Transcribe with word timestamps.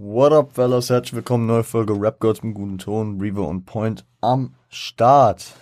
What 0.00 0.32
up, 0.32 0.52
fellas? 0.52 0.90
Herzlich 0.90 1.14
willkommen, 1.14 1.46
neue 1.46 1.64
Folge 1.64 1.92
Rap 1.92 2.20
Girls 2.20 2.44
mit 2.44 2.54
guten 2.54 2.78
Ton, 2.78 3.20
Reaver 3.20 3.48
und 3.48 3.64
Point 3.64 4.06
am 4.20 4.54
Start. 4.68 5.56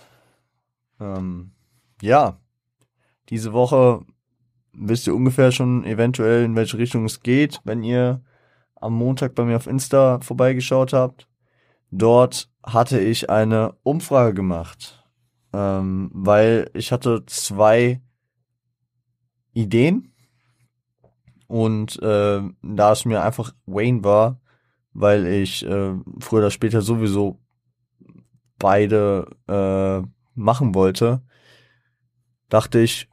Ähm, 0.99 1.53
ja, 2.03 2.39
diese 3.29 3.51
Woche 3.51 4.05
wisst 4.73 5.07
ihr 5.07 5.15
ungefähr 5.15 5.51
schon 5.51 5.83
eventuell, 5.85 6.45
in 6.45 6.55
welche 6.55 6.77
Richtung 6.77 7.05
es 7.05 7.23
geht, 7.23 7.61
wenn 7.63 7.81
ihr 7.81 8.21
am 8.75 8.93
Montag 8.93 9.33
bei 9.33 9.43
mir 9.43 9.55
auf 9.55 9.65
Insta 9.65 10.19
vorbeigeschaut 10.19 10.93
habt. 10.93 11.27
Dort 11.89 12.51
hatte 12.61 12.99
ich 12.99 13.31
eine 13.31 13.73
Umfrage 13.81 14.35
gemacht, 14.35 15.03
ähm, 15.51 16.11
weil 16.13 16.69
ich 16.75 16.91
hatte 16.91 17.25
zwei 17.25 18.03
Ideen 19.53 20.13
und 21.47 22.01
äh, 22.01 22.41
da 22.61 22.91
es 22.91 23.05
mir 23.05 23.23
einfach 23.23 23.53
Wayne 23.65 24.03
war, 24.03 24.39
weil 24.93 25.25
ich 25.27 25.65
äh, 25.65 25.93
früher 26.19 26.39
oder 26.39 26.51
später 26.51 26.81
sowieso 26.81 27.39
beide 28.59 29.27
äh, 29.47 30.07
machen 30.35 30.75
wollte, 30.75 31.21
dachte 32.49 32.79
ich, 32.79 33.09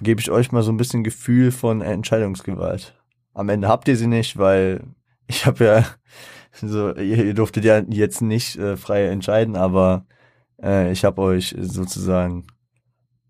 gebe 0.00 0.20
ich 0.20 0.30
euch 0.30 0.52
mal 0.52 0.62
so 0.62 0.72
ein 0.72 0.76
bisschen 0.76 1.04
Gefühl 1.04 1.50
von 1.50 1.80
Entscheidungsgewalt. 1.80 2.94
Am 3.32 3.48
Ende 3.48 3.68
habt 3.68 3.88
ihr 3.88 3.96
sie 3.96 4.06
nicht, 4.06 4.36
weil 4.36 4.84
ich 5.26 5.46
habe 5.46 5.64
ja 5.64 5.84
so, 6.52 6.94
ihr, 6.94 7.24
ihr 7.24 7.34
durftet 7.34 7.64
ja 7.64 7.80
jetzt 7.88 8.22
nicht 8.22 8.56
äh, 8.56 8.76
frei 8.76 9.06
entscheiden, 9.06 9.56
aber 9.56 10.06
äh, 10.62 10.92
ich 10.92 11.04
habe 11.04 11.22
euch 11.22 11.54
sozusagen 11.58 12.46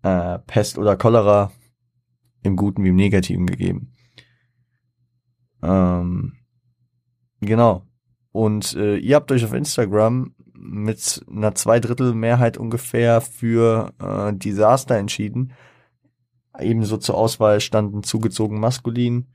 äh, 0.03 0.39
Pest 0.39 0.77
oder 0.77 0.97
Cholera 0.97 1.51
im 2.43 2.55
Guten 2.55 2.83
wie 2.83 2.89
im 2.89 2.95
Negativen 2.95 3.47
gegeben. 3.47 3.94
Ähm, 5.65 6.33
genau. 7.41 7.83
Und 8.31 8.75
äh, 8.75 8.97
ihr 8.97 9.15
habt 9.15 9.31
euch 9.31 9.43
auf 9.45 9.53
Instagram 9.53 10.35
mit 10.53 11.25
einer 11.29 11.55
Zweidrittelmehrheit 11.55 12.57
ungefähr 12.57 13.21
für 13.21 13.93
äh, 13.99 14.33
Disaster 14.33 14.97
entschieden. 14.97 15.53
Ebenso 16.59 16.97
zur 16.97 17.15
Auswahl 17.15 17.59
standen 17.59 18.03
zugezogen 18.03 18.59
maskulin, 18.59 19.27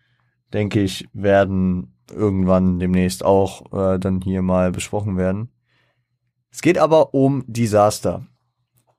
denke 0.53 0.81
ich, 0.81 1.09
werden 1.13 1.95
irgendwann 2.11 2.79
demnächst 2.79 3.25
auch 3.25 3.73
äh, 3.73 3.99
dann 3.99 4.21
hier 4.21 4.43
mal 4.43 4.73
besprochen 4.73 5.17
werden. 5.17 5.51
Es 6.51 6.63
geht 6.63 6.79
aber 6.79 7.15
um 7.15 7.45
Disaster 7.47 8.27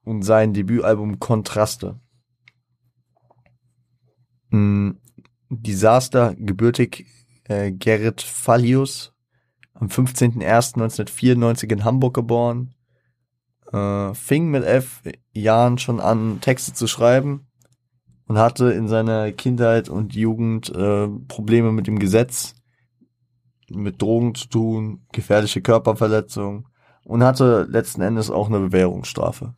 und 0.04 0.24
sein 0.24 0.54
Debütalbum 0.54 1.20
Kontraste. 1.20 2.00
Mm, 4.50 4.92
Disaster, 5.50 6.36
gebürtig 6.36 7.06
äh, 7.46 7.72
Gerrit 7.72 8.22
Fallius, 8.22 9.14
am 9.74 9.88
15.01.1994 9.88 11.72
in 11.72 11.84
Hamburg 11.84 12.14
geboren, 12.14 12.74
äh, 13.72 14.14
fing 14.14 14.50
mit 14.50 14.64
elf 14.64 15.02
Jahren 15.34 15.78
schon 15.78 16.00
an, 16.00 16.42
Texte 16.42 16.74
zu 16.74 16.88
schreiben 16.88 17.48
und 18.28 18.38
hatte 18.38 18.72
in 18.72 18.88
seiner 18.88 19.32
Kindheit 19.32 19.90
und 19.90 20.16
Jugend 20.16 20.70
äh, 20.70 21.08
Probleme 21.28 21.72
mit 21.72 21.88
dem 21.88 22.00
Gesetz, 22.00 22.54
mit 23.70 24.02
Drogen 24.02 24.36
zu 24.36 24.48
tun, 24.48 25.06
gefährliche 25.12 25.62
Körperverletzung 25.62 26.68
und 27.04 27.24
hatte 27.24 27.68
letzten 27.70 28.02
Endes 28.02 28.30
auch 28.30 28.48
eine 28.48 28.60
Bewährungsstrafe. 28.60 29.56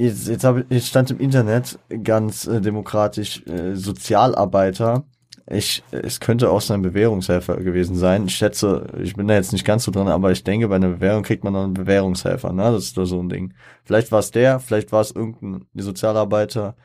Jetzt, 0.00 0.28
jetzt, 0.28 0.44
hab, 0.44 0.64
jetzt 0.70 0.86
stand 0.86 1.10
im 1.10 1.20
Internet 1.20 1.78
ganz 2.02 2.46
äh, 2.46 2.62
demokratisch 2.62 3.46
äh, 3.46 3.74
Sozialarbeiter. 3.74 5.04
Ich, 5.46 5.82
es 5.90 6.20
könnte 6.20 6.50
auch 6.50 6.62
sein 6.62 6.80
Bewährungshelfer 6.80 7.58
gewesen 7.58 7.96
sein. 7.96 8.24
Ich 8.24 8.34
schätze, 8.34 8.86
ich 9.02 9.14
bin 9.14 9.28
da 9.28 9.34
jetzt 9.34 9.52
nicht 9.52 9.66
ganz 9.66 9.84
so 9.84 9.90
dran, 9.90 10.08
aber 10.08 10.32
ich 10.32 10.42
denke, 10.42 10.68
bei 10.68 10.76
einer 10.76 10.88
Bewährung 10.88 11.22
kriegt 11.22 11.44
man 11.44 11.52
noch 11.52 11.64
einen 11.64 11.74
Bewährungshelfer, 11.74 12.50
ne? 12.54 12.62
Das 12.62 12.84
ist 12.84 12.96
doch 12.96 13.04
so 13.04 13.20
ein 13.20 13.28
Ding. 13.28 13.52
Vielleicht 13.84 14.10
war 14.10 14.20
es 14.20 14.30
der, 14.30 14.58
vielleicht 14.58 14.90
war 14.90 15.02
es 15.02 15.10
irgendein 15.10 15.66
Sozialarbeiter, 15.74 16.76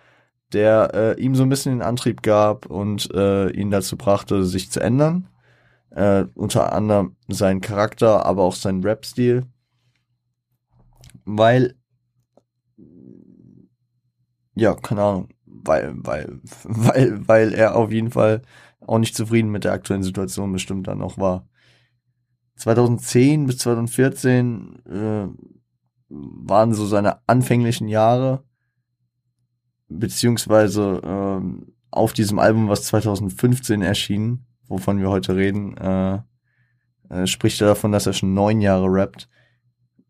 der 0.52 0.92
äh, 0.94 1.22
ihm 1.22 1.36
so 1.36 1.44
ein 1.44 1.50
bisschen 1.50 1.72
den 1.72 1.88
Antrieb 1.88 2.22
gab 2.22 2.66
und 2.66 3.10
äh, 3.14 3.50
ihn 3.52 3.72
dazu 3.72 3.96
brachte, 3.96 4.44
sich 4.44 4.72
zu 4.72 4.82
ändern. 4.82 5.30
Äh, 5.92 6.26
unter 6.34 6.74
anderem 6.74 7.16
sein 7.30 7.62
Charakter, 7.62 8.26
aber 8.26 8.44
auch 8.44 8.56
sein 8.56 8.84
Rap-Stil. 8.84 9.44
Weil 11.24 11.76
ja, 14.56 14.74
keine 14.74 15.04
Ahnung, 15.04 15.30
weil, 15.46 15.94
weil, 15.98 16.40
weil, 16.64 17.28
weil 17.28 17.54
er 17.54 17.76
auf 17.76 17.92
jeden 17.92 18.12
Fall 18.12 18.42
auch 18.82 19.00
nicht 19.00 19.16
zufrieden 19.16 19.52
mit 19.52 19.64
der 19.64 19.74
aktuellen 19.74 20.04
Situation 20.04 20.52
bestimmt 20.52 20.88
dann 20.88 21.00
noch 21.00 21.18
war. 21.18 21.48
2010 22.58 23.48
bis 23.48 23.58
2014 23.60 24.86
äh, 24.86 25.28
waren 26.10 26.74
so 26.74 26.86
seine 26.86 27.20
anfänglichen 27.28 27.88
Jahre, 27.88 28.44
beziehungsweise 29.90 31.02
äh, 31.04 31.64
auf 31.92 32.14
diesem 32.14 32.40
Album, 32.40 32.70
was 32.70 32.84
2015 32.84 33.82
erschien, 33.82 34.46
wovon 34.68 35.00
wir 35.00 35.10
heute 35.10 35.36
reden, 35.36 35.76
äh, 35.78 36.20
äh, 37.10 37.28
spricht 37.28 37.62
er 37.62 37.68
davon, 37.68 37.92
dass 37.92 38.06
er 38.06 38.14
schon 38.14 38.34
neun 38.34 38.62
Jahre 38.62 38.88
rappt 38.88 39.28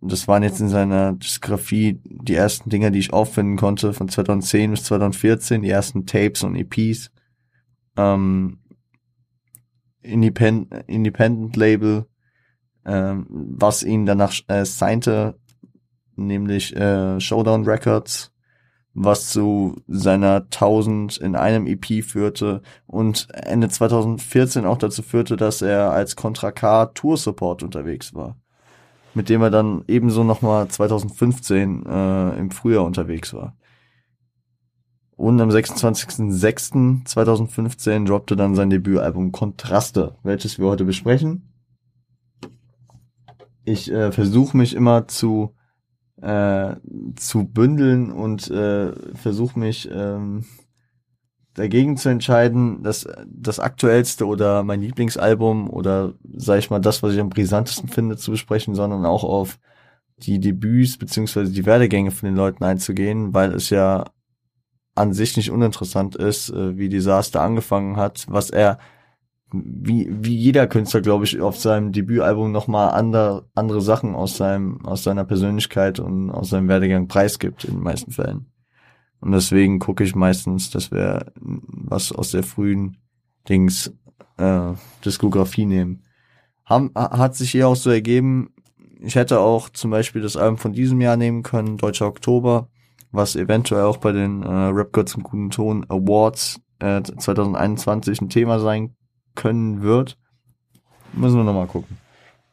das 0.07 0.27
waren 0.27 0.43
jetzt 0.43 0.59
in 0.59 0.69
seiner 0.69 1.13
Diskografie 1.13 1.99
die 2.03 2.35
ersten 2.35 2.69
Dinger, 2.69 2.91
die 2.91 2.99
ich 2.99 3.13
auffinden 3.13 3.57
konnte, 3.57 3.93
von 3.93 4.09
2010 4.09 4.71
bis 4.71 4.83
2014, 4.85 5.61
die 5.61 5.69
ersten 5.69 6.05
Tapes 6.05 6.43
und 6.43 6.55
EPs. 6.55 7.11
Ähm, 7.97 8.59
Independent, 10.01 10.87
Independent 10.87 11.55
Label, 11.55 12.05
ähm, 12.85 13.25
was 13.29 13.83
ihn 13.83 14.05
danach 14.05 14.33
äh, 14.47 14.65
signte, 14.65 15.39
nämlich 16.15 16.75
äh, 16.75 17.19
Showdown 17.19 17.65
Records, 17.65 18.31
was 18.93 19.29
zu 19.29 19.81
seiner 19.87 20.43
1000 20.43 21.17
in 21.17 21.35
einem 21.35 21.67
EP 21.67 22.03
führte 22.03 22.61
und 22.85 23.27
Ende 23.33 23.69
2014 23.69 24.65
auch 24.65 24.77
dazu 24.77 25.01
führte, 25.01 25.37
dass 25.37 25.61
er 25.61 25.91
als 25.91 26.15
Contra 26.15 26.51
K 26.51 26.85
Tour 26.87 27.17
Support 27.17 27.63
unterwegs 27.63 28.13
war 28.13 28.37
mit 29.15 29.29
dem 29.29 29.41
er 29.41 29.49
dann 29.49 29.83
ebenso 29.87 30.23
nochmal 30.23 30.67
2015 30.67 31.83
äh, 31.85 32.37
im 32.37 32.51
Frühjahr 32.51 32.85
unterwegs 32.85 33.33
war. 33.33 33.55
Und 35.15 35.39
am 35.39 35.49
26.06.2015 35.49 38.05
droppte 38.05 38.35
dann 38.35 38.53
sein 38.53 38.69
Debütalbum 38.69 39.31
Kontraste, 39.31 40.17
welches 40.23 40.59
wir 40.59 40.67
heute 40.67 40.83
besprechen. 40.83 41.53
Ich 43.63 43.89
äh, 43.91 44.11
versuche 44.11 44.57
mich 44.57 44.75
immer 44.75 45.07
zu 45.07 45.55
äh, 46.21 46.75
zu 47.15 47.45
bündeln 47.45 48.11
und 48.11 48.49
äh, 48.49 48.91
versuche 49.15 49.57
mich 49.59 49.89
ähm, 49.91 50.45
dagegen 51.55 51.97
zu 51.97 52.09
entscheiden, 52.09 52.83
dass 52.83 53.07
das 53.25 53.59
aktuellste 53.59 54.27
oder 54.27 54.63
mein 54.63 54.81
Lieblingsalbum 54.81 55.69
oder 55.69 56.13
sag 56.35 56.59
ich 56.59 56.69
mal 56.69 56.79
das, 56.79 57.01
was 57.01 57.13
ich 57.13 57.19
am 57.19 57.29
brisantesten 57.29 57.89
finde, 57.89 58.17
zu 58.17 58.31
besprechen, 58.31 58.75
sondern 58.75 59.05
auch 59.05 59.23
auf 59.23 59.57
die 60.17 60.39
Debüts 60.39 60.97
beziehungsweise 60.97 61.51
die 61.51 61.65
Werdegänge 61.65 62.11
von 62.11 62.27
den 62.27 62.35
Leuten 62.35 62.63
einzugehen, 62.63 63.33
weil 63.33 63.53
es 63.53 63.69
ja 63.69 64.05
an 64.95 65.13
sich 65.13 65.35
nicht 65.35 65.51
uninteressant 65.51 66.15
ist, 66.15 66.49
äh, 66.49 66.77
wie 66.77 66.89
Disaster 66.89 67.41
angefangen 67.41 67.97
hat, 67.97 68.25
was 68.29 68.49
er 68.49 68.77
wie, 69.51 70.07
wie 70.09 70.35
jeder 70.35 70.67
Künstler, 70.67 71.01
glaube 71.01 71.23
ich, 71.25 71.39
auf 71.39 71.57
seinem 71.57 71.91
Debütalbum 71.91 72.51
nochmal 72.51 72.89
andere, 72.89 73.47
andere 73.55 73.81
Sachen 73.81 74.15
aus 74.15 74.37
seinem, 74.37 74.85
aus 74.85 75.03
seiner 75.03 75.23
Persönlichkeit 75.23 75.99
und 75.99 76.31
aus 76.31 76.49
seinem 76.49 76.67
Werdegang 76.67 77.07
preisgibt 77.07 77.63
in 77.63 77.75
den 77.75 77.83
meisten 77.83 78.11
Fällen. 78.11 78.47
Und 79.25 79.31
deswegen 79.31 79.79
gucke 79.79 80.03
ich 80.03 80.13
meistens, 80.13 80.69
dass 80.69 80.91
wir 80.91 81.33
was 81.35 82.11
aus 82.11 82.29
der 82.29 82.43
frühen 82.43 82.97
Dings 83.49 83.91
äh, 84.37 84.73
Diskografie 85.03 85.65
nehmen. 85.65 86.03
Haben, 86.63 86.91
hat 86.93 87.35
sich 87.35 87.49
hier 87.49 87.67
auch 87.67 87.75
so 87.75 87.89
ergeben, 87.89 88.53
ich 88.99 89.15
hätte 89.15 89.39
auch 89.39 89.69
zum 89.69 89.89
Beispiel 89.89 90.21
das 90.21 90.37
Album 90.37 90.59
von 90.59 90.73
diesem 90.73 91.01
Jahr 91.01 91.17
nehmen 91.17 91.41
können, 91.41 91.77
Deutscher 91.77 92.05
Oktober, 92.05 92.69
was 93.11 93.35
eventuell 93.35 93.85
auch 93.85 93.97
bei 93.97 94.11
den 94.11 94.43
äh, 94.43 94.47
Rap 94.47 94.93
Gods 94.93 95.15
im 95.15 95.23
guten 95.23 95.49
Ton 95.49 95.85
Awards 95.89 96.61
äh, 96.77 97.01
2021 97.01 98.21
ein 98.21 98.29
Thema 98.29 98.59
sein 98.59 98.95
können 99.33 99.81
wird. 99.81 100.19
Müssen 101.13 101.37
wir 101.37 101.43
nochmal 101.43 101.65
gucken. 101.65 101.97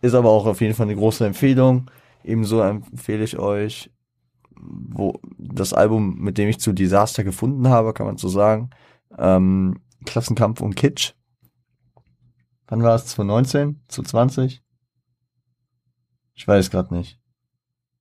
Ist 0.01 0.15
aber 0.15 0.31
auch 0.31 0.47
auf 0.47 0.63
jeden 0.63 0.73
Fall 0.73 0.87
eine 0.87 0.97
große 0.97 1.27
Empfehlung. 1.27 1.91
Ebenso 2.25 2.63
empfehle 2.63 3.25
ich 3.25 3.39
euch 3.39 3.91
wo 4.63 5.21
das 5.39 5.73
Album, 5.73 6.19
mit 6.19 6.39
dem 6.39 6.49
ich 6.49 6.61
zu 6.61 6.73
Disaster 6.73 7.25
gefunden 7.25 7.69
habe, 7.69 7.93
kann 7.93 8.07
man 8.07 8.17
so 8.17 8.29
sagen. 8.29 8.71
Ähm, 9.19 9.81
Klassenkampf 10.05 10.61
und 10.61 10.77
Kitsch. 10.77 11.13
Wann 12.67 12.83
war 12.83 12.95
es? 12.95 13.07
2019? 13.07 13.83
2020? 13.89 14.63
Ich 16.35 16.49
weiß 16.49 16.71
gerade 16.71 16.95
nicht. 16.95 17.21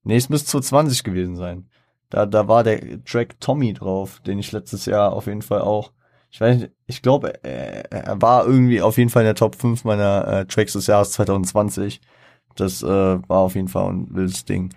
Nee, 0.04 0.16
es 0.16 0.30
müsste 0.30 0.50
2020 0.52 1.04
gewesen 1.04 1.36
sein. 1.36 1.70
Da, 2.10 2.26
da 2.26 2.48
war 2.48 2.64
der 2.64 3.04
Track 3.04 3.40
Tommy 3.40 3.74
drauf, 3.74 4.20
den 4.22 4.40
ich 4.40 4.52
letztes 4.52 4.86
Jahr 4.86 5.14
auf 5.14 5.28
jeden 5.28 5.42
Fall 5.42 5.62
auch 5.62 5.92
Ich 6.30 6.42
weiß 6.42 6.58
nicht, 6.58 6.72
ich 6.88 7.02
glaube, 7.02 7.44
er, 7.44 8.22
war 8.22 8.46
irgendwie 8.46 8.82
auf 8.82 8.98
jeden 8.98 9.10
Fall 9.10 9.24
in 9.24 9.28
der 9.28 9.36
Top 9.36 9.56
5 9.56 9.84
meiner 9.84 10.28
äh, 10.28 10.46
Tracks 10.46 10.74
des 10.74 10.88
Jahres 10.88 11.12
2020. 11.12 12.02
Das 12.56 12.84
äh, 12.84 12.88
war 12.88 13.40
auf 13.40 13.56
jeden 13.56 13.68
Fall 13.68 13.92
ein 13.92 14.08
wildes 14.14 14.46
Ding. 14.46 14.74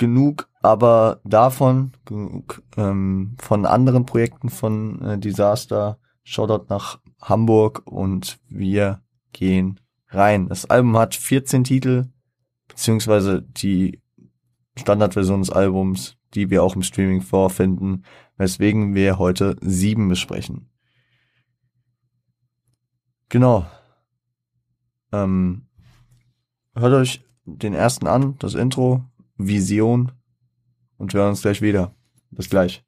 Genug 0.00 0.48
aber 0.62 1.20
davon, 1.24 1.92
genug 2.06 2.62
ähm, 2.78 3.36
von 3.38 3.66
anderen 3.66 4.06
Projekten 4.06 4.48
von 4.48 4.98
äh, 5.02 5.18
Disaster. 5.18 5.98
Shoutout 6.22 6.64
nach 6.70 7.00
Hamburg 7.20 7.82
und 7.84 8.38
wir 8.48 9.02
gehen 9.34 9.78
rein. 10.08 10.48
Das 10.48 10.64
Album 10.64 10.96
hat 10.96 11.14
14 11.14 11.64
Titel, 11.64 12.06
beziehungsweise 12.66 13.42
die 13.42 14.00
Standardversion 14.78 15.40
des 15.40 15.50
Albums, 15.50 16.16
die 16.32 16.48
wir 16.48 16.62
auch 16.62 16.76
im 16.76 16.82
Streaming 16.82 17.20
vorfinden, 17.20 18.06
weswegen 18.38 18.94
wir 18.94 19.18
heute 19.18 19.56
sieben 19.60 20.08
besprechen. 20.08 20.70
Genau. 23.28 23.66
Ähm, 25.12 25.66
hört 26.74 26.94
euch 26.94 27.22
den 27.44 27.74
ersten 27.74 28.06
an, 28.06 28.36
das 28.38 28.54
Intro, 28.54 29.04
Vision 29.46 30.12
und 30.96 31.14
hören 31.14 31.30
uns 31.30 31.42
gleich 31.42 31.62
wieder. 31.62 31.94
Bis 32.30 32.48
gleich. 32.48 32.84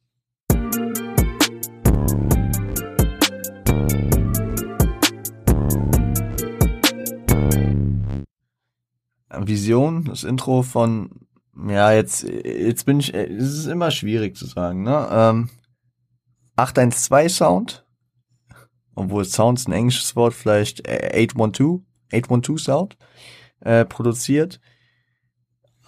Vision, 9.47 10.05
das 10.05 10.25
Intro 10.25 10.63
von, 10.63 11.11
ja, 11.69 11.93
jetzt, 11.93 12.23
jetzt 12.23 12.85
bin 12.85 13.01
ich, 13.01 13.15
es 13.15 13.59
ist 13.59 13.67
immer 13.67 13.91
schwierig 13.91 14.37
zu 14.37 14.47
sagen, 14.47 14.83
ne? 14.83 15.09
Ähm, 15.11 15.51
812 16.57 17.33
Sound, 17.33 17.87
obwohl 18.95 19.25
Sound 19.25 19.59
ist 19.59 19.69
ein 19.69 19.73
englisches 19.73 20.15
Wort, 20.17 20.35
vielleicht 20.35 20.87
812, 20.89 21.81
812 22.13 22.61
Sound, 22.61 22.97
äh, 23.61 23.85
produziert, 23.85 24.61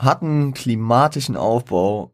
hat 0.05 0.23
einen 0.23 0.55
klimatischen 0.55 1.37
Aufbau. 1.37 2.13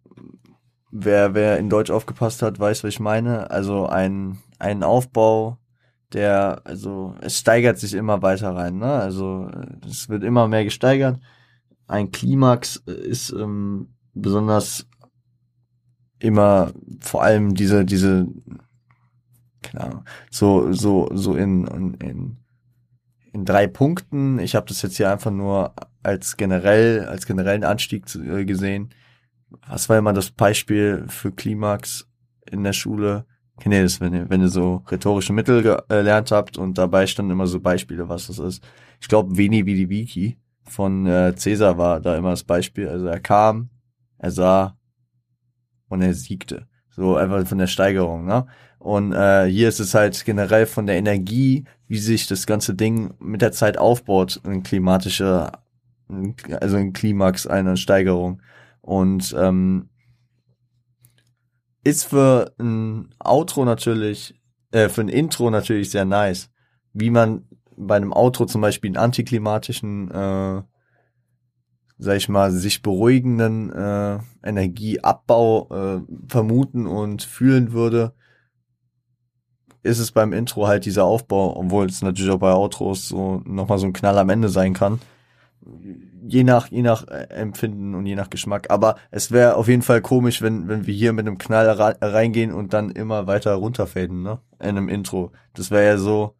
Wer, 0.92 1.34
wer 1.34 1.58
in 1.58 1.70
Deutsch 1.70 1.90
aufgepasst 1.90 2.42
hat, 2.42 2.58
weiß, 2.58 2.82
was 2.82 2.88
ich 2.88 3.00
meine. 3.00 3.50
Also 3.50 3.86
ein, 3.86 4.38
ein 4.58 4.82
Aufbau, 4.82 5.58
der, 6.12 6.62
also 6.64 7.14
es 7.20 7.38
steigert 7.38 7.78
sich 7.78 7.94
immer 7.94 8.22
weiter 8.22 8.54
rein, 8.56 8.78
ne? 8.78 8.92
Also 8.92 9.48
es 9.88 10.08
wird 10.08 10.24
immer 10.24 10.48
mehr 10.48 10.64
gesteigert. 10.64 11.20
Ein 11.86 12.10
Klimax 12.10 12.76
ist 12.76 13.30
ähm, 13.30 13.94
besonders 14.14 14.86
immer 16.18 16.72
vor 17.00 17.22
allem 17.22 17.54
diese, 17.54 17.84
diese, 17.84 18.26
keine 19.62 19.84
Ahnung, 19.84 20.04
so, 20.30 20.72
so, 20.72 21.08
so 21.12 21.34
in, 21.34 21.66
in, 21.66 21.94
in, 21.94 22.36
in 23.32 23.44
drei 23.44 23.66
Punkten. 23.66 24.38
Ich 24.38 24.54
habe 24.54 24.66
das 24.66 24.82
jetzt 24.82 24.96
hier 24.96 25.10
einfach 25.10 25.30
nur 25.30 25.74
als 26.02 26.36
generell, 26.36 27.06
als 27.06 27.26
generellen 27.26 27.64
Anstieg 27.64 28.08
zu, 28.08 28.22
äh, 28.22 28.44
gesehen. 28.44 28.90
Was 29.66 29.88
war 29.88 29.98
immer 29.98 30.12
das 30.12 30.30
Beispiel 30.30 31.04
für 31.08 31.32
Klimax 31.32 32.08
in 32.50 32.62
der 32.64 32.72
Schule? 32.72 33.26
ihr 33.66 33.82
das, 33.82 34.00
wenn 34.00 34.14
ihr, 34.14 34.30
wenn 34.30 34.40
ihr 34.40 34.48
so 34.48 34.82
rhetorische 34.90 35.32
Mittel 35.32 35.62
gelernt 35.62 36.30
habt 36.32 36.56
und 36.56 36.78
dabei 36.78 37.06
standen 37.06 37.32
immer 37.32 37.46
so 37.46 37.60
Beispiele, 37.60 38.08
was 38.08 38.28
das 38.28 38.38
ist. 38.38 38.64
Ich 39.00 39.08
glaube, 39.08 39.36
Veni 39.36 39.66
Vidi 39.66 39.88
Vici 39.88 40.38
von 40.64 41.06
äh, 41.06 41.34
Cäsar 41.36 41.76
war 41.76 42.00
da 42.00 42.16
immer 42.16 42.30
das 42.30 42.44
Beispiel. 42.44 42.88
Also 42.88 43.06
er 43.06 43.20
kam, 43.20 43.68
er 44.18 44.30
sah 44.30 44.78
und 45.88 46.02
er 46.02 46.14
siegte. 46.14 46.66
So 46.90 47.16
einfach 47.16 47.46
von 47.46 47.58
der 47.58 47.66
Steigerung, 47.66 48.24
ne? 48.24 48.46
Und 48.80 49.12
äh, 49.12 49.44
hier 49.44 49.68
ist 49.68 49.78
es 49.78 49.92
halt 49.92 50.24
generell 50.24 50.64
von 50.64 50.86
der 50.86 50.96
Energie, 50.96 51.64
wie 51.86 51.98
sich 51.98 52.26
das 52.26 52.46
ganze 52.46 52.74
Ding 52.74 53.12
mit 53.20 53.42
der 53.42 53.52
Zeit 53.52 53.76
aufbaut, 53.76 54.40
ein 54.42 54.62
klimatische, 54.62 55.52
also 56.60 56.76
ein 56.78 56.94
Klimax, 56.94 57.46
eine 57.46 57.76
Steigerung. 57.76 58.40
Und 58.80 59.36
ähm, 59.38 59.90
ist 61.84 62.04
für 62.04 62.54
ein 62.58 63.14
Outro 63.22 63.66
natürlich, 63.66 64.40
äh, 64.72 64.88
für 64.88 65.02
ein 65.02 65.10
Intro 65.10 65.50
natürlich 65.50 65.90
sehr 65.90 66.06
nice. 66.06 66.50
Wie 66.94 67.10
man 67.10 67.44
bei 67.76 67.96
einem 67.96 68.14
Outro 68.14 68.46
zum 68.46 68.62
Beispiel 68.62 68.88
einen 68.88 69.04
antiklimatischen, 69.04 70.10
äh, 70.10 70.62
sag 71.98 72.16
ich 72.16 72.30
mal, 72.30 72.50
sich 72.50 72.80
beruhigenden 72.80 73.70
äh, 73.72 74.18
Energieabbau 74.42 75.68
äh, 75.70 76.00
vermuten 76.28 76.86
und 76.86 77.22
fühlen 77.22 77.72
würde, 77.72 78.14
ist 79.82 79.98
es 79.98 80.12
beim 80.12 80.32
Intro 80.32 80.66
halt 80.66 80.84
dieser 80.84 81.04
Aufbau, 81.04 81.56
obwohl 81.56 81.86
es 81.86 82.02
natürlich 82.02 82.30
auch 82.30 82.38
bei 82.38 82.52
Outros 82.52 83.08
so 83.08 83.42
nochmal 83.44 83.78
so 83.78 83.86
ein 83.86 83.92
Knall 83.92 84.18
am 84.18 84.28
Ende 84.28 84.48
sein 84.48 84.74
kann 84.74 85.00
je 86.30 86.44
nach, 86.44 86.68
je 86.68 86.82
nach 86.82 87.06
äh, 87.08 87.26
Empfinden 87.30 87.94
und 87.94 88.06
je 88.06 88.14
nach 88.14 88.30
Geschmack. 88.30 88.70
Aber 88.70 88.96
es 89.10 89.30
wäre 89.30 89.56
auf 89.56 89.68
jeden 89.68 89.82
Fall 89.82 90.00
komisch, 90.00 90.42
wenn, 90.42 90.68
wenn 90.68 90.86
wir 90.86 90.94
hier 90.94 91.12
mit 91.12 91.26
einem 91.26 91.38
Knall 91.38 91.68
reingehen 91.68 92.52
und 92.52 92.72
dann 92.72 92.90
immer 92.90 93.26
weiter 93.26 93.54
runterfaden, 93.54 94.22
ne? 94.22 94.40
In 94.60 94.70
einem 94.70 94.88
Intro. 94.88 95.32
Das 95.54 95.70
wäre 95.70 95.84
ja 95.84 95.98
so, 95.98 96.34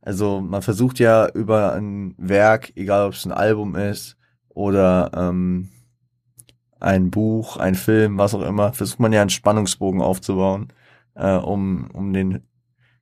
also 0.00 0.40
man 0.40 0.62
versucht 0.62 0.98
ja 0.98 1.28
über 1.28 1.74
ein 1.74 2.14
Werk, 2.18 2.72
egal 2.76 3.06
ob 3.06 3.14
es 3.14 3.24
ein 3.24 3.32
Album 3.32 3.74
ist 3.76 4.16
oder 4.48 5.10
ähm, 5.14 5.68
ein 6.80 7.10
Buch, 7.10 7.56
ein 7.56 7.74
Film, 7.74 8.18
was 8.18 8.34
auch 8.34 8.42
immer, 8.42 8.72
versucht 8.72 9.00
man 9.00 9.12
ja 9.12 9.20
einen 9.20 9.30
Spannungsbogen 9.30 10.00
aufzubauen, 10.00 10.68
äh, 11.14 11.34
um, 11.34 11.90
um 11.92 12.12
den 12.12 12.42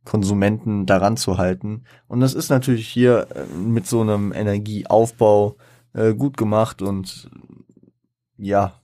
Konsumenten 0.06 0.87
daran 0.87 1.19
zu 1.19 1.37
halten. 1.37 1.85
Und 2.08 2.20
das 2.20 2.32
ist 2.32 2.49
natürlich 2.49 2.88
hier 2.88 3.26
äh, 3.35 3.55
mit 3.55 3.87
so 3.87 4.00
einem 4.00 4.32
Energieaufbau 4.32 5.56
äh, 5.93 6.14
gut 6.14 6.38
gemacht 6.38 6.81
und 6.81 7.29
ja, 8.38 8.81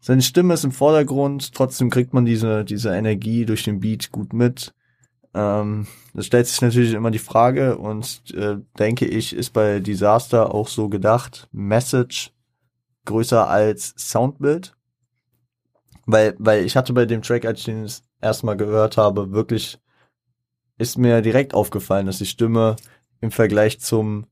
seine 0.00 0.22
Stimme 0.22 0.54
ist 0.54 0.64
im 0.64 0.72
Vordergrund, 0.72 1.52
trotzdem 1.54 1.90
kriegt 1.90 2.14
man 2.14 2.24
diese, 2.24 2.64
diese 2.64 2.94
Energie 2.94 3.44
durch 3.44 3.64
den 3.64 3.80
Beat 3.80 4.12
gut 4.12 4.32
mit. 4.32 4.72
Ähm, 5.34 5.86
das 6.14 6.26
stellt 6.26 6.46
sich 6.46 6.60
natürlich 6.60 6.94
immer 6.94 7.10
die 7.10 7.18
Frage 7.18 7.76
und 7.78 8.22
äh, 8.34 8.56
denke 8.78 9.06
ich, 9.06 9.34
ist 9.34 9.50
bei 9.50 9.80
Disaster 9.80 10.54
auch 10.54 10.68
so 10.68 10.88
gedacht, 10.88 11.48
Message 11.52 12.32
größer 13.04 13.48
als 13.48 13.94
Soundbild. 13.96 14.76
Weil, 16.06 16.34
weil 16.38 16.64
ich 16.64 16.76
hatte 16.76 16.92
bei 16.92 17.04
dem 17.04 17.20
Track, 17.20 17.44
als 17.44 17.58
ich 17.60 17.64
den 17.66 17.90
erstmal 18.20 18.56
gehört 18.56 18.96
habe, 18.96 19.32
wirklich 19.32 19.78
ist 20.78 20.96
mir 20.96 21.20
direkt 21.22 21.54
aufgefallen, 21.54 22.06
dass 22.06 22.18
die 22.18 22.26
Stimme 22.26 22.76
im 23.20 23.30
Vergleich 23.30 23.80
zum 23.80 24.26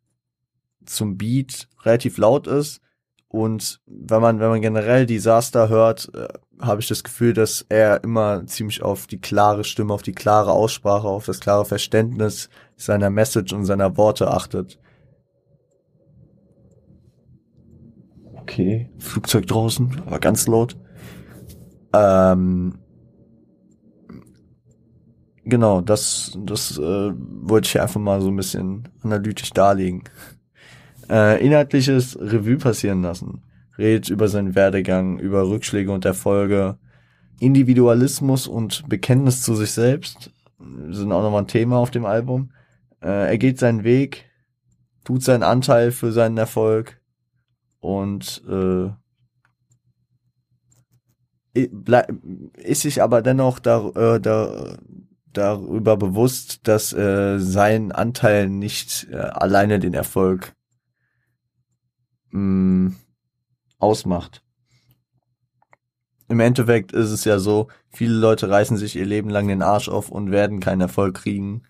zum 0.86 1.18
Beat 1.18 1.68
relativ 1.84 2.18
laut 2.18 2.46
ist. 2.46 2.80
Und 3.28 3.80
wenn 3.86 4.22
man, 4.22 4.40
wenn 4.40 4.48
man 4.48 4.60
generell 4.60 5.04
Disaster 5.04 5.68
hört, 5.68 6.10
äh, 6.14 6.28
habe 6.60 6.80
ich 6.80 6.88
das 6.88 7.04
Gefühl, 7.04 7.34
dass 7.34 7.66
er 7.68 8.02
immer 8.02 8.46
ziemlich 8.46 8.82
auf 8.82 9.06
die 9.06 9.20
klare 9.20 9.64
Stimme, 9.64 9.92
auf 9.92 10.02
die 10.02 10.12
klare 10.14 10.52
Aussprache, 10.52 11.08
auf 11.08 11.26
das 11.26 11.40
klare 11.40 11.64
Verständnis 11.64 12.48
seiner 12.76 13.10
Message 13.10 13.52
und 13.52 13.66
seiner 13.66 13.96
Worte 13.96 14.30
achtet. 14.30 14.78
Okay, 18.32 18.88
Flugzeug 18.98 19.46
draußen, 19.48 20.02
aber 20.06 20.20
ganz 20.20 20.46
laut. 20.46 20.76
Ähm, 21.92 22.78
genau, 25.46 25.80
das, 25.80 26.36
das 26.44 26.78
äh, 26.78 27.12
wollte 27.14 27.68
ich 27.68 27.80
einfach 27.80 28.00
mal 28.00 28.20
so 28.20 28.28
ein 28.28 28.36
bisschen 28.36 28.88
analytisch 29.02 29.50
darlegen 29.50 30.04
äh, 31.08 31.44
inhaltliches 31.44 32.18
Revue 32.18 32.56
passieren 32.58 33.02
lassen. 33.02 33.42
Redet 33.78 34.08
über 34.08 34.28
seinen 34.28 34.54
Werdegang, 34.54 35.18
über 35.18 35.48
Rückschläge 35.48 35.92
und 35.92 36.04
Erfolge. 36.04 36.78
Individualismus 37.38 38.46
und 38.46 38.88
Bekenntnis 38.88 39.42
zu 39.42 39.54
sich 39.54 39.72
selbst 39.72 40.30
sind 40.88 41.12
auch 41.12 41.22
nochmal 41.22 41.42
ein 41.42 41.48
Thema 41.48 41.76
auf 41.76 41.90
dem 41.90 42.06
Album. 42.06 42.50
Äh, 43.02 43.28
er 43.28 43.38
geht 43.38 43.58
seinen 43.58 43.84
Weg, 43.84 44.24
tut 45.04 45.22
seinen 45.22 45.42
Anteil 45.42 45.92
für 45.92 46.12
seinen 46.12 46.38
Erfolg 46.38 46.98
und 47.80 48.42
äh, 48.48 48.88
ist 52.54 52.82
sich 52.82 53.02
aber 53.02 53.22
dennoch 53.22 53.58
da, 53.58 53.88
äh, 53.90 54.20
da, 54.20 54.76
darüber 55.36 55.96
bewusst, 55.96 56.66
dass 56.68 56.92
äh, 56.92 57.38
sein 57.38 57.92
Anteil 57.92 58.48
nicht 58.48 59.08
äh, 59.10 59.16
alleine 59.16 59.78
den 59.78 59.94
Erfolg 59.94 60.54
mh, 62.30 62.40
mm, 62.40 62.96
ausmacht. 63.78 64.42
Im 66.28 66.40
Endeffekt 66.40 66.92
ist 66.92 67.10
es 67.10 67.24
ja 67.24 67.38
so, 67.38 67.68
viele 67.90 68.14
Leute 68.14 68.50
reißen 68.50 68.76
sich 68.76 68.96
ihr 68.96 69.06
Leben 69.06 69.30
lang 69.30 69.46
den 69.46 69.62
Arsch 69.62 69.88
auf 69.88 70.10
und 70.10 70.30
werden 70.30 70.60
keinen 70.60 70.80
Erfolg 70.80 71.14
kriegen, 71.16 71.62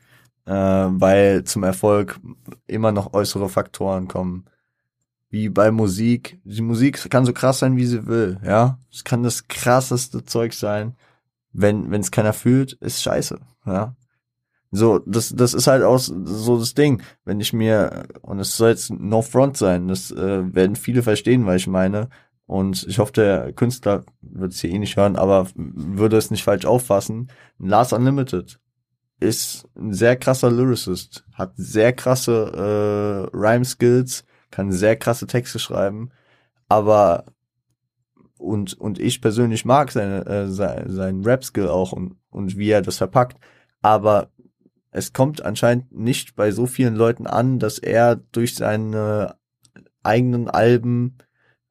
äh, 0.47 0.53
weil 0.53 1.45
zum 1.45 1.63
Erfolg 1.63 2.19
immer 2.67 2.93
noch 2.93 3.13
äußere 3.13 3.49
Faktoren 3.49 4.09
kommen. 4.09 4.47
Wie 5.29 5.49
bei 5.49 5.71
Musik. 5.71 6.39
Die 6.45 6.63
Musik 6.63 7.11
kann 7.11 7.27
so 7.27 7.33
krass 7.33 7.59
sein, 7.59 7.77
wie 7.77 7.85
sie 7.85 8.07
will, 8.07 8.39
ja. 8.45 8.79
Es 8.91 9.05
kann 9.05 9.23
das 9.23 9.49
krasseste 9.49 10.25
Zeug 10.25 10.55
sein. 10.55 10.95
Wenn 11.57 11.93
es 11.93 12.11
keiner 12.11 12.33
fühlt, 12.33 12.75
ist 12.75 13.03
scheiße, 13.03 13.39
ja. 13.67 13.95
So, 14.73 14.99
das, 15.07 15.35
das 15.35 15.55
ist 15.55 15.69
halt 15.69 15.85
auch 15.85 15.99
so 15.99 16.59
das 16.59 16.75
Ding. 16.75 17.01
Wenn 17.25 17.41
ich 17.41 17.53
mir, 17.53 18.09
und 18.23 18.41
es 18.41 18.57
soll 18.57 18.71
jetzt 18.71 18.91
no 18.91 19.23
front 19.23 19.57
sein, 19.57 19.89
das 19.89 20.11
äh, 20.11 20.55
werden 20.55 20.77
viele 20.77 21.03
verstehen, 21.03 21.47
weil 21.47 21.57
ich 21.57 21.67
meine, 21.67 22.09
und 22.47 22.85
ich 22.89 22.99
hoffe, 22.99 23.13
der 23.13 23.53
Künstler 23.53 24.05
wird 24.21 24.53
es 24.53 24.61
hier 24.61 24.71
eh 24.71 24.79
nicht 24.79 24.97
hören, 24.97 25.17
aber 25.17 25.49
würde 25.55 26.17
es 26.17 26.31
nicht 26.31 26.45
falsch 26.45 26.65
auffassen. 26.65 27.29
Lars 27.59 27.93
Unlimited 27.93 28.61
ist 29.19 29.69
ein 29.77 29.93
sehr 29.93 30.17
krasser 30.17 30.51
Lyricist, 30.51 31.25
hat 31.33 31.53
sehr 31.57 31.93
krasse 31.93 33.31
äh, 33.33 33.37
Rhyme-Skills, 33.37 34.25
kann 34.51 34.73
sehr 34.73 34.97
krasse 34.97 35.27
Texte 35.27 35.59
schreiben, 35.59 36.11
aber 36.69 37.25
und 38.39 38.75
und 38.75 38.99
ich 38.99 39.21
persönlich 39.21 39.65
mag 39.65 39.91
seine 39.93 40.27
äh, 40.27 40.47
sein, 40.49 40.91
sein 40.91 41.23
Rap-Skill 41.23 41.69
auch 41.69 41.93
und 41.93 42.17
und 42.31 42.57
wie 42.57 42.71
er 42.71 42.83
das 42.83 42.99
verpackt, 42.99 43.39
aber 43.83 44.31
es 44.91 45.13
kommt 45.13 45.43
anscheinend 45.43 45.93
nicht 45.93 46.37
bei 46.37 46.51
so 46.51 46.67
vielen 46.67 46.97
Leuten 46.97 47.27
an, 47.27 47.59
dass 47.59 47.79
er 47.79 48.17
durch 48.17 48.55
seine 48.55 49.37
eigenen 50.03 50.49
Alben 50.49 51.19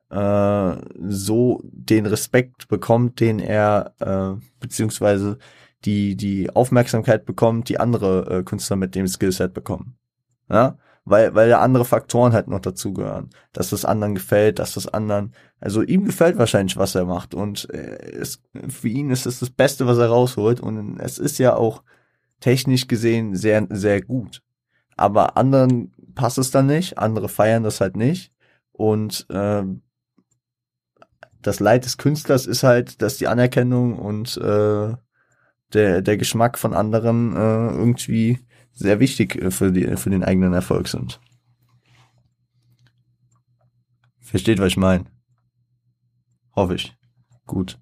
äh, 0.10 0.76
so 1.08 1.62
den 1.64 2.06
Respekt 2.06 2.68
bekommt, 2.68 3.20
den 3.20 3.40
er 3.40 3.94
äh, 4.00 4.40
beziehungsweise 4.60 5.38
die 5.86 6.16
die 6.16 6.50
Aufmerksamkeit 6.50 7.26
bekommt, 7.26 7.70
die 7.70 7.80
andere 7.80 8.40
äh, 8.40 8.44
Künstler 8.44 8.76
mit 8.76 8.96
dem 8.96 9.08
Skillset 9.08 9.54
bekommen. 9.54 9.98
Ja, 10.50 10.78
weil 11.06 11.36
weil 11.36 11.50
ja 11.50 11.62
andere 11.62 11.86
Faktoren 11.86 12.34
halt 12.34 12.48
noch 12.48 12.60
dazugehören, 12.60 13.30
dass 13.54 13.70
das 13.70 13.86
anderen 13.86 14.16
gefällt, 14.16 14.60
dass 14.60 14.74
das 14.74 14.88
anderen, 14.88 15.34
also 15.60 15.82
ihm 15.82 16.06
gefällt 16.06 16.38
wahrscheinlich, 16.38 16.78
was 16.78 16.96
er 16.96 17.06
macht. 17.06 17.34
Und 17.36 17.70
äh, 17.70 18.12
es, 18.12 18.42
für 18.68 18.90
ihn 18.90 19.12
ist 19.12 19.26
es 19.26 19.40
das 19.40 19.52
Beste, 19.52 19.88
was 19.88 20.00
er 20.00 20.08
rausholt. 20.08 20.60
Und 20.60 21.00
es 21.00 21.20
ist 21.20 21.38
ja 21.38 21.56
auch 21.56 21.84
technisch 22.40 22.88
gesehen 22.88 23.36
sehr 23.36 23.68
sehr 23.70 24.02
gut, 24.02 24.42
aber 24.98 25.38
anderen 25.38 25.94
passt 26.16 26.38
es 26.38 26.52
dann 26.52 26.68
nicht, 26.68 26.98
andere 26.98 27.30
feiern 27.30 27.64
das 27.64 27.82
halt 27.82 27.96
nicht. 27.96 28.34
Und 28.72 29.28
äh, 29.30 29.64
das 31.42 31.60
Leid 31.60 31.86
des 31.86 31.98
Künstlers 31.98 32.48
ist 32.48 32.64
halt, 32.64 33.02
dass 33.02 33.18
die 33.18 33.28
Anerkennung 33.28 34.00
und 34.00 34.38
äh, 34.38 34.96
der, 35.74 36.02
der 36.02 36.18
Geschmack 36.18 36.58
von 36.58 36.74
anderen 36.74 37.36
äh, 37.36 37.68
irgendwie 37.68 38.40
sehr 38.76 39.00
wichtig 39.00 39.36
äh, 39.42 39.50
für, 39.50 39.72
die, 39.72 39.98
für 39.98 40.12
den 40.12 40.24
eigenen 40.24 40.54
Erfolg 40.54 40.88
sind. 40.88 41.20
Versteht, 44.20 44.60
was 44.60 44.68
ich 44.68 44.78
meine? 44.78 45.06
Hoffe 46.56 46.76
ich. 46.76 46.96
Gut. 47.46 47.80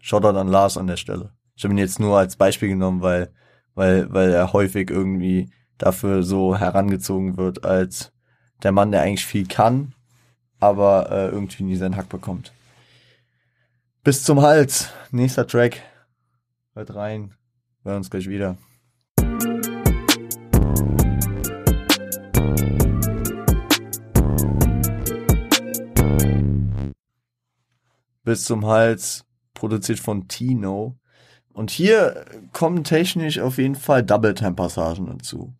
Shoutout 0.00 0.38
an 0.38 0.48
Lars 0.48 0.78
an 0.78 0.86
der 0.86 0.96
Stelle. 0.96 1.32
Ich 1.54 1.64
habe 1.64 1.74
ihn 1.74 1.78
jetzt 1.78 2.00
nur 2.00 2.18
als 2.18 2.36
Beispiel 2.36 2.68
genommen, 2.68 3.02
weil, 3.02 3.32
weil, 3.74 4.12
weil 4.12 4.30
er 4.30 4.52
häufig 4.52 4.90
irgendwie 4.90 5.52
dafür 5.76 6.22
so 6.22 6.56
herangezogen 6.56 7.36
wird 7.36 7.64
als 7.64 8.12
der 8.62 8.72
Mann, 8.72 8.92
der 8.92 9.02
eigentlich 9.02 9.26
viel 9.26 9.46
kann, 9.46 9.94
aber 10.58 11.10
äh, 11.10 11.28
irgendwie 11.28 11.64
nie 11.64 11.76
seinen 11.76 11.96
Hack 11.96 12.08
bekommt. 12.08 12.52
Bis 14.04 14.24
zum 14.24 14.40
Hals. 14.40 14.90
Nächster 15.10 15.46
Track. 15.46 15.82
Hört 16.74 16.94
rein. 16.94 17.34
Wir 17.82 17.90
hören 17.92 17.98
uns 17.98 18.10
gleich 18.10 18.28
wieder. 18.28 18.56
Bis 28.24 28.44
zum 28.44 28.66
Hals, 28.66 29.24
produziert 29.54 29.98
von 29.98 30.28
Tino. 30.28 30.96
Und 31.52 31.70
hier 31.70 32.24
kommen 32.52 32.84
technisch 32.84 33.38
auf 33.40 33.58
jeden 33.58 33.74
Fall 33.74 34.02
Double-Time-Passagen 34.02 35.06
dazu. 35.06 35.54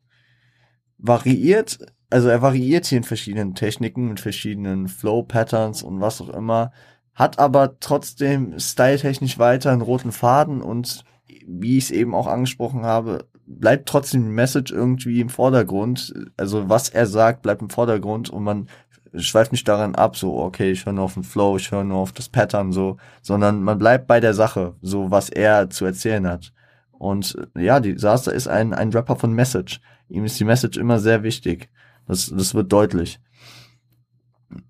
Variiert, 0.99 1.79
also 2.11 2.29
er 2.29 2.43
variiert 2.43 2.87
hier 2.87 2.99
in 2.99 3.05
verschiedenen 3.05 3.55
Techniken, 3.55 4.09
mit 4.09 4.21
verschiedenen 4.21 4.89
Flow-Patterns 4.89 5.83
und 5.83 6.01
was 6.01 6.21
auch 6.21 6.29
immer 6.29 6.73
hat 7.21 7.39
aber 7.39 7.79
trotzdem 7.81 8.59
styletechnisch 8.59 9.39
weiter 9.39 9.71
einen 9.71 9.83
roten 9.83 10.11
Faden 10.11 10.63
und 10.63 11.05
wie 11.47 11.77
ich 11.77 11.85
es 11.85 11.91
eben 11.91 12.15
auch 12.15 12.27
angesprochen 12.27 12.85
habe, 12.85 13.29
bleibt 13.59 13.89
trotzdem 13.89 14.23
die 14.23 14.31
Message 14.31 14.73
irgendwie 14.73 15.21
im 15.21 15.29
Vordergrund. 15.29 16.15
Also 16.37 16.69
was 16.69 16.89
er 16.89 17.07
sagt, 17.07 17.43
bleibt 17.43 17.63
im 17.63 17.71
Vordergrund 17.71 18.31
und 18.31 18.45
man 18.45 18.69
schweift 19.15 19.51
nicht 19.51 19.67
daran 19.67 19.97
ab, 19.97 20.17
so, 20.17 20.37
okay, 20.37 20.71
ich 20.71 20.87
höre 20.87 20.93
nur 20.93 21.05
auf 21.05 21.15
den 21.15 21.25
Flow, 21.25 21.57
ich 21.57 21.73
höre 21.73 21.83
nur 21.83 21.99
auf 21.99 22.13
das 22.13 22.29
Pattern, 22.29 22.73
so, 22.73 22.97
sondern 23.23 23.63
man 23.63 23.79
bleibt 23.79 24.07
bei 24.07 24.21
der 24.21 24.35
Sache, 24.35 24.77
so 24.83 25.11
was 25.11 25.31
er 25.31 25.69
zu 25.69 25.85
erzählen 25.85 26.27
hat. 26.29 26.53
Und 26.93 27.37
ja, 27.57 27.81
die 27.81 27.95
Disaster 27.95 28.33
ist 28.33 28.47
ein, 28.47 28.73
ein 28.73 28.91
Rapper 28.91 29.17
von 29.17 29.33
Message. 29.33 29.81
Ihm 30.09 30.25
ist 30.25 30.39
die 30.39 30.45
Message 30.45 30.79
immer 30.79 31.01
sehr 31.01 31.23
wichtig. 31.23 31.71
Das, 32.07 32.31
das 32.35 32.55
wird 32.55 32.71
deutlich. 32.73 33.21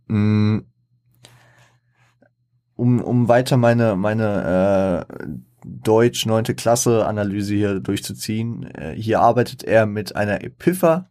Mm, 0.07 0.59
um, 2.77 3.01
um 3.03 3.29
weiter 3.29 3.57
meine, 3.57 3.97
meine 3.97 5.07
äh, 5.11 5.27
Deutsch 5.65 6.27
neunte 6.27 6.55
Klasse 6.55 7.07
Analyse 7.07 7.55
hier 7.55 7.81
durchzuziehen. 7.81 8.65
Äh, 8.75 8.95
hier 8.95 9.21
arbeitet 9.21 9.65
er 9.65 9.87
mit 9.87 10.17
einer 10.17 10.43
Epipher 10.43 11.09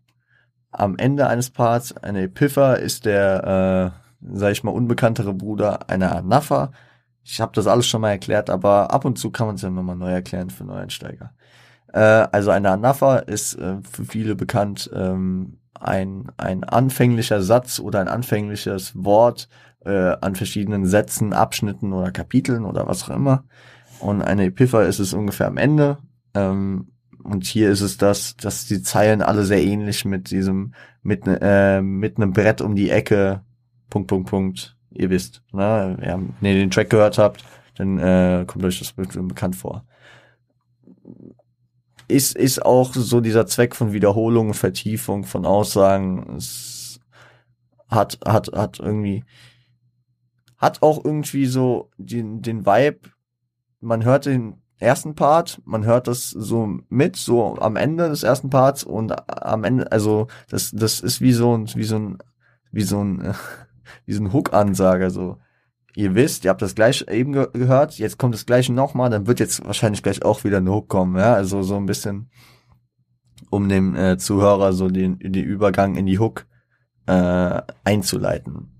am 0.71 0.97
Ende 0.97 1.27
eines 1.27 1.49
Parts. 1.49 1.95
Eine 1.97 2.23
Epipher 2.23 2.79
ist 2.79 3.05
der, 3.05 3.93
äh, 4.23 4.35
sag 4.37 4.51
ich 4.51 4.63
mal, 4.63 4.71
unbekanntere 4.71 5.33
Bruder 5.33 5.89
einer 5.89 6.15
Anafa. 6.15 6.71
Ich 7.23 7.41
habe 7.41 7.51
das 7.53 7.67
alles 7.67 7.87
schon 7.87 8.01
mal 8.01 8.11
erklärt, 8.11 8.49
aber 8.49 8.91
ab 8.91 9.05
und 9.05 9.17
zu 9.17 9.31
kann 9.31 9.47
man 9.47 9.55
es 9.55 9.61
ja 9.61 9.69
nochmal 9.69 9.95
neu 9.95 10.11
erklären 10.11 10.49
für 10.49 10.63
Neueinsteiger. 10.63 11.33
Äh, 11.93 11.99
also 11.99 12.51
eine 12.51 12.71
Anafa 12.71 13.17
ist 13.17 13.55
äh, 13.55 13.77
für 13.89 14.05
viele 14.05 14.35
bekannt 14.35 14.89
ähm, 14.93 15.59
ein, 15.79 16.31
ein 16.37 16.63
anfänglicher 16.63 17.41
Satz 17.41 17.79
oder 17.79 18.01
ein 18.01 18.07
anfängliches 18.07 18.93
Wort, 18.95 19.47
äh, 19.85 20.15
an 20.21 20.35
verschiedenen 20.35 20.85
Sätzen, 20.85 21.33
Abschnitten 21.33 21.93
oder 21.93 22.11
Kapiteln 22.11 22.65
oder 22.65 22.87
was 22.87 23.03
auch 23.03 23.15
immer. 23.15 23.45
Und 23.99 24.21
eine 24.21 24.45
Epipher 24.45 24.85
ist 24.85 24.99
es 24.99 25.13
ungefähr 25.13 25.47
am 25.47 25.57
Ende. 25.57 25.97
Ähm, 26.33 26.91
und 27.23 27.45
hier 27.45 27.69
ist 27.69 27.81
es 27.81 27.97
das, 27.97 28.37
dass 28.37 28.65
die 28.65 28.81
Zeilen 28.81 29.21
alle 29.21 29.43
sehr 29.43 29.61
ähnlich 29.61 30.05
mit 30.05 30.31
diesem, 30.31 30.73
mit, 31.03 31.23
äh, 31.25 31.81
mit 31.81 32.17
einem 32.17 32.31
Brett 32.31 32.61
um 32.61 32.75
die 32.75 32.89
Ecke, 32.89 33.43
Punkt, 33.89 34.07
Punkt, 34.07 34.29
Punkt. 34.29 34.77
Ihr 34.91 35.09
wisst, 35.09 35.43
ne? 35.51 35.97
Ja, 36.01 36.19
wenn 36.39 36.51
ihr 36.51 36.59
den 36.59 36.71
Track 36.71 36.89
gehört 36.89 37.17
habt, 37.17 37.43
dann 37.75 37.99
äh, 37.99 38.45
kommt 38.47 38.65
euch 38.65 38.79
das 38.79 38.93
bekannt 38.93 39.55
vor. 39.55 39.85
Ist, 42.07 42.35
ist 42.35 42.65
auch 42.65 42.93
so 42.93 43.21
dieser 43.21 43.45
Zweck 43.45 43.75
von 43.75 43.93
Wiederholung, 43.93 44.53
Vertiefung 44.55 45.25
von 45.25 45.45
Aussagen. 45.45 46.37
Es 46.37 46.99
hat, 47.87 48.19
hat, 48.25 48.51
hat 48.53 48.79
irgendwie 48.79 49.23
hat 50.59 50.81
auch 50.81 51.03
irgendwie 51.03 51.45
so 51.45 51.89
den, 51.97 52.41
den 52.41 52.65
Vibe, 52.65 52.99
man 53.79 54.03
hört 54.03 54.25
den 54.25 54.61
ersten 54.79 55.15
Part, 55.15 55.61
man 55.65 55.85
hört 55.85 56.07
das 56.07 56.29
so 56.29 56.79
mit, 56.89 57.15
so 57.15 57.57
am 57.57 57.75
Ende 57.75 58.09
des 58.09 58.23
ersten 58.23 58.49
Parts 58.49 58.83
und 58.83 59.13
am 59.29 59.63
Ende, 59.63 59.91
also 59.91 60.27
das, 60.49 60.71
das 60.71 61.01
ist 61.01 61.21
wie 61.21 61.33
so 61.33 61.57
ein, 61.57 61.69
wie 61.75 61.83
so 61.83 61.97
ein, 61.97 62.17
wie 62.71 62.83
so 62.83 63.03
ein, 63.03 63.33
wie 64.05 64.13
so 64.13 64.23
ein 64.23 64.33
Hook-Ansager, 64.33 65.09
so. 65.09 65.37
Ihr 65.95 66.15
wisst, 66.15 66.45
ihr 66.45 66.51
habt 66.51 66.61
das 66.61 66.75
gleich 66.75 67.05
eben 67.09 67.33
ge 67.33 67.47
gehört, 67.51 67.97
jetzt 67.97 68.17
kommt 68.17 68.33
das 68.33 68.45
gleiche 68.45 68.71
nochmal, 68.71 69.09
dann 69.09 69.27
wird 69.27 69.39
jetzt 69.39 69.65
wahrscheinlich 69.65 70.03
gleich 70.03 70.23
auch 70.23 70.43
wieder 70.43 70.57
ein 70.57 70.69
Hook 70.69 70.87
kommen, 70.87 71.17
ja, 71.17 71.33
also 71.33 71.61
so 71.61 71.75
ein 71.75 71.87
bisschen, 71.87 72.29
um 73.49 73.67
dem 73.67 73.95
äh, 73.95 74.17
Zuhörer 74.17 74.71
so 74.71 74.87
den, 74.87 75.19
den 75.19 75.43
Übergang 75.43 75.95
in 75.95 76.05
die 76.05 76.19
Hook 76.19 76.45
äh, 77.07 77.61
einzuleiten 77.83 78.79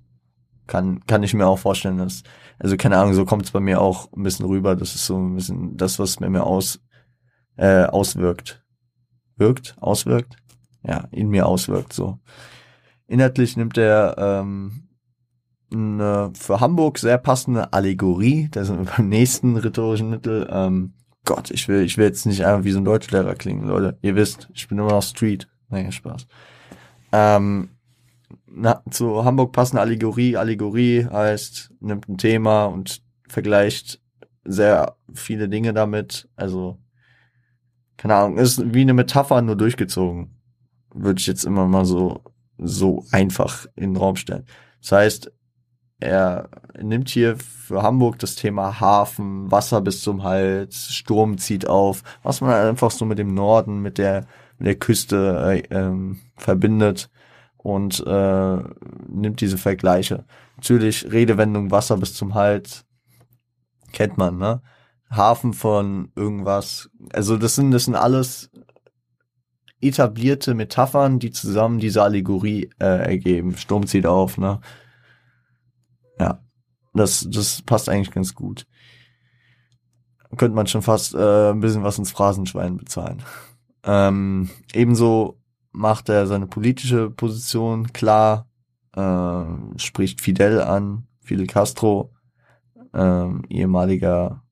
kann, 0.70 1.06
kann 1.08 1.24
ich 1.24 1.34
mir 1.34 1.48
auch 1.48 1.60
vorstellen, 1.60 1.98
dass, 1.98 2.24
also 2.60 2.78
keine 2.78 2.98
Ahnung, 2.98 3.14
so 3.14 3.26
kommt 3.26 3.46
es 3.46 3.52
bei 3.52 3.60
mir 3.60 3.82
auch 3.82 4.12
ein 4.14 4.24
bisschen 4.24 4.46
rüber. 4.46 4.76
Das 4.76 4.94
ist 4.94 5.06
so 5.06 5.18
ein 5.18 5.36
bisschen 5.36 5.78
das, 5.78 5.98
was 5.98 6.20
mir 6.20 6.30
mehr 6.30 6.46
aus, 6.46 6.82
äh, 7.56 7.86
auswirkt. 7.86 8.64
Wirkt? 9.38 9.76
Auswirkt? 9.80 10.36
Ja, 10.84 11.08
in 11.12 11.30
mir 11.30 11.46
auswirkt, 11.46 11.94
so. 11.94 12.20
Inhaltlich 13.08 13.58
nimmt 13.58 13.78
er 13.78 14.16
ähm, 14.18 14.90
eine 15.72 16.32
für 16.36 16.60
Hamburg 16.60 17.00
sehr 17.00 17.18
passende 17.18 17.74
Allegorie, 17.74 18.50
da 18.52 18.64
sind 18.64 18.80
wir 18.80 18.94
beim 18.98 19.10
nächsten 19.10 19.58
rhetorischen 19.58 20.10
Mittel. 20.10 20.48
Ähm, 20.52 20.94
Gott, 21.26 21.52
ich 21.52 21.68
will, 21.68 21.82
ich 21.84 21.98
will 21.98 22.06
jetzt 22.06 22.26
nicht 22.26 22.46
einfach 22.46 22.64
wie 22.64 22.72
so 22.72 22.80
ein 22.80 22.86
Deutschlehrer 22.86 23.36
klingen, 23.36 23.68
Leute. 23.68 23.98
Ihr 24.02 24.16
wisst, 24.16 24.50
ich 24.54 24.68
bin 24.68 24.78
immer 24.78 24.92
noch 24.92 25.04
Street. 25.04 25.48
Naja, 25.70 25.92
Spaß. 25.92 26.28
Ähm, 27.12 27.70
na, 28.52 28.84
zu 28.90 29.24
Hamburg 29.24 29.52
passende 29.52 29.82
Allegorie. 29.82 30.38
Allegorie 30.38 31.06
heißt, 31.06 31.72
nimmt 31.80 32.10
ein 32.10 32.18
Thema 32.18 32.66
und 32.66 33.02
vergleicht 33.28 34.02
sehr 34.44 34.96
viele 35.14 35.50
Dinge 35.50 35.74
damit. 35.74 36.30
Also, 36.36 36.78
keine 37.98 38.16
Ahnung, 38.16 38.38
ist 38.38 38.74
wie 38.74 38.82
eine 38.82 38.94
Metapher 38.94 39.42
nur 39.42 39.56
durchgezogen. 39.56 40.36
Würde 40.94 41.20
ich 41.20 41.28
jetzt 41.28 41.44
immer 41.44 41.68
mal 41.68 41.86
so, 41.86 42.22
so 42.58 43.06
einfach 43.12 43.66
in 43.76 43.94
den 43.94 43.98
Raum 43.98 44.16
stellen. 44.16 44.46
Das 44.82 44.92
heißt, 44.92 45.32
er 46.00 46.50
nimmt 46.82 47.10
hier 47.10 47.36
für 47.38 47.84
Hamburg 47.84 48.20
das 48.20 48.36
Thema 48.36 48.80
Hafen, 48.80 49.52
Wasser 49.52 49.82
bis 49.82 50.02
zum 50.02 50.24
Hals, 50.24 50.94
Sturm 50.94 51.38
zieht 51.38 51.68
auf, 51.68 52.04
was 52.24 52.40
man 52.40 52.52
einfach 52.52 52.90
so 52.90 53.06
mit 53.06 53.20
dem 53.20 53.34
Norden, 53.34 53.82
mit 53.82 53.98
der, 53.98 54.26
mit 54.58 54.68
der 54.68 54.76
Küste 54.76 55.62
äh, 55.70 55.76
ähm, 55.76 56.20
verbindet 56.38 57.10
und 57.62 58.06
äh, 58.08 58.58
nimmt 59.08 59.42
diese 59.42 59.58
Vergleiche. 59.58 60.26
Natürlich 60.58 61.12
Redewendung 61.12 61.72
Wasser 61.72 61.98
bis 61.98 62.14
zum 62.14 62.34
Hals 62.34 62.86
kennt 63.92 64.18
man, 64.18 64.38
ne? 64.38 64.62
Hafen 65.10 65.54
von 65.54 66.12
irgendwas. 66.16 66.90
Also 67.14 67.38
das 67.38 67.56
sind 67.56 67.72
das 67.72 67.86
sind 67.86 67.96
alles 67.96 68.52
etablierte 69.82 70.54
Metaphern, 70.54 71.20
die 71.20 71.32
zusammen 71.32 71.80
diese 71.80 72.04
Allegorie 72.04 72.70
äh, 72.80 73.08
ergeben. 73.10 73.56
Sturm 73.58 73.88
zieht 73.88 74.06
auf, 74.06 74.38
ne? 74.38 74.60
Ja, 76.20 76.44
das, 76.94 77.28
das 77.30 77.62
passt 77.62 77.90
eigentlich 77.90 78.12
ganz 78.12 78.36
gut. 78.36 78.68
Könnte 80.38 80.56
man 80.56 80.68
schon 80.68 80.82
fast 80.82 81.16
äh, 81.16 81.52
ein 81.52 81.60
bisschen 81.60 81.84
was 81.84 81.98
ins 81.98 82.12
Phrasenschwein 82.12 82.78
bezahlen. 82.78 83.24
Ähm, 83.84 84.50
ebenso 84.74 85.39
macht 85.72 86.10
er 86.10 86.28
seine 86.28 86.48
politische 86.48 87.10
Position 87.10 87.94
klar, 87.94 88.48
äh, 88.96 89.44
spricht 89.78 90.22
Fidel 90.22 90.62
an, 90.62 91.08
Fidel 91.22 91.48
Castro, 91.48 92.14
äh, 92.94 93.28
ehemaliger, 93.50 94.44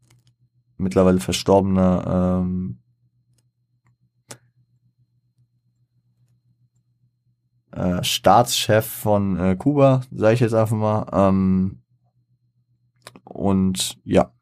mittlerweile 0.77 1.19
verstorbener 1.19 2.41
ähm, 2.43 2.79
äh, 7.71 8.03
Staatschef 8.03 8.85
von 8.85 9.37
äh, 9.37 9.55
Kuba, 9.55 10.01
sage 10.11 10.33
ich 10.35 10.39
jetzt 10.39 10.53
einfach 10.53 10.75
mal. 10.75 11.07
Ähm, 11.11 11.81
und 13.23 13.99
ja. 14.03 14.36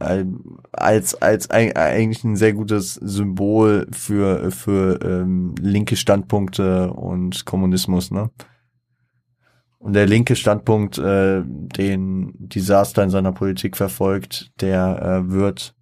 Äh, 0.00 0.24
als 0.72 1.14
als 1.22 1.50
eigentlich 1.50 2.24
ein 2.24 2.36
sehr 2.36 2.52
gutes 2.52 2.94
Symbol 2.94 3.86
für 3.92 4.50
für 4.50 5.00
ähm, 5.02 5.54
linke 5.60 5.96
Standpunkte 5.96 6.92
und 6.92 7.44
Kommunismus, 7.46 8.10
ne? 8.10 8.30
Und 9.86 9.92
der 9.92 10.06
linke 10.06 10.34
Standpunkt, 10.34 10.98
äh, 10.98 11.42
den 11.44 12.32
Desaster 12.38 13.04
in 13.04 13.10
seiner 13.10 13.30
Politik 13.30 13.76
verfolgt, 13.76 14.50
der 14.60 15.00
äh, 15.00 15.30
wird, 15.30 15.76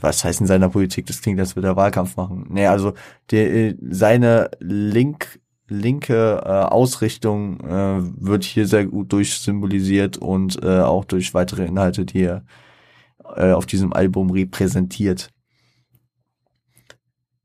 was 0.00 0.24
heißt 0.24 0.40
in 0.40 0.46
seiner 0.46 0.70
Politik? 0.70 1.04
Das 1.04 1.20
klingt, 1.20 1.38
als 1.38 1.54
würde 1.54 1.68
er 1.68 1.76
Wahlkampf 1.76 2.16
machen. 2.16 2.46
Nee, 2.48 2.66
also 2.66 2.94
der, 3.30 3.52
äh, 3.52 3.76
seine 3.90 4.50
link, 4.58 5.38
linke 5.68 6.40
äh, 6.42 6.48
Ausrichtung 6.48 7.60
äh, 7.60 8.00
wird 8.24 8.44
hier 8.44 8.66
sehr 8.66 8.86
gut 8.86 9.12
durchsymbolisiert 9.12 10.16
und 10.16 10.62
äh, 10.62 10.80
auch 10.80 11.04
durch 11.04 11.34
weitere 11.34 11.66
Inhalte, 11.66 12.06
die 12.06 12.22
er 12.22 12.44
äh, 13.36 13.52
auf 13.52 13.66
diesem 13.66 13.92
Album 13.92 14.30
repräsentiert. 14.30 15.30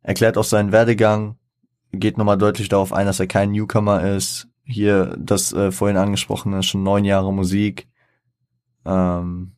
Erklärt 0.01 0.37
auch 0.37 0.43
seinen 0.43 0.71
Werdegang, 0.71 1.37
geht 1.91 2.17
nochmal 2.17 2.37
deutlich 2.37 2.69
darauf 2.69 2.93
ein, 2.93 3.05
dass 3.05 3.19
er 3.19 3.27
kein 3.27 3.51
Newcomer 3.51 4.03
ist, 4.15 4.47
hier 4.63 5.15
das 5.17 5.53
äh, 5.53 5.71
vorhin 5.71 5.97
angesprochene, 5.97 6.63
schon 6.63 6.83
neun 6.83 7.05
Jahre 7.05 7.33
Musik. 7.33 7.87
Ähm, 8.85 9.53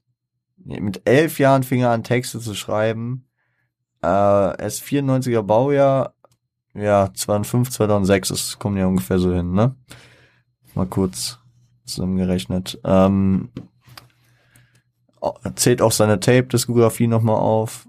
mit 0.57 1.01
elf 1.05 1.39
Jahren 1.39 1.63
fing 1.63 1.81
er 1.81 1.91
an, 1.91 2.03
Texte 2.03 2.39
zu 2.39 2.53
schreiben. 2.53 3.27
Äh, 4.01 4.07
er 4.07 4.59
ist 4.59 4.83
94er 4.83 5.41
Baujahr. 5.41 6.13
Ja, 6.73 7.11
2005, 7.13 7.71
2006, 7.71 8.29
das 8.29 8.59
kommt 8.59 8.77
ja 8.77 8.85
ungefähr 8.85 9.19
so 9.19 9.33
hin, 9.33 9.53
ne? 9.53 9.75
Mal 10.75 10.85
kurz 10.85 11.39
zusammengerechnet. 11.85 12.79
Ähm, 12.83 13.49
zählt 15.55 15.81
auch 15.81 15.91
seine 15.91 16.19
Tape-Diskografie 16.19 17.07
nochmal 17.07 17.37
auf. 17.37 17.87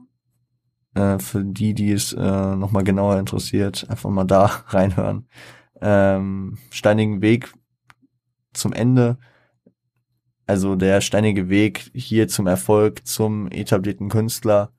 Äh, 0.95 1.19
für 1.19 1.45
die, 1.45 1.75
die 1.75 1.93
es 1.93 2.13
äh, 2.13 2.57
nochmal 2.57 2.85
genauer 2.85 3.19
interessiert, 3.19 3.87
einfach 3.89 4.11
mal 4.11 4.25
da 4.25 4.47
reinhören 4.69 5.27
ähm, 5.81 6.59
steinigen 6.71 7.23
Weg 7.23 7.53
zum 8.53 8.73
Ende, 8.73 9.19
also 10.47 10.77
der 10.77 11.01
steinige 11.01 11.49
Weg 11.49 11.91
hier 11.95 12.29
zum 12.29 12.47
Erfolg, 12.47 13.07
zum 13.07 13.49
etablierten 13.51 14.09
Künstler, 14.09 14.73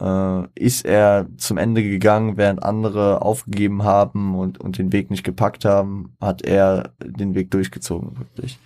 äh, 0.00 0.42
ist 0.54 0.84
er 0.84 1.26
zum 1.36 1.58
Ende 1.58 1.82
gegangen, 1.82 2.36
während 2.36 2.62
andere 2.62 3.22
aufgegeben 3.22 3.84
haben 3.84 4.34
und, 4.34 4.58
und 4.58 4.78
den 4.78 4.92
Weg 4.92 5.10
nicht 5.10 5.24
gepackt 5.24 5.64
haben, 5.64 6.16
hat 6.20 6.42
er 6.42 6.92
den 7.02 7.34
Weg 7.34 7.50
durchgezogen, 7.50 8.18
wirklich. 8.18 8.58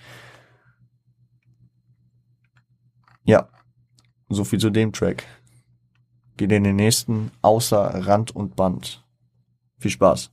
Ja, 3.31 3.49
so 4.29 4.43
viel 4.43 4.59
zu 4.59 4.71
dem 4.71 4.93
Track. 4.93 5.25
Geht 6.37 6.51
in 6.51 6.65
den 6.65 6.75
nächsten, 6.75 7.31
außer 7.43 7.79
Rand 7.79 8.35
und 8.35 8.57
Band. 8.57 9.05
Viel 9.79 9.93
Spaß. 9.93 10.33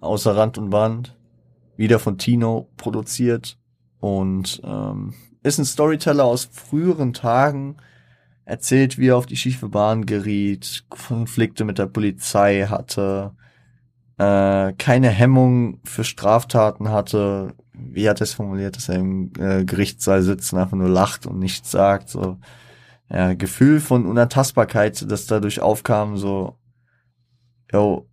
außer 0.00 0.36
Rand 0.36 0.58
und 0.58 0.70
Band, 0.70 1.16
wieder 1.76 2.00
von 2.00 2.18
Tino 2.18 2.68
produziert 2.76 3.58
und 4.00 4.60
ähm, 4.64 5.14
ist 5.44 5.58
ein 5.58 5.64
Storyteller 5.64 6.24
aus 6.24 6.48
früheren 6.50 7.12
Tagen, 7.12 7.76
erzählt, 8.46 8.96
wie 8.96 9.08
er 9.08 9.16
auf 9.16 9.26
die 9.26 9.36
schiefe 9.36 9.68
Bahn 9.68 10.06
geriet, 10.06 10.84
Konflikte 10.88 11.64
mit 11.64 11.78
der 11.78 11.86
Polizei 11.86 12.66
hatte, 12.66 13.32
äh, 14.18 14.72
keine 14.72 15.10
Hemmung 15.10 15.80
für 15.84 16.04
Straftaten 16.04 16.88
hatte, 16.88 17.54
wie 17.74 18.08
hat 18.08 18.20
er 18.20 18.24
es 18.24 18.32
formuliert, 18.32 18.76
dass 18.76 18.88
er 18.88 18.94
im 18.94 19.32
äh, 19.38 19.64
Gerichtssaal 19.64 20.22
sitzt 20.22 20.52
und 20.52 20.60
einfach 20.60 20.76
nur 20.76 20.88
lacht 20.88 21.26
und 21.26 21.38
nichts 21.40 21.70
sagt, 21.70 22.08
so 22.08 22.38
ja, 23.10 23.34
Gefühl 23.34 23.80
von 23.80 24.06
Unantastbarkeit, 24.06 25.10
das 25.10 25.26
dadurch 25.26 25.60
aufkam, 25.60 26.16
so, 26.16 26.56
yo, 27.72 28.08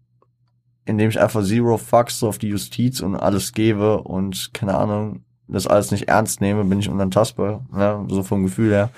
indem 0.86 1.10
ich 1.10 1.20
einfach 1.20 1.44
Zero 1.44 1.78
Fucks 1.78 2.24
auf 2.24 2.40
die 2.40 2.50
Justiz 2.50 3.02
und 3.02 3.16
alles 3.16 3.54
gebe 3.54 4.02
und 4.02 4.52
keine 4.54 4.76
Ahnung, 4.76 5.24
das 5.48 5.68
alles 5.68 5.92
nicht 5.92 6.08
ernst 6.08 6.42
nehme, 6.42 6.66
bin 6.66 6.80
ich 6.80 6.90
unantastbar, 6.90 7.66
ne? 7.72 8.04
so 8.10 8.24
vom 8.24 8.44
Gefühl 8.44 8.72
her. 8.72 8.90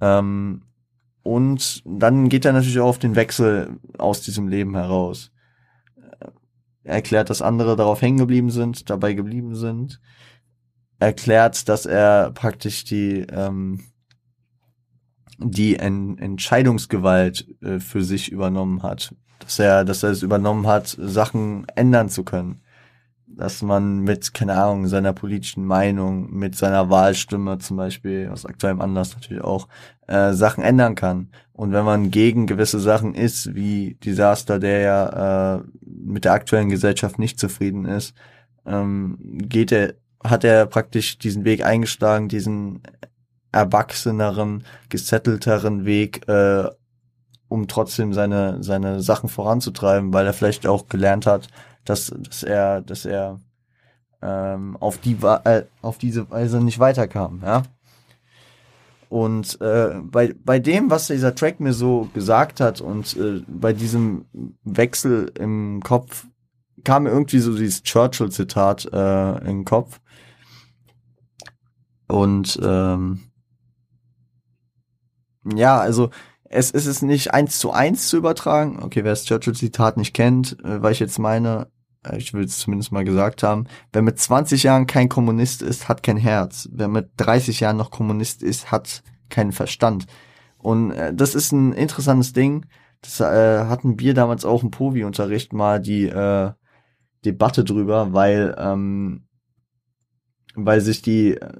Ähm, 0.00 0.62
und 1.22 1.82
dann 1.84 2.28
geht 2.28 2.44
er 2.44 2.52
natürlich 2.52 2.80
auch 2.80 2.88
auf 2.88 2.98
den 2.98 3.16
Wechsel 3.16 3.78
aus 3.98 4.22
diesem 4.22 4.48
Leben 4.48 4.74
heraus. 4.74 5.30
Er 6.82 6.94
erklärt, 6.94 7.28
dass 7.28 7.42
andere 7.42 7.76
darauf 7.76 8.00
hängen 8.00 8.18
geblieben 8.18 8.50
sind, 8.50 8.88
dabei 8.88 9.12
geblieben 9.12 9.54
sind. 9.54 10.00
Er 10.98 11.08
erklärt, 11.08 11.68
dass 11.68 11.86
er 11.86 12.30
praktisch 12.32 12.84
die 12.84 13.26
ähm, 13.30 13.80
die 15.42 15.76
en 15.76 16.18
Entscheidungsgewalt 16.18 17.46
äh, 17.62 17.80
für 17.80 18.04
sich 18.04 18.30
übernommen 18.30 18.82
hat, 18.82 19.14
dass 19.38 19.58
er, 19.58 19.84
dass 19.84 20.02
er 20.02 20.10
es 20.10 20.22
übernommen 20.22 20.66
hat, 20.66 20.88
Sachen 20.98 21.66
ändern 21.74 22.08
zu 22.08 22.24
können. 22.24 22.60
Dass 23.36 23.62
man 23.62 24.00
mit, 24.00 24.34
keine 24.34 24.54
Ahnung, 24.54 24.86
seiner 24.86 25.12
politischen 25.12 25.64
Meinung, 25.64 26.30
mit 26.30 26.56
seiner 26.56 26.90
Wahlstimme 26.90 27.58
zum 27.58 27.76
Beispiel, 27.76 28.28
aus 28.32 28.44
aktuellem 28.44 28.80
Anlass 28.80 29.14
natürlich 29.14 29.42
auch, 29.42 29.68
äh, 30.08 30.32
Sachen 30.32 30.62
ändern 30.64 30.94
kann. 30.94 31.28
Und 31.52 31.72
wenn 31.72 31.84
man 31.84 32.10
gegen 32.10 32.46
gewisse 32.46 32.80
Sachen 32.80 33.14
ist, 33.14 33.54
wie 33.54 33.94
Desaster, 34.04 34.58
der 34.58 34.80
ja 34.80 35.56
äh, 35.56 35.62
mit 35.82 36.24
der 36.24 36.32
aktuellen 36.32 36.68
Gesellschaft 36.68 37.18
nicht 37.18 37.38
zufrieden 37.38 37.84
ist, 37.84 38.14
ähm, 38.66 39.18
geht 39.20 39.72
er, 39.72 39.94
hat 40.22 40.44
er 40.44 40.66
praktisch 40.66 41.18
diesen 41.18 41.44
Weg 41.44 41.64
eingeschlagen, 41.64 42.28
diesen 42.28 42.82
erwachseneren, 43.52 44.64
gesettelteren 44.88 45.84
Weg, 45.84 46.26
äh, 46.28 46.68
um 47.48 47.66
trotzdem 47.66 48.12
seine, 48.12 48.62
seine 48.62 49.00
Sachen 49.00 49.28
voranzutreiben, 49.28 50.12
weil 50.12 50.26
er 50.26 50.32
vielleicht 50.32 50.66
auch 50.66 50.88
gelernt 50.88 51.26
hat, 51.26 51.48
dass, 51.90 52.14
dass 52.16 52.42
er, 52.42 52.80
dass 52.80 53.04
er 53.04 53.40
ähm, 54.22 54.76
auf, 54.78 54.98
die, 54.98 55.16
äh, 55.22 55.64
auf 55.82 55.98
diese 55.98 56.30
Weise 56.30 56.60
nicht 56.62 56.78
weiterkam, 56.78 57.40
ja. 57.42 57.62
Und 59.08 59.60
äh, 59.60 60.00
bei, 60.02 60.34
bei 60.44 60.60
dem, 60.60 60.88
was 60.88 61.08
dieser 61.08 61.34
Track 61.34 61.58
mir 61.58 61.72
so 61.72 62.08
gesagt 62.14 62.60
hat 62.60 62.80
und 62.80 63.16
äh, 63.16 63.42
bei 63.48 63.72
diesem 63.72 64.26
Wechsel 64.62 65.32
im 65.36 65.82
Kopf, 65.82 66.26
kam 66.84 67.02
mir 67.02 67.10
irgendwie 67.10 67.40
so 67.40 67.56
dieses 67.56 67.82
Churchill-Zitat 67.82 68.88
äh, 68.92 69.38
in 69.40 69.46
den 69.46 69.64
Kopf. 69.64 70.00
Und 72.06 72.58
ähm, 72.62 73.20
ja, 75.44 75.78
also 75.78 76.10
es 76.44 76.70
ist 76.70 76.86
es 76.86 77.02
nicht 77.02 77.34
eins 77.34 77.58
zu 77.58 77.72
eins 77.72 78.08
zu 78.08 78.16
übertragen. 78.16 78.80
Okay, 78.80 79.02
wer 79.02 79.12
das 79.12 79.24
Churchill-Zitat 79.24 79.96
nicht 79.96 80.14
kennt, 80.14 80.56
äh, 80.64 80.82
weil 80.82 80.92
ich 80.92 81.00
jetzt 81.00 81.18
meine, 81.18 81.68
ich 82.16 82.32
will 82.32 82.44
es 82.44 82.58
zumindest 82.58 82.92
mal 82.92 83.04
gesagt 83.04 83.42
haben, 83.42 83.66
wer 83.92 84.02
mit 84.02 84.18
20 84.18 84.62
Jahren 84.62 84.86
kein 84.86 85.08
Kommunist 85.08 85.62
ist, 85.62 85.88
hat 85.88 86.02
kein 86.02 86.16
Herz. 86.16 86.68
Wer 86.72 86.88
mit 86.88 87.10
30 87.18 87.60
Jahren 87.60 87.76
noch 87.76 87.90
Kommunist 87.90 88.42
ist, 88.42 88.70
hat 88.70 89.02
keinen 89.28 89.52
Verstand. 89.52 90.06
Und 90.58 90.92
äh, 90.92 91.14
das 91.14 91.34
ist 91.34 91.52
ein 91.52 91.72
interessantes 91.72 92.32
Ding. 92.32 92.66
Das 93.02 93.20
äh, 93.20 93.64
hatten 93.66 93.98
wir 93.98 94.14
damals 94.14 94.44
auch 94.44 94.62
im 94.62 94.70
Povi-Unterricht 94.70 95.52
mal 95.52 95.80
die 95.80 96.06
äh, 96.06 96.52
Debatte 97.24 97.64
drüber, 97.64 98.12
weil 98.12 98.54
ähm, 98.58 99.26
weil 100.54 100.80
sich 100.80 101.02
die 101.02 101.34
äh, 101.34 101.52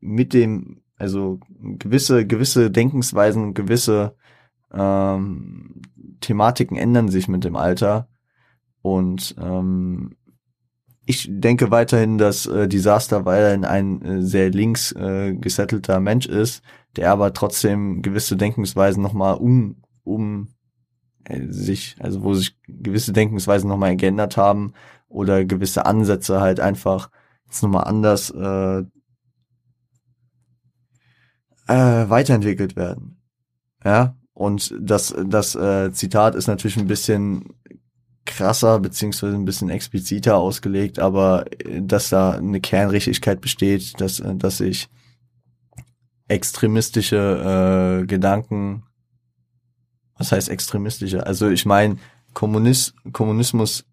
mit 0.00 0.34
dem 0.34 0.82
also 0.96 1.40
gewisse 1.58 2.26
gewisse 2.26 2.70
Denkensweisen 2.70 3.54
gewisse 3.54 4.16
ähm, 4.72 5.82
Thematiken 6.20 6.76
ändern 6.76 7.08
sich 7.08 7.28
mit 7.28 7.44
dem 7.44 7.56
Alter 7.56 8.08
und 8.84 9.34
ähm, 9.38 10.14
ich 11.06 11.26
denke 11.30 11.70
weiterhin, 11.70 12.18
dass 12.18 12.44
äh, 12.44 12.68
Disaster 12.68 13.24
weiterhin 13.24 13.64
ein 13.64 14.02
äh, 14.02 14.20
sehr 14.20 14.50
links 14.50 14.92
äh, 14.92 15.32
gesettelter 15.32 16.00
Mensch 16.00 16.26
ist, 16.26 16.62
der 16.96 17.10
aber 17.10 17.32
trotzdem 17.32 18.02
gewisse 18.02 18.36
Denkensweisen 18.36 19.02
nochmal 19.02 19.36
um, 19.36 19.82
um 20.02 20.48
äh, 21.24 21.46
sich, 21.48 21.96
also 21.98 22.24
wo 22.24 22.34
sich 22.34 22.58
gewisse 22.68 23.14
Denkensweisen 23.14 23.70
nochmal 23.70 23.96
geändert 23.96 24.36
haben 24.36 24.74
oder 25.08 25.46
gewisse 25.46 25.86
Ansätze 25.86 26.42
halt 26.42 26.60
einfach 26.60 27.08
jetzt 27.46 27.62
nochmal 27.62 27.84
anders 27.84 28.28
äh, 28.28 28.80
äh, 31.68 32.10
weiterentwickelt 32.10 32.76
werden. 32.76 33.16
Ja, 33.82 34.14
und 34.34 34.74
das, 34.78 35.14
das 35.26 35.54
äh, 35.54 35.90
Zitat 35.92 36.34
ist 36.34 36.48
natürlich 36.48 36.76
ein 36.76 36.86
bisschen 36.86 37.54
krasser 38.24 38.78
beziehungsweise 38.80 39.34
ein 39.34 39.44
bisschen 39.44 39.70
expliziter 39.70 40.36
ausgelegt, 40.36 40.98
aber 40.98 41.46
äh, 41.60 41.82
dass 41.82 42.10
da 42.10 42.32
eine 42.32 42.60
Kernrichtigkeit 42.60 43.40
besteht, 43.40 44.00
dass, 44.00 44.20
äh, 44.20 44.34
dass 44.34 44.60
ich 44.60 44.88
extremistische 46.28 48.02
äh, 48.02 48.06
Gedanken, 48.06 48.84
was 50.16 50.32
heißt 50.32 50.48
extremistische? 50.48 51.26
Also 51.26 51.48
ich 51.48 51.66
meine, 51.66 51.98
Kommunis 52.32 52.94
Kommunismus 53.12 53.84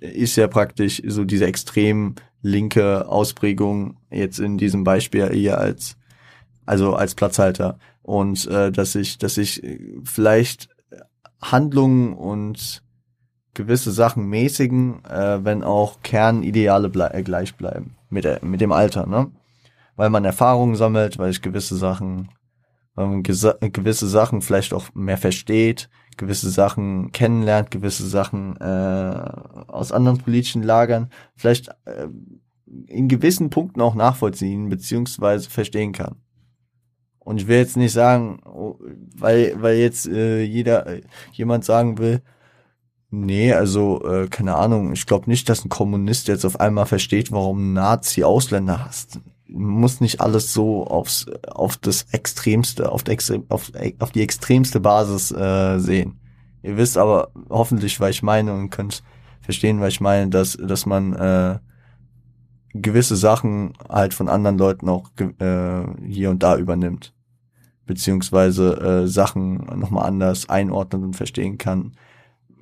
ist 0.00 0.36
ja 0.36 0.48
praktisch 0.48 1.00
so 1.06 1.24
diese 1.24 1.46
extrem 1.46 2.16
linke 2.42 3.08
Ausprägung 3.08 3.98
jetzt 4.10 4.40
in 4.40 4.58
diesem 4.58 4.82
Beispiel 4.84 5.30
eher 5.32 5.58
als 5.58 5.96
also 6.66 6.94
als 6.94 7.14
Platzhalter 7.14 7.78
und 8.02 8.46
äh, 8.46 8.72
dass 8.72 8.94
ich 8.94 9.18
dass 9.18 9.38
ich 9.38 9.62
vielleicht 10.04 10.68
Handlungen 11.40 12.14
und 12.14 12.83
gewisse 13.54 13.92
Sachen 13.92 14.26
mäßigen, 14.26 15.04
äh, 15.04 15.44
wenn 15.44 15.62
auch 15.62 16.02
Kernideale 16.02 16.88
ble 16.88 17.10
äh, 17.12 17.22
gleich 17.22 17.54
bleiben 17.54 17.96
mit, 18.10 18.24
der, 18.24 18.44
mit 18.44 18.60
dem 18.60 18.72
Alter, 18.72 19.06
ne? 19.06 19.30
Weil 19.96 20.10
man 20.10 20.24
Erfahrungen 20.24 20.74
sammelt, 20.74 21.18
weil 21.18 21.30
ich 21.30 21.40
gewisse 21.40 21.76
Sachen, 21.76 22.30
weil 22.96 23.06
man 23.06 23.22
gewisse 23.22 24.08
Sachen 24.08 24.42
vielleicht 24.42 24.74
auch 24.74 24.92
mehr 24.94 25.18
versteht, 25.18 25.88
gewisse 26.16 26.50
Sachen 26.50 27.12
kennenlernt, 27.12 27.70
gewisse 27.70 28.06
Sachen 28.06 28.56
äh, 28.56 28.64
aus 29.68 29.92
anderen 29.92 30.18
politischen 30.18 30.62
Lagern 30.62 31.10
vielleicht 31.36 31.68
äh, 31.84 32.08
in 32.86 33.08
gewissen 33.08 33.50
Punkten 33.50 33.80
auch 33.80 33.94
nachvollziehen 33.94 34.68
beziehungsweise 34.68 35.48
verstehen 35.48 35.92
kann. 35.92 36.16
Und 37.18 37.40
ich 37.40 37.46
will 37.46 37.56
jetzt 37.56 37.76
nicht 37.76 37.92
sagen, 37.92 38.40
oh, 38.44 38.78
weil 39.16 39.54
weil 39.60 39.76
jetzt 39.76 40.06
äh, 40.06 40.42
jeder 40.42 40.86
äh, 40.86 41.02
jemand 41.32 41.64
sagen 41.64 41.98
will, 41.98 42.20
Nee, 43.16 43.52
also 43.52 44.04
äh, 44.04 44.28
keine 44.28 44.56
Ahnung. 44.56 44.92
Ich 44.92 45.06
glaube 45.06 45.30
nicht, 45.30 45.48
dass 45.48 45.64
ein 45.64 45.68
Kommunist 45.68 46.26
jetzt 46.26 46.44
auf 46.44 46.58
einmal 46.58 46.86
versteht, 46.86 47.30
warum 47.30 47.72
Nazi 47.72 48.24
Ausländer 48.24 48.84
hasst. 48.84 49.20
Muss 49.46 50.00
nicht 50.00 50.20
alles 50.20 50.52
so 50.52 50.84
aufs 50.84 51.26
auf 51.48 51.76
das 51.76 52.06
extremste, 52.10 52.90
auf, 52.90 53.04
die, 53.04 53.16
auf, 53.50 53.70
auf 54.00 54.10
die 54.10 54.22
extremste 54.22 54.80
Basis 54.80 55.30
äh, 55.30 55.78
sehen. 55.78 56.18
Ihr 56.62 56.76
wisst 56.76 56.98
aber 56.98 57.30
hoffentlich, 57.50 58.00
was 58.00 58.10
ich 58.10 58.22
meine 58.24 58.52
und 58.52 58.70
könnt 58.70 59.04
verstehen, 59.42 59.80
was 59.80 59.92
ich 59.92 60.00
meine, 60.00 60.30
dass 60.30 60.56
dass 60.56 60.84
man 60.84 61.12
äh, 61.12 61.58
gewisse 62.72 63.14
Sachen 63.14 63.74
halt 63.88 64.12
von 64.12 64.28
anderen 64.28 64.58
Leuten 64.58 64.88
auch 64.88 65.10
äh, 65.20 65.84
hier 66.04 66.30
und 66.30 66.42
da 66.42 66.56
übernimmt, 66.56 67.14
beziehungsweise 67.86 69.04
äh, 69.04 69.06
Sachen 69.06 69.58
nochmal 69.78 70.06
anders 70.06 70.48
einordnen 70.48 71.04
und 71.04 71.14
verstehen 71.14 71.58
kann 71.58 71.92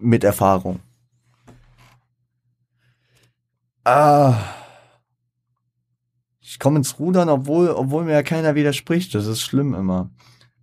mit 0.02 0.24
Erfahrung. 0.24 0.80
Ah. 3.84 4.36
Ich 6.40 6.58
komme 6.58 6.78
ins 6.78 6.98
Rudern, 6.98 7.28
obwohl, 7.28 7.70
obwohl 7.70 8.04
mir 8.04 8.12
ja 8.12 8.22
keiner 8.22 8.54
widerspricht. 8.54 9.14
Das 9.14 9.26
ist 9.26 9.40
schlimm 9.40 9.74
immer. 9.74 10.10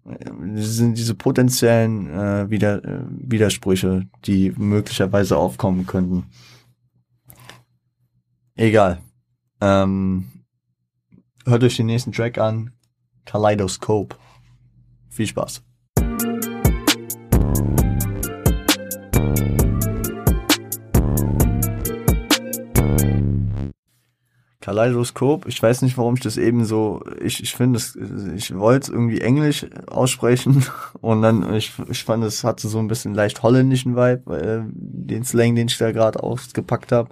Das 0.03 0.75
sind 0.75 0.97
diese 0.97 1.15
potenziellen 1.15 2.09
äh, 2.09 2.49
Wider 2.49 2.83
äh, 2.83 3.01
Widersprüche, 3.09 4.07
die 4.25 4.51
möglicherweise 4.57 5.37
aufkommen 5.37 5.85
könnten. 5.85 6.25
Egal. 8.55 9.01
Ähm, 9.61 10.43
hört 11.45 11.63
euch 11.63 11.77
den 11.77 11.85
nächsten 11.85 12.11
Track 12.11 12.37
an. 12.37 12.73
Kaleidoscope. 13.25 14.15
Viel 15.09 15.27
Spaß. 15.27 15.63
Kaleidoskop. 24.69 25.47
Ich 25.47 25.61
weiß 25.61 25.81
nicht, 25.81 25.97
warum 25.97 26.13
ich 26.13 26.19
das 26.19 26.37
eben 26.37 26.63
so, 26.63 27.03
ich, 27.19 27.41
ich 27.41 27.55
finde 27.55 27.77
es, 27.77 27.95
ich 28.35 28.55
wollte 28.55 28.83
es 28.83 28.89
irgendwie 28.89 29.19
Englisch 29.19 29.65
aussprechen 29.87 30.63
und 31.01 31.23
dann, 31.23 31.55
ich, 31.55 31.73
ich 31.89 32.03
fand, 32.03 32.23
es 32.23 32.43
hatte 32.43 32.67
so 32.67 32.77
ein 32.77 32.87
bisschen 32.87 33.15
leicht 33.15 33.41
holländischen 33.41 33.95
Vibe, 33.95 34.37
äh, 34.37 34.61
den 34.71 35.23
Slang, 35.23 35.55
den 35.55 35.69
ich 35.69 35.77
da 35.79 35.91
gerade 35.91 36.21
ausgepackt 36.21 36.91
habe. 36.91 37.09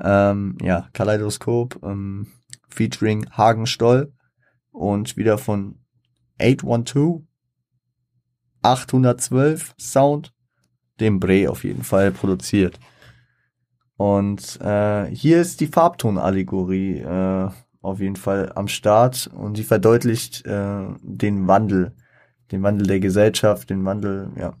Ähm, 0.00 0.58
ja, 0.62 0.88
Kaleidoskop, 0.92 1.80
ähm, 1.82 2.28
featuring 2.68 3.28
Hagen 3.32 3.66
Stoll 3.66 4.12
und 4.70 5.16
wieder 5.16 5.38
von 5.38 5.80
812, 6.38 7.22
812 8.62 9.74
Sound, 9.76 10.32
dem 11.00 11.18
Bre 11.18 11.50
auf 11.50 11.64
jeden 11.64 11.82
Fall 11.82 12.12
produziert. 12.12 12.78
Und 13.96 14.60
äh, 14.60 15.06
hier 15.06 15.40
ist 15.40 15.60
die 15.60 15.68
Farbtonallegorie 15.68 16.98
äh, 16.98 17.50
auf 17.80 18.00
jeden 18.00 18.16
Fall 18.16 18.52
am 18.54 18.68
Start. 18.68 19.30
Und 19.32 19.56
die 19.56 19.64
verdeutlicht 19.64 20.44
äh, 20.46 20.86
den 21.00 21.46
Wandel, 21.46 21.94
den 22.52 22.62
Wandel 22.62 22.86
der 22.86 23.00
Gesellschaft, 23.00 23.70
den 23.70 23.84
Wandel 23.84 24.30
ja, 24.36 24.54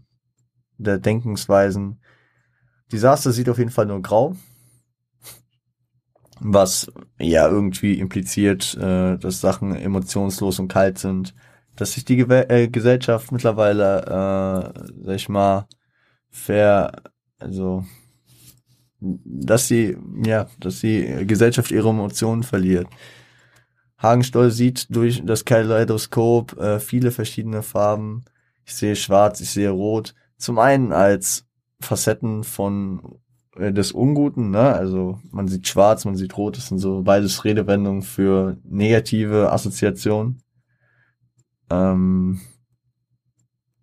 der 0.78 0.98
Denkensweisen. 0.98 2.00
Desaster 2.92 3.32
sieht 3.32 3.48
auf 3.48 3.58
jeden 3.58 3.70
Fall 3.70 3.86
nur 3.86 4.00
grau, 4.00 4.36
was 6.40 6.90
ja 7.18 7.48
irgendwie 7.48 7.98
impliziert, 7.98 8.74
äh, 8.76 9.18
dass 9.18 9.40
Sachen 9.40 9.74
emotionslos 9.74 10.60
und 10.60 10.68
kalt 10.68 10.98
sind, 10.98 11.34
dass 11.74 11.92
sich 11.92 12.04
die 12.04 12.16
Ge 12.16 12.46
äh, 12.48 12.68
Gesellschaft 12.68 13.32
mittlerweile, 13.32 14.02
äh, 14.02 15.04
sag 15.04 15.14
ich 15.16 15.28
mal, 15.28 15.66
fair, 16.30 16.92
also 17.38 17.84
dass 19.00 19.68
sie, 19.68 19.96
ja, 20.24 20.46
dass 20.58 20.80
die 20.80 21.26
Gesellschaft 21.26 21.70
ihre 21.70 21.90
Emotionen 21.90 22.42
verliert. 22.42 22.88
Hagenstoll 23.98 24.50
sieht 24.50 24.94
durch 24.94 25.22
das 25.24 25.44
Kaleidoskop 25.44 26.58
äh, 26.58 26.80
viele 26.80 27.10
verschiedene 27.10 27.62
Farben. 27.62 28.24
Ich 28.64 28.74
sehe 28.74 28.96
schwarz, 28.96 29.40
ich 29.40 29.50
sehe 29.50 29.70
rot. 29.70 30.14
Zum 30.36 30.58
einen 30.58 30.92
als 30.92 31.46
Facetten 31.80 32.44
von 32.44 33.18
äh, 33.56 33.72
des 33.72 33.92
Unguten, 33.92 34.50
ne? 34.50 34.74
Also 34.74 35.18
man 35.30 35.48
sieht 35.48 35.66
schwarz, 35.68 36.04
man 36.04 36.16
sieht 36.16 36.36
rot, 36.36 36.56
das 36.56 36.68
sind 36.68 36.78
so 36.78 37.02
beides 37.02 37.44
Redewendungen 37.44 38.02
für 38.02 38.58
negative 38.64 39.52
Assoziationen. 39.52 40.42
Ähm, 41.70 42.40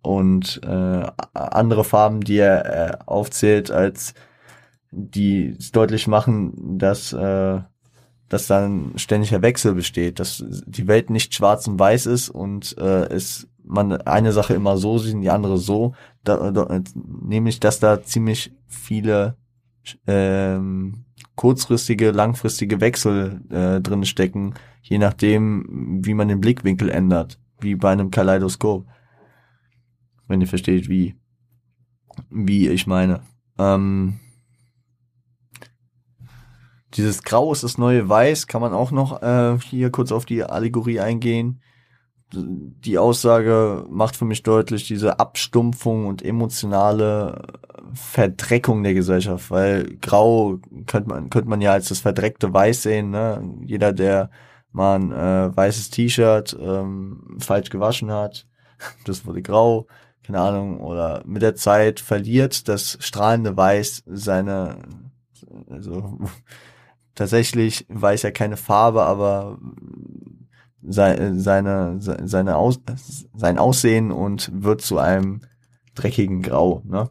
und 0.02 0.60
äh, 0.62 1.06
andere 1.32 1.82
Farben, 1.82 2.20
die 2.20 2.36
er 2.36 2.90
äh, 2.90 2.98
aufzählt 3.06 3.70
als 3.70 4.14
die 4.96 5.56
deutlich 5.72 6.06
machen, 6.06 6.78
dass, 6.78 7.12
äh, 7.12 7.60
dass 8.28 8.46
dann 8.46 8.92
ständiger 8.96 9.42
Wechsel 9.42 9.74
besteht, 9.74 10.20
dass 10.20 10.44
die 10.66 10.86
Welt 10.86 11.10
nicht 11.10 11.34
schwarz 11.34 11.66
und 11.66 11.78
weiß 11.78 12.06
ist 12.06 12.30
und 12.30 12.76
äh, 12.78 13.06
es 13.06 13.48
man 13.66 13.92
eine 13.92 14.32
Sache 14.32 14.54
immer 14.54 14.76
so 14.76 14.98
sieht 14.98 15.14
und 15.14 15.22
die 15.22 15.30
andere 15.30 15.58
so, 15.58 15.94
da, 16.22 16.50
da, 16.50 16.80
nämlich 16.94 17.60
dass 17.60 17.80
da 17.80 18.02
ziemlich 18.02 18.54
viele 18.66 19.36
ähm, 20.06 21.04
kurzfristige, 21.34 22.10
langfristige 22.10 22.80
Wechsel 22.80 23.40
äh, 23.50 23.80
drin 23.80 24.04
stecken, 24.04 24.54
je 24.82 24.98
nachdem, 24.98 26.00
wie 26.04 26.14
man 26.14 26.28
den 26.28 26.40
Blickwinkel 26.40 26.90
ändert, 26.90 27.38
wie 27.60 27.74
bei 27.74 27.90
einem 27.90 28.10
Kaleidoskop. 28.10 28.86
Wenn 30.26 30.40
ihr 30.40 30.46
versteht, 30.46 30.88
wie, 30.88 31.16
wie 32.30 32.68
ich 32.68 32.86
meine. 32.86 33.20
Ähm, 33.58 34.20
dieses 36.96 37.22
Grau 37.22 37.52
ist 37.52 37.64
das 37.64 37.78
neue 37.78 38.08
Weiß, 38.08 38.46
kann 38.46 38.60
man 38.60 38.72
auch 38.72 38.90
noch 38.90 39.22
äh, 39.22 39.58
hier 39.58 39.90
kurz 39.90 40.12
auf 40.12 40.24
die 40.26 40.44
Allegorie 40.44 41.00
eingehen. 41.00 41.60
die 42.32 42.98
Aussage 42.98 43.84
macht 43.88 44.16
für 44.16 44.24
mich 44.24 44.42
deutlich 44.42 44.86
diese 44.86 45.20
Abstumpfung 45.20 46.06
und 46.06 46.24
emotionale 46.24 47.42
Verdreckung 47.94 48.82
der 48.82 48.94
Gesellschaft, 48.94 49.50
weil 49.50 49.96
Grau 50.00 50.58
könnte 50.86 51.08
man, 51.10 51.30
könnte 51.30 51.48
man 51.48 51.60
ja 51.60 51.72
als 51.72 51.88
das 51.88 52.00
verdreckte 52.00 52.52
Weiß 52.52 52.82
sehen, 52.82 53.10
ne? 53.10 53.42
Jeder, 53.64 53.92
der 53.92 54.30
mal 54.72 54.96
ein 54.96 55.12
äh, 55.12 55.56
weißes 55.56 55.90
T-Shirt 55.90 56.56
ähm, 56.60 57.36
falsch 57.38 57.70
gewaschen 57.70 58.10
hat, 58.10 58.46
das 59.04 59.26
wurde 59.26 59.42
grau, 59.42 59.86
keine 60.24 60.40
Ahnung, 60.40 60.80
oder 60.80 61.22
mit 61.26 61.42
der 61.42 61.54
Zeit 61.54 62.00
verliert 62.00 62.68
das 62.68 62.98
strahlende 63.00 63.56
Weiß 63.56 64.02
seine, 64.06 64.78
also 65.70 66.18
tatsächlich 67.14 67.86
weiß 67.88 68.22
ja 68.22 68.30
keine 68.30 68.56
Farbe, 68.56 69.04
aber 69.04 69.58
seine, 70.82 71.40
seine, 71.40 71.96
seine 72.00 72.56
Aus, 72.56 72.80
sein 73.34 73.58
Aussehen 73.58 74.10
und 74.10 74.50
wird 74.52 74.82
zu 74.82 74.98
einem 74.98 75.40
dreckigen 75.94 76.42
Grau. 76.42 76.82
Ne? 76.84 77.10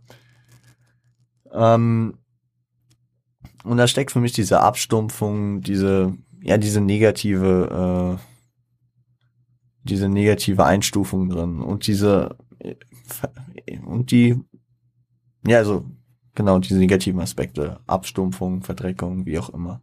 Ähm, 1.52 2.18
und 3.64 3.78
da 3.78 3.88
steckt 3.88 4.12
für 4.12 4.20
mich 4.20 4.34
diese 4.34 4.60
Abstumpfung, 4.60 5.62
diese, 5.62 6.16
ja, 6.42 6.58
diese 6.58 6.82
negative, 6.82 8.20
äh, 8.20 8.24
diese 9.84 10.10
negative 10.10 10.66
Einstufung 10.66 11.30
drin 11.30 11.62
und 11.62 11.88
diese, 11.88 12.38
und 13.86 14.12
die, 14.12 14.40
ja, 15.46 15.58
also, 15.58 15.86
genau, 16.36 16.60
diese 16.60 16.78
negativen 16.78 17.22
Aspekte, 17.22 17.80
Abstumpfung, 17.88 18.64
Verdreckung, 18.64 19.26
wie 19.26 19.40
auch 19.40 19.50
immer. 19.50 19.82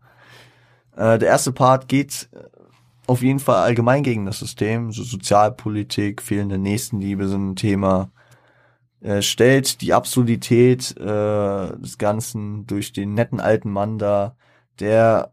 Äh, 1.00 1.18
der 1.18 1.28
erste 1.28 1.52
Part 1.52 1.88
geht 1.88 2.28
auf 3.06 3.22
jeden 3.22 3.40
Fall 3.40 3.64
allgemein 3.64 4.02
gegen 4.02 4.26
das 4.26 4.38
System. 4.38 4.92
So 4.92 5.02
Sozialpolitik, 5.02 6.20
fehlende 6.20 6.58
Nächstenliebe 6.58 7.26
sind 7.26 7.50
ein 7.50 7.56
Thema. 7.56 8.10
Er 9.00 9.22
stellt 9.22 9.80
die 9.80 9.94
Absurdität 9.94 10.94
äh, 10.98 11.78
des 11.78 11.96
Ganzen 11.96 12.66
durch 12.66 12.92
den 12.92 13.14
netten 13.14 13.40
alten 13.40 13.70
Mann 13.70 13.98
da, 13.98 14.36
der 14.78 15.32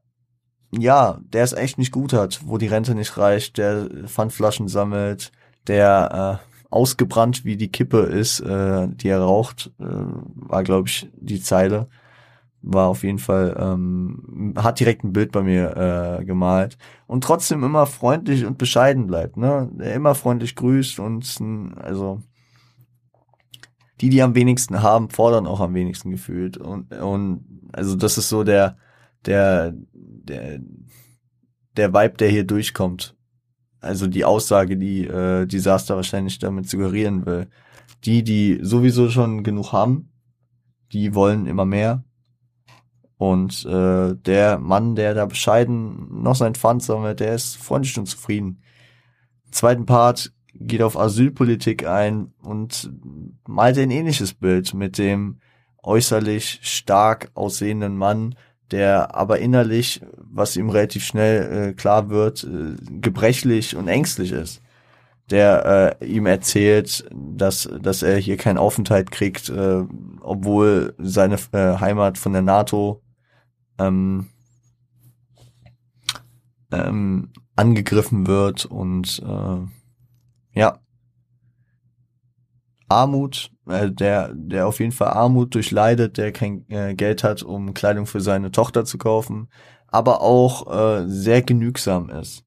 ja, 0.72 1.20
der 1.22 1.44
es 1.44 1.54
echt 1.54 1.78
nicht 1.78 1.92
gut 1.92 2.14
hat, 2.14 2.42
wo 2.46 2.58
die 2.58 2.68
Rente 2.68 2.96
nicht 2.96 3.18
reicht, 3.18 3.58
der 3.58 3.90
Pfandflaschen 4.06 4.68
sammelt, 4.68 5.32
der 5.68 6.42
äh, 6.44 6.66
ausgebrannt 6.70 7.46
wie 7.46 7.58
die 7.58 7.72
Kippe 7.72 8.00
ist, 8.00 8.40
äh, 8.42 8.88
die 8.90 9.10
er 9.10 9.22
raucht, 9.22 9.72
äh, 9.80 9.86
war 9.86 10.64
glaube 10.64 10.88
ich 10.88 11.10
die 11.16 11.42
Zeile 11.42 11.88
war 12.62 12.88
auf 12.88 13.04
jeden 13.04 13.20
Fall, 13.20 13.56
ähm, 13.60 14.54
hat 14.58 14.80
direkt 14.80 15.04
ein 15.04 15.14
Bild 15.14 15.32
bei 15.32 15.42
mir 15.44 16.20
äh, 16.20 16.26
gemalt 16.26 16.78
und 17.06 17.24
trotzdem 17.24 17.64
immer 17.64 17.86
freundlich 17.86 18.46
und 18.46 18.58
bescheiden 18.58 19.08
bleibt, 19.08 19.38
ne? 19.38 19.70
Der 19.74 19.94
immer 19.94 20.16
freundlich 20.16 20.56
grüßt 20.56 21.00
und 21.00 21.40
also 21.78 22.22
die, 24.02 24.10
die 24.10 24.22
am 24.22 24.36
wenigsten 24.36 24.82
haben, 24.82 25.10
fordern 25.10 25.48
auch 25.48 25.60
am 25.60 25.74
wenigsten 25.74 26.12
gefühlt 26.12 26.58
und 26.58 26.94
und 26.94 27.70
also 27.74 27.96
das 27.96 28.18
ist 28.18 28.30
so 28.30 28.44
der 28.44 28.78
der 29.26 29.74
der 29.94 30.60
der 31.78 31.94
Vibe, 31.94 32.18
der 32.18 32.30
hier 32.30 32.44
durchkommt. 32.44 33.16
Also 33.80 34.08
die 34.08 34.26
Aussage, 34.26 34.78
die 34.78 35.06
äh, 35.06 35.46
Disaster 35.46 35.96
wahrscheinlich 35.96 36.40
damit 36.40 36.68
suggerieren 36.68 37.26
will. 37.26 37.48
Die, 38.04 38.24
die 38.24 38.60
sowieso 38.62 39.10
schon 39.10 39.44
genug 39.44 39.72
haben, 39.72 40.12
die 40.92 41.14
wollen 41.16 41.46
immer 41.46 41.66
mehr 41.66 42.04
und 43.18 43.66
äh, 43.66 44.16
der 44.16 44.60
Mann, 44.60 44.96
der 44.96 45.14
da 45.16 45.26
bescheiden 45.26 46.22
noch 46.22 46.36
sein 46.36 46.54
Pfand 46.54 46.84
sammelt, 46.84 47.20
der 47.20 47.34
ist 47.34 47.58
freundlich 47.58 47.98
und 47.98 48.06
zufrieden. 48.06 48.62
Zweiten 49.52 49.86
Part 49.86 50.32
geht 50.54 50.82
auf 50.82 50.98
Asylpolitik 50.98 51.88
ein 51.88 52.34
und 52.44 52.92
malt 53.48 53.78
ein 53.78 53.92
ähnliches 53.92 54.34
Bild 54.34 54.74
mit 54.74 54.98
dem 54.98 55.40
äußerlich 55.82 56.60
stark 56.62 57.32
aussehenden 57.34 57.96
Mann, 57.98 58.36
der 58.72 59.16
aber 59.16 59.40
innerlich, 59.40 60.02
was 60.18 60.56
ihm 60.56 60.70
relativ 60.70 61.04
schnell 61.04 61.70
äh, 61.70 61.74
klar 61.74 62.10
wird, 62.10 62.44
äh, 62.44 62.76
gebrechlich 63.00 63.76
und 63.76 63.88
ängstlich 63.88 64.32
ist. 64.32 64.62
Der 65.30 65.98
äh, 66.02 66.06
ihm 66.06 66.26
erzählt, 66.26 67.06
dass, 67.14 67.70
dass 67.82 68.04
er 68.04 68.18
hier 68.18 68.38
keinen 68.38 68.58
Aufenthalt 68.58 69.12
kriegt, 69.12 69.50
äh, 69.50 69.84
obwohl 70.22 70.94
seine 70.98 71.36
äh, 71.52 71.80
Heimat 71.80 72.18
von 72.18 72.34
der 72.34 72.42
NATO 72.42 73.02
ähm, 73.80 74.28
ähm, 76.72 77.32
angegriffen 77.56 78.28
wird 78.28 78.66
und 78.66 79.22
äh, 79.26 80.60
ja 80.60 80.80
Armut, 82.90 83.52
äh, 83.68 83.92
der 83.92 84.34
der 84.34 84.68
auf 84.68 84.80
jeden 84.80 84.92
Fall 84.92 85.10
Armut 85.10 85.54
durchleidet, 85.56 86.18
der 86.18 86.32
kein 86.32 86.66
äh, 86.70 86.96
Geld 86.96 87.24
hat, 87.24 87.44
um 87.44 87.74
Kleidung 87.74 88.06
für 88.06 88.22
seine 88.22 88.52
Tochter 88.52 88.86
zu 88.86 88.98
kaufen, 88.98 89.50
aber 89.88 90.22
auch 90.22 90.68
äh, 91.02 91.08
sehr 91.08 91.42
genügsam 91.42 92.10
ist. 92.10 92.47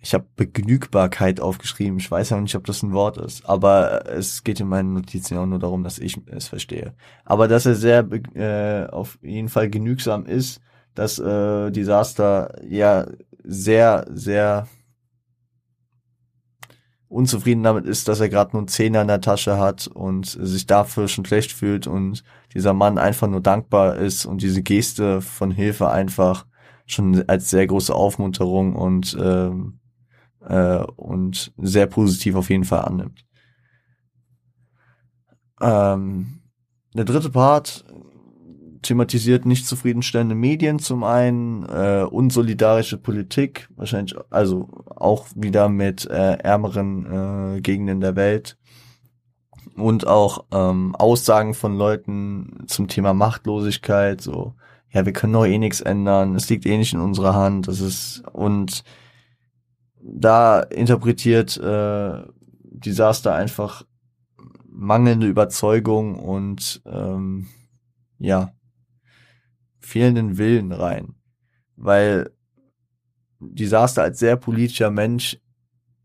Ich 0.00 0.14
habe 0.14 0.26
Begnügbarkeit 0.36 1.40
aufgeschrieben. 1.40 1.98
Ich 1.98 2.10
weiß 2.10 2.30
ja 2.30 2.40
nicht, 2.40 2.54
ob 2.54 2.64
das 2.66 2.82
ein 2.82 2.92
Wort 2.92 3.16
ist, 3.18 3.48
aber 3.48 4.06
es 4.06 4.44
geht 4.44 4.60
in 4.60 4.68
meinen 4.68 4.94
Notizen 4.94 5.36
auch 5.36 5.46
nur 5.46 5.58
darum, 5.58 5.82
dass 5.82 5.98
ich 5.98 6.20
es 6.26 6.48
verstehe. 6.48 6.94
Aber 7.24 7.48
dass 7.48 7.66
er 7.66 7.74
sehr 7.74 8.06
äh, 8.34 8.86
auf 8.90 9.18
jeden 9.22 9.48
Fall 9.48 9.68
genügsam 9.68 10.24
ist, 10.24 10.60
dass 10.94 11.18
äh, 11.18 11.70
Disaster 11.70 12.54
ja 12.64 13.06
sehr, 13.42 14.06
sehr 14.10 14.68
unzufrieden 17.08 17.62
damit 17.62 17.86
ist, 17.86 18.06
dass 18.06 18.20
er 18.20 18.28
gerade 18.28 18.52
nur 18.52 18.60
einen 18.60 18.68
Zehner 18.68 19.02
in 19.02 19.08
der 19.08 19.20
Tasche 19.20 19.58
hat 19.58 19.86
und 19.86 20.26
sich 20.26 20.66
dafür 20.66 21.08
schon 21.08 21.24
schlecht 21.24 21.52
fühlt 21.52 21.86
und 21.86 22.22
dieser 22.54 22.74
Mann 22.74 22.98
einfach 22.98 23.28
nur 23.28 23.40
dankbar 23.40 23.96
ist 23.96 24.26
und 24.26 24.42
diese 24.42 24.62
Geste 24.62 25.22
von 25.22 25.50
Hilfe 25.50 25.88
einfach 25.88 26.46
schon 26.86 27.24
als 27.28 27.50
sehr 27.50 27.66
große 27.66 27.94
Aufmunterung 27.94 28.76
und 28.76 29.16
ähm, 29.20 29.77
äh, 30.48 30.78
und 30.96 31.52
sehr 31.58 31.86
positiv 31.86 32.34
auf 32.34 32.50
jeden 32.50 32.64
Fall 32.64 32.84
annimmt. 32.84 33.24
Ähm, 35.60 36.40
der 36.94 37.04
dritte 37.04 37.30
Part 37.30 37.84
thematisiert 38.82 39.44
nicht 39.44 39.66
zufriedenstellende 39.66 40.34
Medien 40.34 40.78
zum 40.78 41.04
einen, 41.04 41.64
äh, 41.64 42.06
unsolidarische 42.08 42.96
Politik, 42.96 43.68
wahrscheinlich 43.76 44.16
also 44.30 44.68
auch 44.86 45.26
wieder 45.34 45.68
mit 45.68 46.06
äh, 46.06 46.34
ärmeren 46.38 47.56
äh, 47.56 47.60
Gegenden 47.60 48.00
der 48.00 48.16
Welt 48.16 48.56
und 49.76 50.06
auch 50.06 50.46
ähm, 50.52 50.94
Aussagen 50.94 51.54
von 51.54 51.76
Leuten 51.76 52.64
zum 52.66 52.88
Thema 52.88 53.14
Machtlosigkeit, 53.14 54.20
so 54.20 54.54
ja, 54.90 55.04
wir 55.04 55.12
können 55.12 55.34
doch 55.34 55.44
eh 55.44 55.58
nichts 55.58 55.82
ändern, 55.82 56.34
es 56.34 56.48
liegt 56.48 56.64
eh 56.64 56.78
nicht 56.78 56.94
in 56.94 57.00
unserer 57.00 57.34
Hand, 57.34 57.68
das 57.68 57.80
ist 57.80 58.22
und 58.32 58.84
da 60.14 60.60
interpretiert 60.60 61.56
äh, 61.58 62.22
Disaster 62.62 63.34
einfach 63.34 63.84
mangelnde 64.70 65.26
Überzeugung 65.26 66.18
und 66.18 66.82
ähm, 66.86 67.46
ja 68.18 68.52
fehlenden 69.80 70.38
Willen 70.38 70.72
rein, 70.72 71.14
weil 71.76 72.30
Disaster 73.40 74.02
als 74.02 74.18
sehr 74.18 74.36
politischer 74.36 74.90
Mensch 74.90 75.38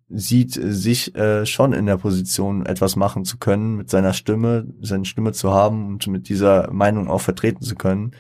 sieht 0.10 0.52
sich 0.54 1.16
äh, 1.16 1.46
schon 1.46 1.74
in 1.74 1.88
der 1.88 1.98
Position, 1.98 2.66
etwas 2.66 2.96
machen 2.96 3.26
zu 3.26 3.38
können, 3.38 3.76
mit 3.76 3.90
seiner 3.90 4.14
Stimme, 4.14 4.68
seine 4.82 5.06
Stimme 5.06 5.32
zu 5.32 5.52
haben 5.52 5.88
und 5.88 6.08
mit 6.08 6.30
dieser 6.30 6.72
Meinung 6.72 7.10
auch 7.10 7.22
vertreten 7.22 7.64
zu 7.64 7.76
können 7.76 8.12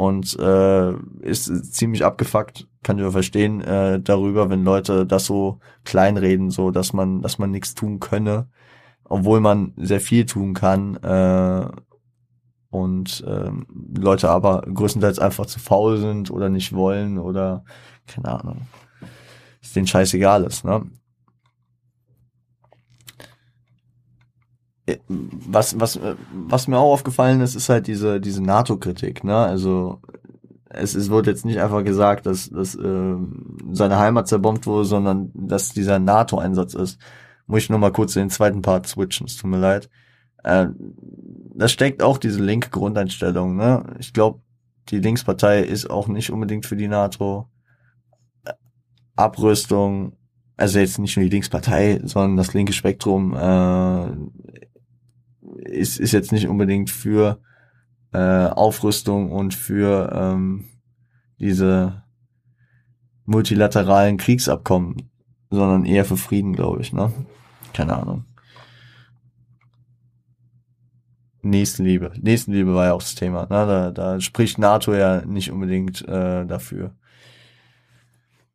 und 0.00 0.34
äh, 0.38 0.94
ist 1.20 1.74
ziemlich 1.74 2.06
abgefuckt, 2.06 2.66
kann 2.82 2.98
ich 2.98 3.12
verstehen, 3.12 3.60
äh, 3.60 4.00
darüber, 4.00 4.48
wenn 4.48 4.64
Leute 4.64 5.04
das 5.04 5.26
so 5.26 5.58
kleinreden, 5.84 6.48
so 6.48 6.70
dass 6.70 6.94
man, 6.94 7.20
dass 7.20 7.38
man 7.38 7.50
nichts 7.50 7.74
tun 7.74 8.00
könne, 8.00 8.48
obwohl 9.04 9.40
man 9.40 9.74
sehr 9.76 10.00
viel 10.00 10.24
tun 10.24 10.54
kann 10.54 10.96
äh, 10.96 11.68
und 12.70 13.22
äh, 13.26 13.50
Leute 13.94 14.30
aber 14.30 14.62
größtenteils 14.72 15.18
einfach 15.18 15.44
zu 15.44 15.60
faul 15.60 15.98
sind 15.98 16.30
oder 16.30 16.48
nicht 16.48 16.72
wollen 16.72 17.18
oder 17.18 17.62
keine 18.06 18.40
Ahnung, 18.40 18.62
ist 19.60 19.76
denen 19.76 19.86
scheißegal 19.86 20.44
ist, 20.44 20.64
ne? 20.64 20.82
Was, 25.08 25.78
was, 25.78 25.98
was 26.32 26.68
mir 26.68 26.78
auch 26.78 26.92
aufgefallen 26.92 27.40
ist, 27.40 27.54
ist 27.54 27.68
halt 27.68 27.86
diese, 27.86 28.20
diese 28.20 28.42
NATO-Kritik, 28.42 29.24
ne? 29.24 29.36
Also 29.36 30.00
es, 30.68 30.94
es 30.94 31.10
wird 31.10 31.26
jetzt 31.26 31.44
nicht 31.44 31.60
einfach 31.60 31.84
gesagt, 31.84 32.26
dass, 32.26 32.48
dass 32.50 32.74
äh, 32.74 33.16
seine 33.72 33.98
Heimat 33.98 34.28
zerbombt 34.28 34.66
wurde, 34.66 34.84
sondern 34.84 35.30
dass 35.34 35.70
dieser 35.70 35.98
NATO-Einsatz 35.98 36.74
ist. 36.74 37.00
Muss 37.46 37.62
ich 37.62 37.70
nur 37.70 37.80
mal 37.80 37.92
kurz 37.92 38.14
den 38.14 38.30
zweiten 38.30 38.62
Part 38.62 38.86
switchen, 38.86 39.26
es 39.26 39.36
tut 39.36 39.50
mir 39.50 39.58
leid. 39.58 39.90
Äh, 40.44 40.68
da 41.54 41.68
steckt 41.68 42.02
auch 42.02 42.18
diese 42.18 42.42
linke 42.42 42.70
Grundeinstellung, 42.70 43.56
ne? 43.56 43.96
Ich 43.98 44.12
glaube, 44.12 44.40
die 44.88 44.98
Linkspartei 44.98 45.60
ist 45.60 45.90
auch 45.90 46.08
nicht 46.08 46.30
unbedingt 46.30 46.66
für 46.66 46.76
die 46.76 46.88
NATO. 46.88 47.48
Abrüstung, 49.16 50.16
also 50.56 50.78
jetzt 50.78 50.98
nicht 50.98 51.16
nur 51.16 51.24
die 51.24 51.30
Linkspartei, 51.30 52.00
sondern 52.04 52.36
das 52.36 52.54
linke 52.54 52.72
Spektrum 52.72 53.34
äh, 53.34 54.06
ist, 55.64 55.98
ist 55.98 56.12
jetzt 56.12 56.32
nicht 56.32 56.48
unbedingt 56.48 56.90
für 56.90 57.40
äh, 58.12 58.46
Aufrüstung 58.46 59.30
und 59.30 59.54
für 59.54 60.10
ähm, 60.12 60.64
diese 61.38 62.02
multilateralen 63.24 64.16
Kriegsabkommen, 64.16 65.10
sondern 65.50 65.84
eher 65.84 66.04
für 66.04 66.16
Frieden, 66.16 66.52
glaube 66.52 66.80
ich, 66.80 66.92
ne? 66.92 67.12
Keine 67.72 67.96
Ahnung. 67.96 68.24
Nächstenliebe. 71.42 72.12
Nächstenliebe 72.20 72.74
war 72.74 72.86
ja 72.86 72.92
auch 72.92 73.02
das 73.02 73.14
Thema. 73.14 73.42
Ne? 73.42 73.48
Da, 73.48 73.90
da 73.90 74.20
spricht 74.20 74.58
NATO 74.58 74.94
ja 74.94 75.24
nicht 75.24 75.50
unbedingt 75.50 76.06
äh, 76.06 76.44
dafür. 76.44 76.94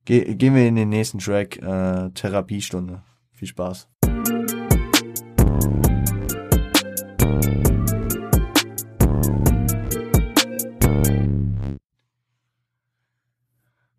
Ge 0.06 0.36
gehen 0.36 0.54
wir 0.54 0.68
in 0.68 0.76
den 0.76 0.90
nächsten 0.90 1.18
Track, 1.18 1.58
äh, 1.58 2.12
Therapiestunde. 2.12 3.02
Viel 3.32 3.48
Spaß. 3.48 3.88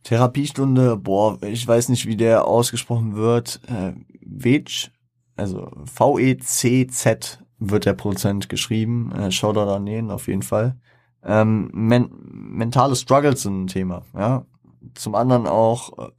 Therapiestunde, 0.06 0.96
boah, 0.96 1.42
ich 1.42 1.66
weiß 1.66 1.88
nicht, 1.88 2.06
wie 2.06 2.16
der 2.16 2.46
ausgesprochen 2.46 3.16
wird. 3.16 3.60
Äh, 3.66 3.92
Vec, 4.24 4.92
also 5.34 5.68
V-E-C-Z 5.84 7.42
wird 7.58 7.86
der 7.86 7.94
Prozent 7.94 8.48
geschrieben. 8.48 9.10
Äh, 9.10 9.32
Shoutout 9.32 9.68
an 9.68 9.84
den 9.84 10.12
auf 10.12 10.28
jeden 10.28 10.42
Fall. 10.42 10.76
Ähm, 11.24 11.70
men 11.72 12.08
mentale 12.22 12.94
Struggles 12.94 13.42
sind 13.42 13.64
ein 13.64 13.66
Thema, 13.66 14.02
ja. 14.14 14.46
Zum 14.94 15.16
anderen 15.16 15.48
auch, 15.48 15.98
äh, 15.98 16.12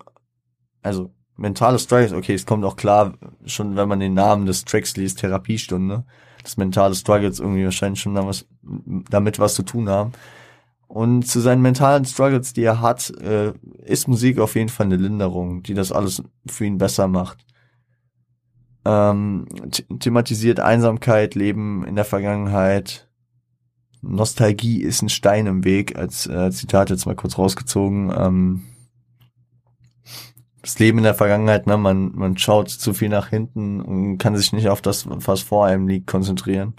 also 0.81 1.13
mentale 1.37 1.79
Struggles, 1.79 2.11
okay, 2.11 2.33
es 2.33 2.45
kommt 2.45 2.65
auch 2.65 2.75
klar, 2.75 3.13
schon 3.45 3.77
wenn 3.77 3.87
man 3.87 4.01
den 4.01 4.15
Namen 4.15 4.47
des 4.47 4.65
Tracks 4.65 4.97
liest, 4.97 5.19
Therapiestunde, 5.19 6.03
dass 6.43 6.57
mentale 6.57 6.93
Struggles 6.93 7.39
irgendwie 7.39 7.63
wahrscheinlich 7.63 8.01
schon 8.01 8.15
damit 9.09 9.39
was 9.39 9.53
zu 9.53 9.63
tun 9.63 9.87
haben. 9.87 10.11
Und 10.87 11.23
zu 11.23 11.41
seinen 11.41 11.61
mentalen 11.61 12.05
Struggles, 12.05 12.53
die 12.53 12.63
er 12.63 12.81
hat, 12.81 13.09
äh, 13.19 13.53
ist 13.83 14.07
Musik 14.07 14.39
auf 14.39 14.55
jeden 14.55 14.69
Fall 14.69 14.85
eine 14.85 14.95
Linderung, 14.95 15.61
die 15.61 15.73
das 15.73 15.91
alles 15.91 16.23
für 16.47 16.65
ihn 16.65 16.77
besser 16.77 17.07
macht. 17.07 17.45
Ähm, 18.85 19.47
thematisiert 19.99 20.61
Einsamkeit, 20.61 21.35
Leben 21.35 21.85
in 21.85 21.95
der 21.95 22.05
Vergangenheit. 22.05 23.09
Nostalgie 24.01 24.81
ist 24.81 25.01
ein 25.01 25.09
Stein 25.09 25.45
im 25.45 25.65
Weg, 25.65 25.97
als 25.97 26.25
äh, 26.25 26.51
Zitat 26.51 26.89
jetzt 26.89 27.05
mal 27.05 27.15
kurz 27.15 27.37
rausgezogen. 27.37 28.13
Ähm, 28.17 28.63
das 30.61 30.79
Leben 30.79 30.99
in 30.99 31.03
der 31.03 31.15
Vergangenheit, 31.15 31.67
ne, 31.67 31.77
man, 31.77 32.13
man 32.15 32.37
schaut 32.37 32.69
zu 32.69 32.93
viel 32.93 33.09
nach 33.09 33.27
hinten 33.27 33.81
und 33.81 34.19
kann 34.19 34.37
sich 34.37 34.53
nicht 34.53 34.69
auf 34.69 34.81
das, 34.81 35.05
was 35.07 35.41
vor 35.41 35.65
einem 35.65 35.87
liegt, 35.87 36.07
konzentrieren. 36.07 36.75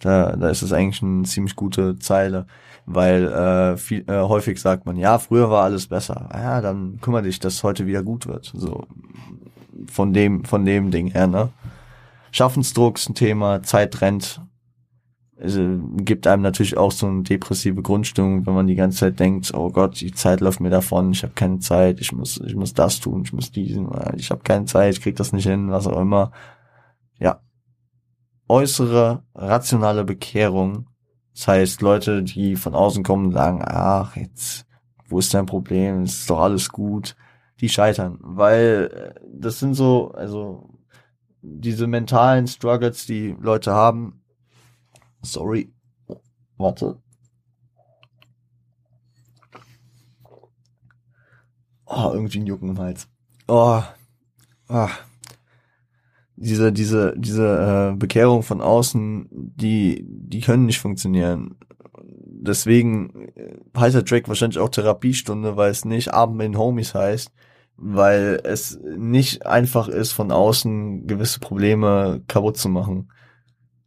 Da, 0.00 0.36
da 0.36 0.48
ist 0.48 0.62
es 0.62 0.72
eigentlich 0.72 1.02
eine 1.02 1.22
ziemlich 1.22 1.56
gute 1.56 1.98
Zeile 1.98 2.46
weil 2.90 3.26
äh, 3.28 3.76
viel, 3.76 4.04
äh, 4.08 4.22
häufig 4.22 4.58
sagt 4.60 4.86
man, 4.86 4.96
ja, 4.96 5.18
früher 5.18 5.50
war 5.50 5.64
alles 5.64 5.86
besser. 5.88 6.28
Ja, 6.32 6.60
dann 6.60 6.98
kümmere 7.00 7.22
dich, 7.22 7.38
dass 7.38 7.62
heute 7.62 7.86
wieder 7.86 8.02
gut 8.02 8.26
wird. 8.26 8.50
So 8.54 8.86
von 9.90 10.12
dem, 10.12 10.44
von 10.44 10.64
dem 10.64 10.90
Ding 10.90 11.08
her, 11.08 11.26
ne? 11.26 11.50
Schaffensdruck 12.30 12.98
ist 12.98 13.10
ein 13.10 13.14
Thema, 13.14 13.62
Zeit 13.62 14.00
rennt. 14.00 14.40
Also, 15.40 15.78
gibt 15.98 16.26
einem 16.26 16.42
natürlich 16.42 16.76
auch 16.76 16.90
so 16.90 17.06
eine 17.06 17.22
depressive 17.22 17.80
Grundstimmung, 17.80 18.44
wenn 18.46 18.54
man 18.54 18.66
die 18.66 18.74
ganze 18.74 18.98
Zeit 18.98 19.20
denkt, 19.20 19.54
oh 19.54 19.70
Gott, 19.70 20.00
die 20.00 20.12
Zeit 20.12 20.40
läuft 20.40 20.60
mir 20.60 20.70
davon, 20.70 21.12
ich 21.12 21.22
habe 21.22 21.34
keine 21.34 21.60
Zeit, 21.60 22.00
ich 22.00 22.12
muss, 22.12 22.40
ich 22.44 22.56
muss 22.56 22.74
das 22.74 22.98
tun, 22.98 23.22
ich 23.24 23.32
muss 23.32 23.52
diesen, 23.52 23.88
ich 24.16 24.30
habe 24.30 24.42
keine 24.42 24.64
Zeit, 24.64 24.94
ich 24.94 25.00
krieg 25.00 25.14
das 25.14 25.32
nicht 25.32 25.46
hin, 25.46 25.70
was 25.70 25.86
auch 25.86 26.00
immer. 26.00 26.32
Ja. 27.20 27.40
Äußere 28.48 29.22
rationale 29.34 30.04
Bekehrung 30.04 30.87
das 31.38 31.46
heißt, 31.46 31.82
Leute, 31.82 32.24
die 32.24 32.56
von 32.56 32.74
außen 32.74 33.04
kommen, 33.04 33.30
sagen, 33.30 33.62
ach, 33.64 34.16
jetzt, 34.16 34.66
wo 35.08 35.20
ist 35.20 35.32
dein 35.32 35.46
Problem? 35.46 36.02
Ist 36.02 36.28
doch 36.28 36.40
alles 36.40 36.68
gut. 36.68 37.14
Die 37.60 37.68
scheitern, 37.68 38.18
weil 38.20 39.14
äh, 39.16 39.20
das 39.24 39.60
sind 39.60 39.74
so, 39.74 40.10
also 40.10 40.68
diese 41.40 41.86
mentalen 41.86 42.48
Struggles, 42.48 43.06
die 43.06 43.36
Leute 43.40 43.72
haben. 43.72 44.24
Sorry, 45.22 45.72
warte. 46.56 47.00
Oh, 51.86 52.10
irgendwie 52.14 52.40
ein 52.40 52.46
Jucken 52.46 52.70
im 52.70 52.78
Hals. 52.80 53.08
Oh, 53.46 53.84
ah 54.66 54.90
diese, 56.40 56.72
diese, 56.72 57.14
diese 57.16 57.92
äh, 57.92 57.96
Bekehrung 57.96 58.42
von 58.42 58.60
außen, 58.60 59.28
die, 59.30 60.04
die 60.06 60.40
können 60.40 60.66
nicht 60.66 60.78
funktionieren. 60.78 61.56
Deswegen 62.40 63.28
äh, 63.34 63.56
heißt 63.76 63.96
der 63.96 64.04
Track 64.04 64.28
wahrscheinlich 64.28 64.58
auch 64.58 64.68
Therapiestunde, 64.68 65.56
weil 65.56 65.70
es 65.70 65.84
nicht 65.84 66.14
Abend 66.14 66.36
mit 66.36 66.46
den 66.46 66.58
Homies 66.58 66.94
heißt, 66.94 67.32
weil 67.76 68.40
es 68.44 68.78
nicht 68.96 69.46
einfach 69.46 69.88
ist, 69.88 70.12
von 70.12 70.30
außen 70.30 71.06
gewisse 71.06 71.40
Probleme 71.40 72.22
kaputt 72.28 72.56
zu 72.56 72.68
machen. 72.68 73.10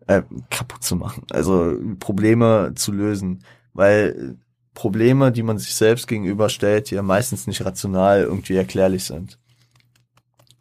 Äh, 0.07 0.23
kaputt 0.49 0.83
zu 0.83 0.95
machen. 0.95 1.23
Also 1.31 1.77
Probleme 1.99 2.73
zu 2.75 2.91
lösen. 2.91 3.43
Weil 3.73 4.37
Probleme, 4.73 5.31
die 5.31 5.43
man 5.43 5.57
sich 5.57 5.75
selbst 5.75 6.07
gegenüberstellt, 6.07 6.91
ja 6.91 7.01
meistens 7.01 7.47
nicht 7.47 7.63
rational 7.63 8.21
irgendwie 8.21 8.55
erklärlich 8.55 9.05
sind. 9.05 9.37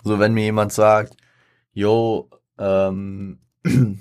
So, 0.04 0.18
wenn 0.18 0.34
mir 0.34 0.44
jemand 0.44 0.72
sagt, 0.72 1.16
yo, 1.72 2.28
ähm, 2.58 3.40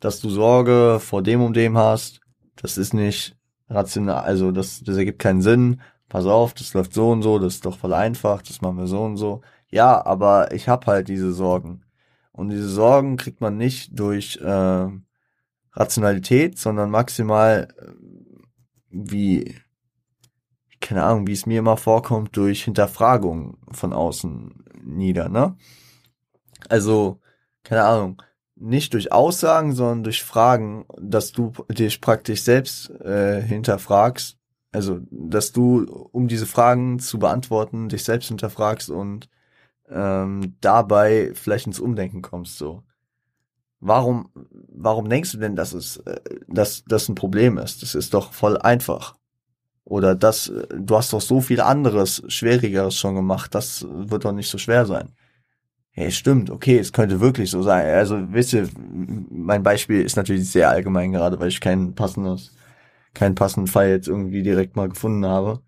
dass 0.00 0.20
du 0.20 0.30
Sorge 0.30 0.98
vor 1.00 1.22
dem 1.22 1.42
und 1.42 1.54
dem 1.54 1.76
hast, 1.76 2.20
das 2.56 2.78
ist 2.78 2.94
nicht 2.94 3.36
rational, 3.68 4.24
also 4.24 4.50
das, 4.50 4.82
das 4.82 4.96
ergibt 4.96 5.18
keinen 5.18 5.42
Sinn. 5.42 5.80
Pass 6.08 6.26
auf, 6.26 6.54
das 6.54 6.74
läuft 6.74 6.92
so 6.92 7.10
und 7.10 7.22
so, 7.22 7.38
das 7.38 7.54
ist 7.54 7.66
doch 7.66 7.78
voll 7.78 7.94
einfach, 7.94 8.42
das 8.42 8.60
machen 8.60 8.78
wir 8.78 8.88
so 8.88 9.02
und 9.02 9.16
so. 9.16 9.42
Ja, 9.70 10.04
aber 10.04 10.52
ich 10.52 10.68
hab 10.68 10.86
halt 10.86 11.08
diese 11.08 11.32
Sorgen. 11.32 11.82
Und 12.32 12.50
diese 12.50 12.68
Sorgen 12.68 13.16
kriegt 13.16 13.40
man 13.40 13.56
nicht 13.56 13.98
durch 13.98 14.38
äh, 14.42 14.88
Rationalität, 15.72 16.58
sondern 16.58 16.90
maximal 16.90 17.68
äh, 17.78 17.92
wie, 18.90 19.54
keine 20.80 21.04
Ahnung, 21.04 21.28
wie 21.28 21.32
es 21.32 21.46
mir 21.46 21.60
immer 21.60 21.76
vorkommt, 21.76 22.36
durch 22.36 22.64
Hinterfragung 22.64 23.58
von 23.70 23.92
außen 23.92 24.64
nieder, 24.82 25.28
ne? 25.28 25.56
Also, 26.70 27.18
keine 27.64 27.82
Ahnung, 27.84 28.22
nicht 28.54 28.94
durch 28.94 29.10
Aussagen, 29.10 29.74
sondern 29.74 30.04
durch 30.04 30.22
Fragen, 30.22 30.86
dass 31.00 31.32
du 31.32 31.52
dich 31.68 32.00
praktisch 32.00 32.42
selbst 32.42 32.90
äh, 33.00 33.42
hinterfragst. 33.42 34.38
Also, 34.70 35.00
dass 35.10 35.50
du, 35.50 35.84
um 36.12 36.28
diese 36.28 36.46
Fragen 36.46 37.00
zu 37.00 37.18
beantworten, 37.18 37.88
dich 37.88 38.04
selbst 38.04 38.28
hinterfragst 38.28 38.88
und 38.88 39.28
ähm, 39.88 40.56
dabei 40.60 41.32
vielleicht 41.34 41.66
ins 41.66 41.80
Umdenken 41.80 42.22
kommst. 42.22 42.56
So, 42.56 42.84
warum, 43.80 44.30
warum 44.68 45.08
denkst 45.08 45.32
du 45.32 45.38
denn, 45.38 45.56
dass 45.56 45.72
es, 45.72 45.96
äh, 45.96 46.20
dass 46.46 46.84
das 46.84 47.08
ein 47.08 47.16
Problem 47.16 47.58
ist? 47.58 47.82
Das 47.82 47.96
ist 47.96 48.14
doch 48.14 48.32
voll 48.32 48.56
einfach. 48.58 49.16
Oder 49.84 50.14
das, 50.14 50.50
äh, 50.50 50.68
du 50.72 50.96
hast 50.96 51.12
doch 51.12 51.20
so 51.20 51.40
viel 51.40 51.60
anderes, 51.60 52.22
schwierigeres 52.28 52.94
schon 52.96 53.16
gemacht. 53.16 53.56
Das 53.56 53.84
wird 53.90 54.24
doch 54.24 54.32
nicht 54.32 54.50
so 54.50 54.58
schwer 54.58 54.86
sein 54.86 55.12
hey, 55.92 56.10
stimmt, 56.10 56.50
okay, 56.50 56.78
es 56.78 56.92
könnte 56.92 57.20
wirklich 57.20 57.50
so 57.50 57.62
sein. 57.62 57.86
Also, 57.86 58.32
wisst 58.32 58.52
ihr, 58.52 58.68
mein 59.30 59.62
Beispiel 59.62 60.02
ist 60.02 60.16
natürlich 60.16 60.50
sehr 60.50 60.70
allgemein 60.70 61.12
gerade, 61.12 61.38
weil 61.40 61.48
ich 61.48 61.60
kein 61.60 61.94
passendes, 61.94 62.56
keinen 63.14 63.34
passenden 63.34 63.66
Fall 63.66 63.90
jetzt 63.90 64.08
irgendwie 64.08 64.42
direkt 64.42 64.76
mal 64.76 64.88
gefunden 64.88 65.26
habe. 65.26 65.62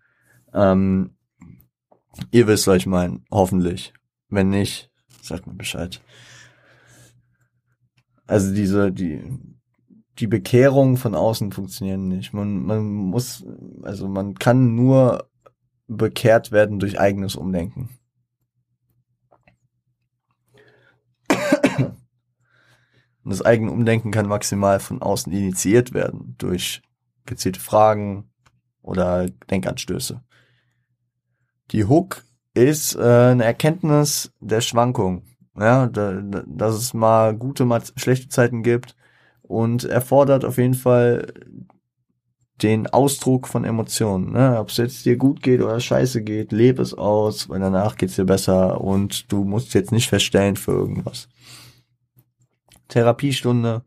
Ähm, 0.53 1.11
ihr 2.31 2.47
wisst, 2.47 2.67
was 2.67 2.77
ich 2.77 2.85
meine, 2.85 3.21
hoffentlich. 3.31 3.93
Wenn 4.29 4.49
nicht, 4.49 4.91
sagt 5.21 5.45
mir 5.47 5.53
Bescheid. 5.53 6.01
Also 8.25 8.53
diese, 8.53 8.91
die, 8.91 9.21
die 10.19 10.27
Bekehrung 10.27 10.97
von 10.97 11.15
außen 11.15 11.51
funktionieren 11.51 12.07
nicht. 12.07 12.33
Man, 12.33 12.63
man 12.63 12.85
muss, 12.85 13.45
also 13.83 14.07
man 14.07 14.35
kann 14.35 14.75
nur 14.75 15.29
bekehrt 15.87 16.51
werden 16.51 16.79
durch 16.79 16.99
eigenes 16.99 17.35
Umdenken. 17.35 17.89
Und 23.23 23.31
das 23.31 23.41
eigene 23.41 23.71
Umdenken 23.71 24.11
kann 24.11 24.27
maximal 24.27 24.79
von 24.79 25.01
außen 25.01 25.31
initiiert 25.31 25.93
werden 25.93 26.35
durch 26.37 26.81
gezielte 27.25 27.59
Fragen 27.59 28.29
oder 28.81 29.27
Denkanstöße. 29.49 30.21
Die 31.71 31.85
Hook 31.85 32.23
ist 32.53 32.95
äh, 32.95 33.01
eine 33.01 33.45
Erkenntnis 33.45 34.31
der 34.39 34.61
Schwankung, 34.61 35.23
ja, 35.57 35.87
da, 35.87 36.21
da, 36.21 36.43
dass 36.45 36.75
es 36.75 36.93
mal 36.93 37.35
gute, 37.35 37.65
mal 37.65 37.81
schlechte 37.95 38.27
Zeiten 38.27 38.63
gibt 38.63 38.95
und 39.41 39.85
erfordert 39.85 40.45
auf 40.45 40.57
jeden 40.57 40.73
Fall 40.73 41.33
den 42.61 42.87
Ausdruck 42.87 43.47
von 43.47 43.65
Emotionen. 43.65 44.31
Ne? 44.31 44.57
Ob 44.59 44.69
es 44.69 44.77
jetzt 44.77 45.05
dir 45.05 45.17
gut 45.17 45.41
geht 45.41 45.61
oder 45.61 45.79
scheiße 45.79 46.23
geht, 46.23 46.51
lebe 46.51 46.81
es 46.81 46.93
aus, 46.93 47.49
weil 47.49 47.59
danach 47.59 47.97
geht's 47.97 48.15
dir 48.15 48.25
besser 48.25 48.81
und 48.81 49.31
du 49.31 49.43
musst 49.43 49.73
jetzt 49.73 49.91
nicht 49.91 50.09
verstellen 50.09 50.55
für 50.55 50.71
irgendwas. 50.71 51.27
Therapiestunde. 52.87 53.83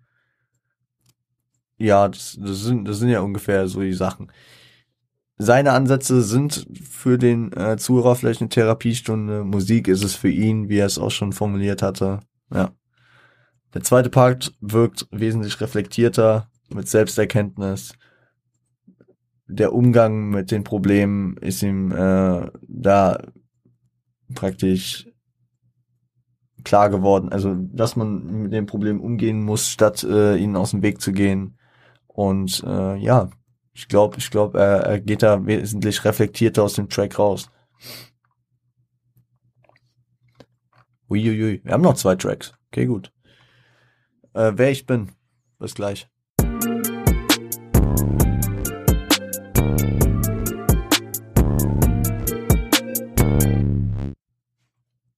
Ja, 1.78 2.09
das, 2.09 2.38
das, 2.40 2.62
sind, 2.62 2.86
das 2.88 2.99
sind 2.99 3.11
ja 3.11 3.20
ungefähr 3.20 3.68
so 3.68 3.80
die 3.80 3.92
Sachen. 3.92 4.32
Seine 5.38 5.72
Ansätze 5.72 6.22
sind 6.22 6.66
für 6.82 7.18
den 7.18 7.53
äh, 7.53 7.76
Zuhörer 7.76 8.16
vielleicht 8.16 8.40
eine 8.40 8.49
Therapiestunde. 8.49 9.44
Musik 9.44 9.86
ist 9.88 10.03
es 10.03 10.14
für 10.14 10.30
ihn, 10.30 10.70
wie 10.70 10.78
er 10.78 10.86
es 10.86 10.99
auch 10.99 11.11
schon 11.11 11.32
formuliert 11.32 11.82
hatte. 11.82 12.20
Ja. 12.53 12.72
Der 13.74 13.82
zweite 13.82 14.09
Part 14.09 14.55
wirkt 14.61 15.07
wesentlich 15.11 15.61
reflektierter, 15.61 16.49
mit 16.72 16.88
Selbsterkenntnis. 16.88 17.92
Der 19.47 19.72
Umgang 19.72 20.30
mit 20.30 20.51
den 20.51 20.64
Problemen 20.64 21.36
ist 21.36 21.62
ihm 21.62 21.92
äh, 21.92 22.51
da 22.62 23.22
praktisch 24.34 25.05
klar 26.66 26.90
geworden. 26.90 27.28
Also, 27.30 27.54
dass 27.54 27.94
man 27.94 28.42
mit 28.42 28.52
dem 28.52 28.66
Problem 28.66 29.00
umgehen 29.00 29.40
muss, 29.40 29.68
statt 29.68 30.02
äh, 30.02 30.36
ihnen 30.36 30.56
aus 30.56 30.72
dem 30.72 30.82
Weg 30.82 31.00
zu 31.00 31.12
gehen. 31.12 31.56
Und 32.08 32.62
äh, 32.66 32.96
ja, 32.96 33.30
ich 33.72 33.86
glaube, 33.86 34.18
ich 34.18 34.30
glaube, 34.30 34.58
er, 34.58 34.80
er 34.80 35.00
geht 35.00 35.22
da 35.22 35.46
wesentlich 35.46 36.04
reflektierter 36.04 36.64
aus 36.64 36.74
dem 36.74 36.88
Track 36.88 37.20
raus. 37.20 37.48
Uiuiui, 41.08 41.60
wir 41.62 41.72
haben 41.72 41.82
noch 41.82 41.94
zwei 41.94 42.16
Tracks. 42.16 42.52
Okay, 42.72 42.86
gut. 42.86 43.12
Äh, 44.34 44.52
wer 44.56 44.72
ich 44.72 44.86
bin. 44.86 45.12
Bis 45.60 45.74
gleich. 45.74 46.08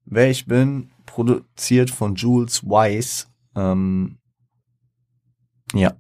Wer 0.05 0.31
ich 0.31 0.47
bin, 0.47 0.91
produziert 1.09 1.91
von 1.91 2.15
Jules 2.15 2.69
Weiss. 2.69 3.29
Ähm, 3.57 4.19
ja. 5.75 5.93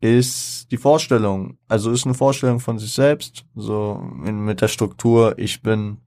Ist 0.00 0.70
die 0.70 0.76
Vorstellung, 0.76 1.58
also 1.68 1.90
ist 1.90 2.04
eine 2.04 2.14
Vorstellung 2.14 2.60
von 2.60 2.78
sich 2.78 2.92
selbst, 2.92 3.46
so 3.54 4.02
in, 4.26 4.44
mit 4.44 4.60
der 4.60 4.68
Struktur, 4.68 5.38
ich 5.38 5.62
bin 5.62 5.98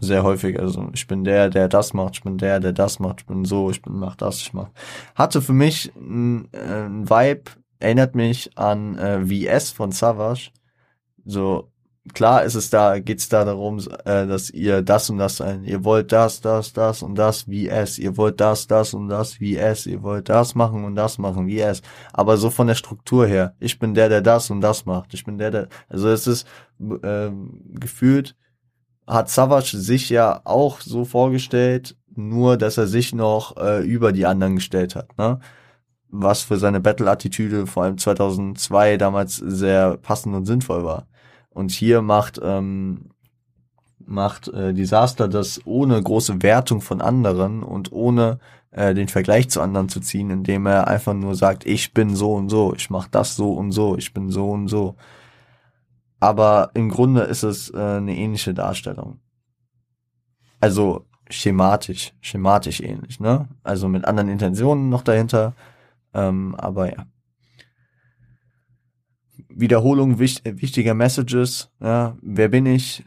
sehr 0.00 0.22
häufig, 0.22 0.60
also 0.60 0.88
ich 0.92 1.06
bin 1.06 1.24
der, 1.24 1.50
der 1.50 1.68
das 1.68 1.94
macht, 1.94 2.16
ich 2.16 2.22
bin 2.22 2.38
der, 2.38 2.60
der 2.60 2.72
das 2.72 3.00
macht, 3.00 3.22
ich 3.22 3.26
bin 3.26 3.44
so, 3.44 3.70
ich 3.70 3.82
bin 3.82 3.94
mach 3.94 4.14
das, 4.14 4.40
ich 4.40 4.52
mach. 4.52 4.70
Hatte 5.16 5.42
für 5.42 5.52
mich 5.52 5.92
ein, 5.96 6.48
ein 6.52 7.10
Vibe, 7.10 7.50
erinnert 7.80 8.14
mich 8.14 8.56
an 8.56 8.96
äh, 8.98 9.26
VS 9.26 9.72
von 9.72 9.90
Savage. 9.90 10.50
So 11.24 11.72
klar 12.12 12.44
ist 12.44 12.54
es 12.54 12.68
da, 12.68 12.98
geht's 12.98 13.28
da 13.28 13.44
darum, 13.44 13.78
äh, 14.04 14.26
dass 14.26 14.50
ihr 14.50 14.82
das 14.82 15.08
und 15.08 15.18
das 15.18 15.38
sein, 15.38 15.64
ihr 15.64 15.84
wollt 15.84 16.12
das, 16.12 16.40
das, 16.40 16.72
das 16.72 17.02
und 17.02 17.14
das 17.14 17.48
wie 17.48 17.68
es, 17.68 17.98
ihr 17.98 18.16
wollt 18.16 18.40
das, 18.40 18.66
das 18.66 18.92
und 18.92 19.08
das 19.08 19.40
wie 19.40 19.56
es, 19.56 19.86
ihr 19.86 20.02
wollt 20.02 20.28
das 20.28 20.54
machen 20.54 20.84
und 20.84 20.96
das 20.96 21.18
machen 21.18 21.46
wie 21.46 21.60
es. 21.60 21.80
Aber 22.12 22.36
so 22.36 22.50
von 22.50 22.66
der 22.66 22.74
Struktur 22.74 23.26
her, 23.26 23.54
ich 23.58 23.78
bin 23.78 23.94
der, 23.94 24.08
der 24.08 24.20
das 24.20 24.50
und 24.50 24.60
das 24.60 24.84
macht. 24.84 25.14
Ich 25.14 25.24
bin 25.24 25.38
der, 25.38 25.50
der, 25.50 25.68
also 25.88 26.08
es 26.10 26.26
ist 26.26 26.46
äh, 27.02 27.30
gefühlt, 27.72 28.36
hat 29.06 29.30
Savage 29.30 29.76
sich 29.78 30.10
ja 30.10 30.40
auch 30.44 30.80
so 30.80 31.04
vorgestellt, 31.04 31.96
nur 32.14 32.56
dass 32.56 32.78
er 32.78 32.86
sich 32.86 33.14
noch 33.14 33.56
äh, 33.56 33.82
über 33.82 34.12
die 34.12 34.26
anderen 34.26 34.56
gestellt 34.56 34.94
hat, 34.94 35.16
ne? 35.18 35.40
Was 36.16 36.42
für 36.42 36.58
seine 36.58 36.80
Battle-Attitüde 36.80 37.66
vor 37.66 37.82
allem 37.82 37.98
2002 37.98 38.98
damals 38.98 39.36
sehr 39.36 39.96
passend 39.96 40.36
und 40.36 40.46
sinnvoll 40.46 40.84
war. 40.84 41.08
Und 41.54 41.70
hier 41.70 42.02
macht 42.02 42.38
ähm, 42.42 43.10
macht 44.06 44.48
äh, 44.48 44.74
Disaster 44.74 45.28
das 45.28 45.60
ohne 45.64 46.02
große 46.02 46.42
Wertung 46.42 46.80
von 46.80 47.00
anderen 47.00 47.62
und 47.62 47.92
ohne 47.92 48.38
äh, 48.70 48.94
den 48.94 49.08
Vergleich 49.08 49.50
zu 49.50 49.60
anderen 49.60 49.88
zu 49.88 50.00
ziehen, 50.00 50.30
indem 50.30 50.66
er 50.66 50.88
einfach 50.88 51.14
nur 51.14 51.34
sagt, 51.34 51.66
ich 51.66 51.94
bin 51.94 52.14
so 52.14 52.34
und 52.34 52.48
so, 52.48 52.74
ich 52.74 52.90
mach 52.90 53.08
das 53.08 53.36
so 53.36 53.54
und 53.54 53.72
so, 53.72 53.96
ich 53.96 54.12
bin 54.12 54.30
so 54.30 54.50
und 54.50 54.68
so. 54.68 54.96
Aber 56.20 56.70
im 56.74 56.88
Grunde 56.88 57.22
ist 57.22 57.42
es 57.42 57.70
äh, 57.70 57.78
eine 57.78 58.16
ähnliche 58.16 58.54
Darstellung. 58.54 59.20
Also 60.60 61.06
schematisch, 61.30 62.14
schematisch 62.20 62.80
ähnlich, 62.80 63.20
ne? 63.20 63.48
Also 63.62 63.88
mit 63.88 64.04
anderen 64.06 64.28
Intentionen 64.28 64.88
noch 64.88 65.02
dahinter. 65.02 65.54
Ähm, 66.14 66.54
aber 66.56 66.90
ja. 66.90 67.06
Wiederholung 69.56 70.18
wicht, 70.18 70.42
wichtiger 70.44 70.94
Messages. 70.94 71.70
Ja, 71.80 72.16
wer 72.22 72.48
bin 72.48 72.66
ich? 72.66 73.04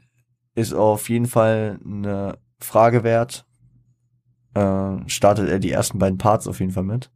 Ist 0.56 0.74
auf 0.74 1.10
jeden 1.10 1.28
Fall 1.28 1.80
eine 1.86 2.38
Frage 2.60 3.04
wert. 3.04 3.46
Äh, 4.54 4.98
startet 5.08 5.50
er 5.50 5.60
die 5.60 5.72
ersten 5.72 6.00
beiden 6.00 6.18
Parts 6.18 6.48
auf 6.48 6.60
jeden 6.60 6.72
Fall 6.72 6.84
mit. 6.84 7.12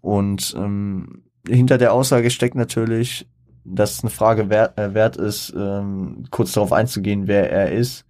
Und 0.00 0.54
ähm, 0.56 1.24
hinter 1.48 1.78
der 1.78 1.92
Aussage 1.92 2.30
steckt 2.30 2.56
natürlich, 2.56 3.26
dass 3.64 3.92
es 3.92 4.02
eine 4.02 4.10
Frage 4.10 4.50
wert, 4.50 4.78
äh, 4.78 4.92
wert 4.92 5.16
ist, 5.16 5.54
ähm, 5.56 6.24
kurz 6.30 6.52
darauf 6.52 6.72
einzugehen, 6.72 7.26
wer 7.26 7.50
er 7.50 7.72
ist. 7.72 8.04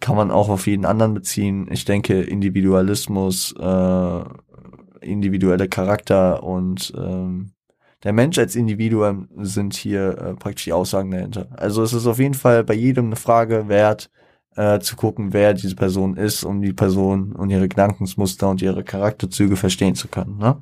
Kann 0.00 0.16
man 0.16 0.30
auch 0.30 0.48
auf 0.48 0.66
jeden 0.66 0.84
anderen 0.84 1.14
beziehen. 1.14 1.68
Ich 1.70 1.84
denke, 1.84 2.22
Individualismus, 2.22 3.54
äh, 3.58 4.24
individuelle 5.00 5.68
Charakter 5.68 6.42
und 6.42 6.92
ähm, 6.96 7.52
der 8.04 8.12
Mensch 8.12 8.38
als 8.38 8.56
Individuum 8.56 9.28
sind 9.38 9.74
hier 9.74 10.18
äh, 10.18 10.34
praktisch 10.34 10.64
die 10.64 10.72
Aussagen 10.72 11.10
dahinter. 11.10 11.48
Also 11.52 11.82
es 11.82 11.92
ist 11.92 12.06
auf 12.06 12.18
jeden 12.18 12.34
Fall 12.34 12.64
bei 12.64 12.74
jedem 12.74 13.06
eine 13.06 13.16
Frage 13.16 13.68
wert, 13.68 14.10
äh, 14.56 14.80
zu 14.80 14.96
gucken, 14.96 15.32
wer 15.32 15.54
diese 15.54 15.76
Person 15.76 16.16
ist, 16.16 16.44
um 16.44 16.60
die 16.60 16.72
Person 16.72 17.32
und 17.32 17.50
ihre 17.50 17.68
Gedankensmuster 17.68 18.50
und 18.50 18.60
ihre 18.62 18.84
Charakterzüge 18.84 19.56
verstehen 19.56 19.94
zu 19.94 20.08
können. 20.08 20.38
Ne? 20.38 20.60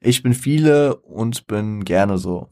Ich 0.00 0.22
bin 0.22 0.34
viele 0.34 0.96
und 0.96 1.46
bin 1.46 1.84
gerne 1.84 2.18
so. 2.18 2.48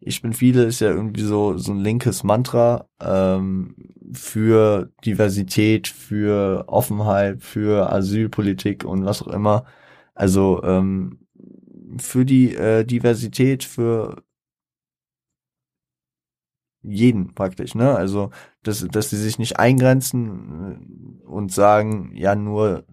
Ich 0.00 0.22
bin 0.22 0.32
viele 0.32 0.64
ist 0.64 0.80
ja 0.80 0.88
irgendwie 0.88 1.22
so 1.22 1.58
so 1.58 1.72
ein 1.72 1.78
linkes 1.78 2.24
Mantra 2.24 2.86
ähm, 3.02 3.74
für 4.12 4.90
Diversität, 5.04 5.88
für 5.88 6.64
Offenheit, 6.68 7.42
für 7.42 7.92
Asylpolitik 7.92 8.84
und 8.84 9.04
was 9.04 9.22
auch 9.22 9.28
immer. 9.28 9.66
Also 10.14 10.62
ähm, 10.64 11.19
für 12.02 12.24
die 12.24 12.54
äh, 12.54 12.84
Diversität, 12.84 13.64
für 13.64 14.22
jeden 16.82 17.34
praktisch, 17.34 17.74
ne? 17.74 17.94
Also, 17.94 18.30
dass, 18.62 18.86
dass 18.88 19.10
sie 19.10 19.18
sich 19.18 19.38
nicht 19.38 19.58
eingrenzen 19.58 21.20
äh, 21.22 21.26
und 21.26 21.52
sagen, 21.52 22.12
ja, 22.14 22.34
nur 22.34 22.84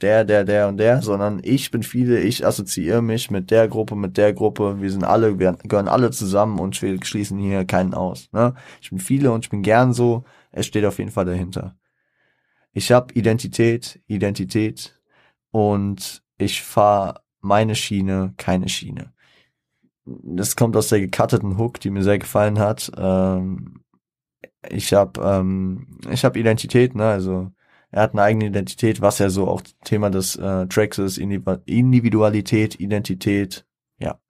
der, 0.00 0.24
der, 0.24 0.44
der 0.44 0.68
und 0.68 0.76
der, 0.76 1.02
sondern 1.02 1.40
ich 1.42 1.70
bin 1.70 1.82
viele, 1.82 2.20
ich 2.20 2.46
assoziiere 2.46 3.02
mich 3.02 3.30
mit 3.30 3.50
der 3.50 3.68
Gruppe, 3.68 3.96
mit 3.96 4.16
der 4.16 4.32
Gruppe, 4.32 4.80
wir 4.80 4.90
sind 4.90 5.04
alle, 5.04 5.38
wir 5.38 5.52
gehören 5.64 5.88
alle 5.88 6.10
zusammen 6.10 6.58
und 6.60 6.80
wir 6.82 7.02
schließen 7.04 7.38
hier 7.38 7.64
keinen 7.64 7.94
aus. 7.94 8.28
Ne? 8.32 8.54
Ich 8.80 8.90
bin 8.90 9.00
viele 9.00 9.32
und 9.32 9.44
ich 9.44 9.50
bin 9.50 9.62
gern 9.62 9.92
so, 9.92 10.24
es 10.52 10.66
steht 10.66 10.84
auf 10.84 10.98
jeden 10.98 11.10
Fall 11.10 11.24
dahinter. 11.24 11.76
Ich 12.72 12.92
habe 12.92 13.12
Identität, 13.14 14.00
Identität 14.06 15.00
und 15.50 16.22
ich 16.36 16.62
fahre 16.62 17.20
meine 17.48 17.74
Schiene, 17.74 18.34
keine 18.36 18.68
Schiene. 18.68 19.12
Das 20.04 20.56
kommt 20.56 20.76
aus 20.76 20.88
der 20.88 21.00
gecutteten 21.00 21.58
Hook, 21.58 21.80
die 21.80 21.90
mir 21.90 22.02
sehr 22.02 22.18
gefallen 22.18 22.58
hat. 22.58 22.90
Ähm, 22.96 23.82
ich 24.68 24.92
habe 24.94 25.20
ähm, 25.22 25.98
ich 26.10 26.24
habe 26.24 26.38
Identität, 26.38 26.94
ne, 26.94 27.06
also 27.06 27.50
er 27.90 28.02
hat 28.02 28.12
eine 28.12 28.22
eigene 28.22 28.46
Identität, 28.46 29.00
was 29.00 29.18
ja 29.18 29.30
so 29.30 29.48
auch 29.48 29.62
Thema 29.84 30.10
des 30.10 30.36
äh, 30.36 30.66
Tracks 30.66 30.98
ist, 30.98 31.18
Individualität, 31.18 32.78
Identität, 32.80 33.66
ja. 33.98 34.20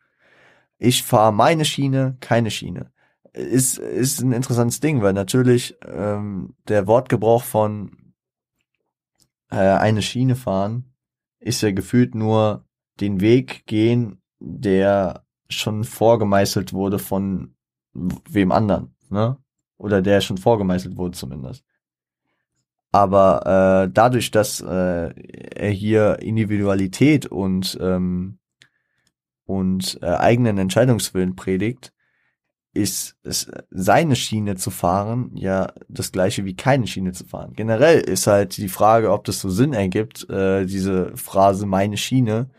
Ich 0.79 1.03
fahre 1.03 1.33
meine 1.33 1.65
Schiene, 1.65 2.17
keine 2.21 2.51
Schiene. 2.51 2.93
Ist, 3.33 3.79
ist 3.79 4.21
ein 4.21 4.33
interessantes 4.33 4.81
Ding, 4.81 5.03
weil 5.03 5.13
natürlich 5.13 5.77
ähm, 5.87 6.55
der 6.69 6.87
Wortgebrauch 6.87 7.43
von 7.45 8.15
äh, 9.51 9.57
eine 9.57 10.03
Schiene 10.03 10.37
fahren 10.37 10.89
ist 11.41 11.63
ja 11.63 11.71
gefühlt 11.71 12.15
nur 12.15 12.65
den 13.01 13.21
Weg 13.21 13.67
gehen, 13.67 14.21
der 14.41 15.25
schon 15.49 15.85
vorgemeißelt 15.85 16.73
wurde 16.73 16.99
von 16.99 17.55
wem 17.93 18.53
anderen, 18.53 18.95
ne? 19.11 19.37
Oder 19.77 20.03
der 20.03 20.21
schon 20.21 20.39
vorgemeißelt 20.39 20.97
wurde 20.97 21.17
zumindest. 21.17 21.65
Aber 22.91 23.85
äh, 23.87 23.91
dadurch, 23.93 24.31
dass 24.31 24.61
äh, 24.61 25.13
er 25.55 25.71
hier 25.71 26.19
Individualität 26.21 27.27
und 27.27 27.79
ähm, 27.81 28.39
und 29.45 29.99
äh, 30.03 30.07
eigenen 30.07 30.59
Entscheidungswillen 30.59 31.35
predigt, 31.35 31.93
ist 32.75 33.17
es 33.23 33.51
seine 33.71 34.15
Schiene 34.15 34.57
zu 34.57 34.71
fahren 34.71 35.31
ja 35.35 35.73
das 35.89 36.13
gleiche 36.13 36.45
wie 36.45 36.55
keine 36.55 36.87
Schiene 36.87 37.13
zu 37.13 37.25
fahren. 37.25 37.55
Generell 37.55 38.01
ist 38.01 38.27
halt 38.27 38.57
die 38.59 38.69
Frage, 38.69 39.11
ob 39.11 39.25
das 39.25 39.41
so 39.41 39.49
Sinn 39.49 39.73
ergibt, 39.73 40.29
äh, 40.29 40.67
diese 40.67 41.17
Phrase 41.17 41.67
meine 41.67 41.97
Schiene, 41.97 42.51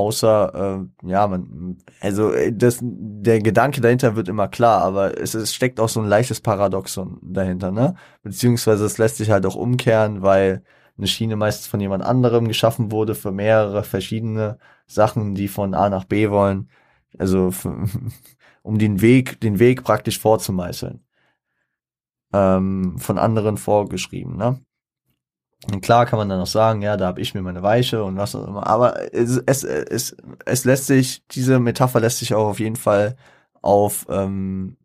Außer, 0.00 0.80
äh, 1.04 1.08
ja, 1.10 1.28
man, 1.28 1.76
also 2.00 2.32
äh, 2.32 2.54
das, 2.54 2.78
der 2.82 3.40
Gedanke 3.40 3.82
dahinter 3.82 4.16
wird 4.16 4.28
immer 4.30 4.48
klar, 4.48 4.80
aber 4.82 5.20
es, 5.20 5.34
es 5.34 5.54
steckt 5.54 5.78
auch 5.78 5.90
so 5.90 6.00
ein 6.00 6.08
leichtes 6.08 6.40
Paradoxon 6.40 7.18
dahinter, 7.22 7.70
ne? 7.70 7.96
Beziehungsweise 8.22 8.86
es 8.86 8.96
lässt 8.96 9.18
sich 9.18 9.30
halt 9.30 9.44
auch 9.44 9.56
umkehren, 9.56 10.22
weil 10.22 10.62
eine 10.96 11.06
Schiene 11.06 11.36
meistens 11.36 11.66
von 11.66 11.80
jemand 11.80 12.02
anderem 12.02 12.48
geschaffen 12.48 12.90
wurde 12.90 13.14
für 13.14 13.30
mehrere 13.30 13.84
verschiedene 13.84 14.58
Sachen, 14.86 15.34
die 15.34 15.48
von 15.48 15.74
A 15.74 15.90
nach 15.90 16.04
B 16.04 16.30
wollen. 16.30 16.70
Also 17.18 17.50
für, 17.50 17.84
um 18.62 18.78
den 18.78 19.02
Weg, 19.02 19.38
den 19.42 19.58
Weg 19.58 19.84
praktisch 19.84 20.18
vorzumeißeln. 20.18 21.04
Ähm, 22.32 22.96
von 22.98 23.18
anderen 23.18 23.58
vorgeschrieben, 23.58 24.38
ne? 24.38 24.60
Und 25.66 25.82
klar 25.82 26.06
kann 26.06 26.18
man 26.18 26.28
dann 26.28 26.40
auch 26.40 26.46
sagen, 26.46 26.80
ja, 26.80 26.96
da 26.96 27.06
habe 27.06 27.20
ich 27.20 27.34
mir 27.34 27.42
meine 27.42 27.62
Weiche 27.62 28.02
und 28.02 28.16
was 28.16 28.34
auch 28.34 28.46
immer. 28.48 28.66
Aber 28.66 29.12
es, 29.12 29.36
es, 29.44 29.62
es, 29.64 30.16
es 30.46 30.64
lässt 30.64 30.86
sich, 30.86 31.26
diese 31.28 31.58
Metapher 31.58 32.00
lässt 32.00 32.18
sich 32.18 32.34
auch 32.34 32.46
auf 32.46 32.60
jeden 32.60 32.76
Fall 32.76 33.16
auf, 33.60 34.06
ähm, 34.08 34.76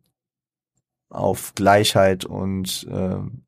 auf 1.08 1.54
Gleichheit 1.54 2.26
und 2.26 2.86
ähm, 2.90 3.44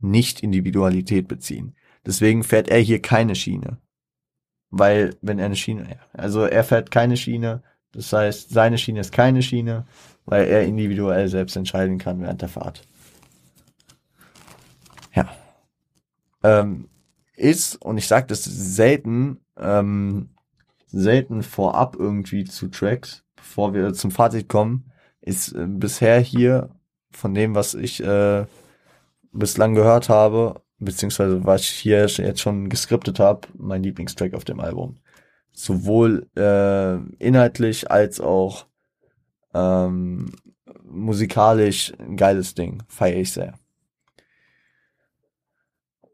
Nicht-Individualität 0.00 1.28
beziehen. 1.28 1.76
Deswegen 2.04 2.42
fährt 2.42 2.68
er 2.68 2.80
hier 2.80 3.00
keine 3.00 3.36
Schiene. 3.36 3.78
Weil, 4.70 5.14
wenn 5.22 5.38
er 5.38 5.46
eine 5.46 5.56
Schiene, 5.56 6.00
also 6.12 6.44
er 6.44 6.64
fährt 6.64 6.90
keine 6.90 7.16
Schiene, 7.16 7.62
das 7.92 8.12
heißt, 8.12 8.50
seine 8.50 8.76
Schiene 8.76 9.00
ist 9.00 9.12
keine 9.12 9.40
Schiene, 9.42 9.86
weil 10.24 10.48
er 10.48 10.64
individuell 10.64 11.28
selbst 11.28 11.56
entscheiden 11.56 11.98
kann 11.98 12.20
während 12.20 12.42
der 12.42 12.48
Fahrt. 12.48 12.82
Ähm, 16.46 16.88
ist, 17.34 17.76
und 17.82 17.98
ich 17.98 18.06
sage 18.06 18.26
das 18.28 18.44
selten, 18.44 19.40
ähm, 19.58 20.30
selten 20.86 21.42
vorab 21.42 21.96
irgendwie 21.98 22.44
zu 22.44 22.68
Tracks, 22.68 23.24
bevor 23.34 23.74
wir 23.74 23.92
zum 23.92 24.10
Fazit 24.10 24.48
kommen, 24.48 24.90
ist 25.20 25.52
äh, 25.52 25.66
bisher 25.66 26.20
hier 26.20 26.70
von 27.10 27.34
dem, 27.34 27.54
was 27.54 27.74
ich 27.74 28.02
äh, 28.02 28.46
bislang 29.32 29.74
gehört 29.74 30.08
habe, 30.08 30.62
beziehungsweise 30.78 31.44
was 31.44 31.62
ich 31.62 31.68
hier 31.68 32.06
jetzt 32.06 32.40
schon 32.40 32.68
geskriptet 32.68 33.18
habe, 33.18 33.48
mein 33.54 33.82
Lieblingstrack 33.82 34.34
auf 34.34 34.44
dem 34.44 34.60
Album. 34.60 34.98
Sowohl 35.52 36.28
äh, 36.36 36.96
inhaltlich 37.18 37.90
als 37.90 38.20
auch 38.20 38.66
ähm, 39.54 40.32
musikalisch 40.84 41.92
ein 41.98 42.16
geiles 42.16 42.54
Ding. 42.54 42.82
Feiere 42.88 43.20
ich 43.20 43.32
sehr. 43.32 43.54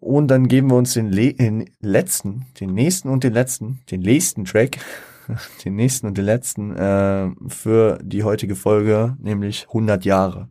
Und 0.03 0.27
dann 0.27 0.49
geben 0.49 0.69
wir 0.69 0.75
uns 0.75 0.95
den, 0.95 1.13
Le 1.13 1.33
den 1.33 1.71
letzten, 1.79 2.47
den 2.59 2.75
nächsten 2.75 3.09
und 3.09 3.23
den 3.23 3.33
letzten, 3.33 3.83
den 3.89 4.01
nächsten 4.01 4.45
Track, 4.45 4.79
den 5.65 5.77
nächsten 5.77 6.09
und 6.09 6.19
den 6.19 6.25
letzten 6.25 6.75
äh, 6.75 7.31
für 7.47 8.01
die 8.03 8.25
heutige 8.25 8.57
Folge, 8.57 9.17
nämlich 9.21 9.67
100 9.69 10.05
Jahre. 10.05 10.49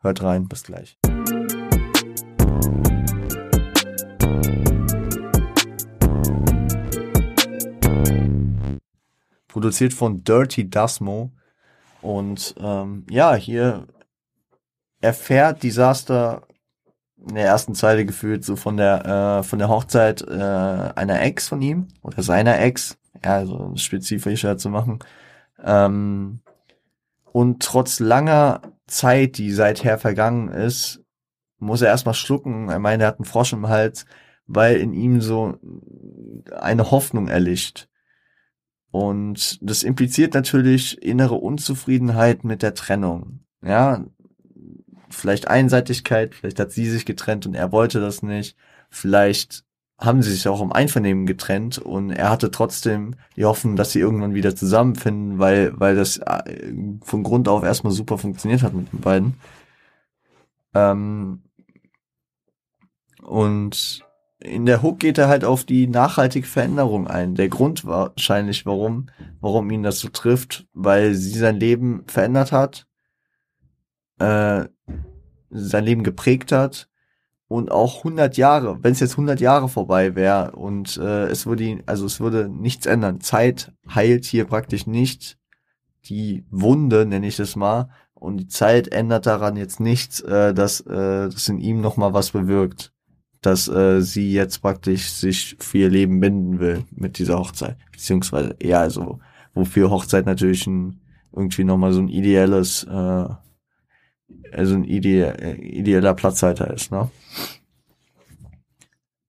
Hört 0.00 0.22
rein, 0.22 0.48
bis 0.48 0.62
gleich. 0.62 0.96
Produziert 9.46 9.92
von 9.92 10.24
Dirty 10.24 10.70
Dasmo. 10.70 11.32
Und 12.00 12.54
ähm, 12.58 13.04
ja, 13.10 13.34
hier 13.34 13.88
erfährt 15.02 15.62
Disaster 15.62 16.45
in 17.18 17.34
der 17.34 17.46
ersten 17.46 17.74
Zeile 17.74 18.04
gefühlt 18.04 18.44
so 18.44 18.56
von 18.56 18.76
der 18.76 19.40
äh, 19.40 19.42
von 19.42 19.58
der 19.58 19.68
Hochzeit 19.68 20.22
äh, 20.22 20.34
einer 20.34 21.22
Ex 21.22 21.48
von 21.48 21.62
ihm 21.62 21.88
oder 22.02 22.22
seiner 22.22 22.60
Ex, 22.60 22.98
ja, 23.24 23.36
also 23.36 23.72
spezifischer 23.76 24.58
zu 24.58 24.68
machen. 24.70 24.98
Ähm, 25.62 26.40
und 27.32 27.62
trotz 27.62 28.00
langer 28.00 28.62
Zeit, 28.86 29.38
die 29.38 29.52
seither 29.52 29.98
vergangen 29.98 30.48
ist, 30.48 31.02
muss 31.58 31.82
er 31.82 31.88
erstmal 31.88 32.14
schlucken. 32.14 32.68
Er 32.68 32.78
meint, 32.78 33.02
er 33.02 33.08
hat 33.08 33.18
einen 33.18 33.24
Frosch 33.24 33.52
im 33.52 33.68
Hals, 33.68 34.06
weil 34.46 34.76
in 34.76 34.92
ihm 34.92 35.20
so 35.20 35.58
eine 36.58 36.90
Hoffnung 36.90 37.28
erlischt. 37.28 37.88
Und 38.90 39.58
das 39.60 39.82
impliziert 39.82 40.34
natürlich 40.34 41.02
innere 41.02 41.34
Unzufriedenheit 41.34 42.44
mit 42.44 42.62
der 42.62 42.74
Trennung. 42.74 43.40
Ja, 43.62 44.04
vielleicht 45.16 45.48
Einseitigkeit, 45.48 46.34
vielleicht 46.34 46.60
hat 46.60 46.72
sie 46.72 46.88
sich 46.88 47.06
getrennt 47.06 47.46
und 47.46 47.54
er 47.54 47.72
wollte 47.72 48.00
das 48.00 48.22
nicht, 48.22 48.56
vielleicht 48.90 49.64
haben 49.98 50.22
sie 50.22 50.32
sich 50.32 50.46
auch 50.46 50.60
im 50.60 50.72
Einvernehmen 50.72 51.24
getrennt 51.26 51.78
und 51.78 52.10
er 52.10 52.28
hatte 52.28 52.50
trotzdem 52.50 53.14
die 53.36 53.46
Hoffnung, 53.46 53.76
dass 53.76 53.92
sie 53.92 54.00
irgendwann 54.00 54.34
wieder 54.34 54.54
zusammenfinden, 54.54 55.38
weil, 55.38 55.72
weil 55.80 55.96
das 55.96 56.18
äh, 56.18 56.72
von 57.02 57.22
Grund 57.22 57.48
auf 57.48 57.62
erstmal 57.62 57.92
super 57.92 58.18
funktioniert 58.18 58.62
hat 58.62 58.74
mit 58.74 58.92
den 58.92 59.00
beiden. 59.00 59.34
Ähm 60.74 61.42
und 63.22 64.04
in 64.38 64.66
der 64.66 64.82
Hook 64.82 64.98
geht 65.00 65.16
er 65.16 65.28
halt 65.28 65.44
auf 65.44 65.64
die 65.64 65.86
nachhaltige 65.86 66.46
Veränderung 66.46 67.08
ein. 67.08 67.34
Der 67.34 67.48
Grund 67.48 67.86
wahrscheinlich, 67.86 68.66
warum, 68.66 69.08
warum 69.40 69.70
ihn 69.70 69.82
das 69.82 69.98
so 69.98 70.08
trifft, 70.08 70.66
weil 70.74 71.14
sie 71.14 71.38
sein 71.38 71.58
Leben 71.58 72.04
verändert 72.06 72.52
hat, 72.52 72.86
äh, 74.18 74.66
sein 75.58 75.84
Leben 75.84 76.02
geprägt 76.02 76.52
hat. 76.52 76.88
Und 77.48 77.70
auch 77.70 77.98
100 77.98 78.36
Jahre, 78.36 78.82
wenn 78.82 78.90
es 78.90 78.98
jetzt 78.98 79.12
100 79.12 79.40
Jahre 79.40 79.68
vorbei 79.68 80.16
wäre 80.16 80.50
und 80.56 80.96
äh, 80.96 81.26
es 81.26 81.46
würde 81.46 81.78
also 81.86 82.04
es 82.04 82.18
würde 82.18 82.48
nichts 82.48 82.86
ändern. 82.86 83.20
Zeit 83.20 83.72
heilt 83.88 84.24
hier 84.24 84.46
praktisch 84.46 84.88
nicht. 84.88 85.38
Die 86.06 86.44
Wunde, 86.50 87.06
nenne 87.06 87.28
ich 87.28 87.38
es 87.38 87.54
mal, 87.54 87.88
und 88.14 88.38
die 88.38 88.48
Zeit 88.48 88.88
ändert 88.88 89.26
daran 89.26 89.56
jetzt 89.56 89.78
nichts, 89.78 90.20
äh, 90.22 90.54
dass 90.54 90.80
äh, 90.80 91.28
das 91.28 91.48
in 91.48 91.60
ihm 91.60 91.80
noch 91.80 91.96
mal 91.96 92.14
was 92.14 92.32
bewirkt, 92.32 92.92
dass 93.42 93.68
äh, 93.68 94.00
sie 94.00 94.32
jetzt 94.32 94.60
praktisch 94.60 95.10
sich 95.10 95.56
für 95.60 95.78
ihr 95.78 95.90
Leben 95.90 96.18
binden 96.18 96.58
will 96.58 96.84
mit 96.90 97.18
dieser 97.18 97.38
Hochzeit, 97.38 97.76
beziehungsweise 97.92 98.56
ja, 98.60 98.80
also 98.80 99.20
wofür 99.54 99.90
Hochzeit 99.90 100.26
natürlich 100.26 100.66
ein 100.66 101.00
irgendwie 101.36 101.64
noch 101.64 101.76
mal 101.76 101.92
so 101.92 102.00
ein 102.00 102.08
ideelles 102.08 102.84
äh, 102.84 103.28
also 104.52 104.74
ein 104.74 104.84
ide 104.84 105.56
ideeller 105.60 106.14
Platzhalter 106.14 106.72
ist, 106.72 106.90
ne? 106.90 107.10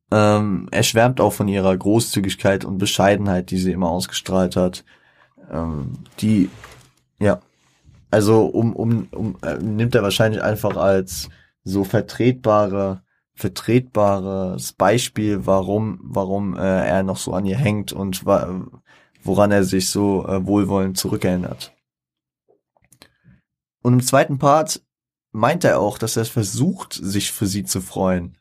Ähm, 0.10 0.70
er 0.72 0.84
schwärmt 0.84 1.20
auch 1.20 1.34
von 1.34 1.48
ihrer 1.48 1.76
Großzügigkeit 1.76 2.64
und 2.64 2.78
Bescheidenheit, 2.78 3.52
die 3.52 3.58
sie 3.58 3.74
immer 3.74 3.89
ausgestrahlt 3.89 4.56
hat. 4.56 4.86
Ähm, 5.52 5.93
die, 6.20 6.50
ja, 7.20 7.41
also 8.10 8.45
um, 8.45 8.74
um, 8.74 9.08
um 9.12 9.38
äh, 9.41 9.58
nimmt 9.58 9.95
er 9.95 10.04
wahrscheinlich 10.04 10.41
einfach 10.41 10.78
als 10.78 11.30
so 11.64 11.84
vertretbare, 11.84 13.04
vertretbares 13.36 14.74
Beispiel, 14.74 15.45
warum, 15.45 16.00
warum 16.02 16.56
äh, 16.56 16.88
er 16.88 17.04
noch 17.04 17.18
so 17.18 17.34
an 17.34 17.45
ihr 17.45 17.58
hängt 17.58 17.91
und 17.91 18.26
woran 18.26 19.52
er 19.52 19.64
sich 19.66 19.89
so 19.89 20.26
äh, 20.26 20.45
wohlwollend 20.45 20.98
zurückerinnert. 20.98 21.74
Und 23.84 23.93
im 23.93 24.02
zweiten 24.02 24.38
Part 24.38 24.82
meint 25.38 25.63
er 25.63 25.79
auch, 25.79 25.99
dass 25.99 26.17
er 26.17 26.25
versucht, 26.25 26.93
sich 26.93 27.31
für 27.31 27.45
sie 27.45 27.63
zu 27.63 27.79
freuen. 27.79 28.38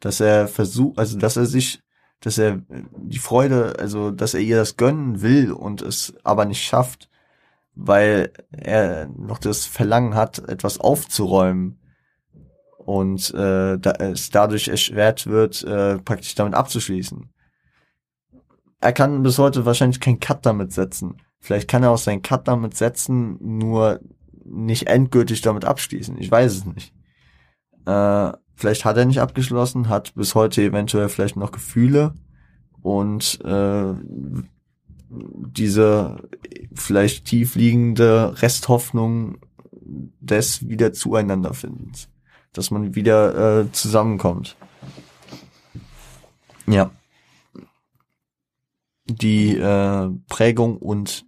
Dass 0.00 0.20
er 0.20 0.48
versucht, 0.48 0.98
also 0.98 1.18
dass 1.18 1.36
er 1.36 1.44
sich, 1.44 1.80
dass 2.20 2.38
er 2.38 2.62
die 2.96 3.18
Freude, 3.18 3.76
also 3.78 4.10
dass 4.10 4.32
er 4.32 4.40
ihr 4.40 4.56
das 4.56 4.76
gönnen 4.76 5.20
will 5.20 5.52
und 5.52 5.82
es 5.82 6.14
aber 6.24 6.46
nicht 6.46 6.64
schafft, 6.64 7.10
weil 7.74 8.32
er 8.50 9.08
noch 9.08 9.38
das 9.38 9.66
Verlangen 9.66 10.14
hat, 10.14 10.38
etwas 10.48 10.80
aufzuräumen 10.80 11.80
und 12.78 13.32
äh, 13.34 13.78
da 13.78 13.90
es 13.98 14.30
dadurch 14.30 14.68
erschwert 14.68 15.26
wird, 15.26 15.62
äh, 15.64 15.98
praktisch 15.98 16.34
damit 16.34 16.54
abzuschließen. 16.54 17.28
Er 18.80 18.92
kann 18.92 19.22
bis 19.22 19.38
heute 19.38 19.66
wahrscheinlich 19.66 20.00
keinen 20.00 20.20
Cut 20.20 20.46
damit 20.46 20.72
setzen. 20.72 21.20
Vielleicht 21.40 21.68
kann 21.68 21.82
er 21.82 21.90
auch 21.90 21.98
seinen 21.98 22.22
Cut 22.22 22.48
damit 22.48 22.74
setzen, 22.76 23.36
nur 23.40 24.00
nicht 24.50 24.86
endgültig 24.86 25.40
damit 25.40 25.64
abschließen. 25.64 26.18
Ich 26.18 26.30
weiß 26.30 26.52
es 26.52 26.64
nicht. 26.64 26.92
Äh, 27.86 28.32
vielleicht 28.54 28.84
hat 28.84 28.96
er 28.96 29.04
nicht 29.04 29.20
abgeschlossen, 29.20 29.88
hat 29.88 30.14
bis 30.14 30.34
heute 30.34 30.62
eventuell 30.62 31.08
vielleicht 31.08 31.36
noch 31.36 31.52
Gefühle 31.52 32.14
und 32.82 33.40
äh, 33.44 33.94
diese 35.10 36.28
vielleicht 36.74 37.24
tiefliegende 37.24 38.40
Resthoffnung 38.42 39.38
des 40.20 40.68
wieder 40.68 40.92
zueinander 40.92 41.54
findens, 41.54 42.08
dass 42.52 42.70
man 42.70 42.94
wieder 42.94 43.60
äh, 43.60 43.72
zusammenkommt. 43.72 44.56
Ja. 46.66 46.90
Die 49.06 49.56
äh, 49.56 50.10
Prägung 50.28 50.76
und 50.76 51.27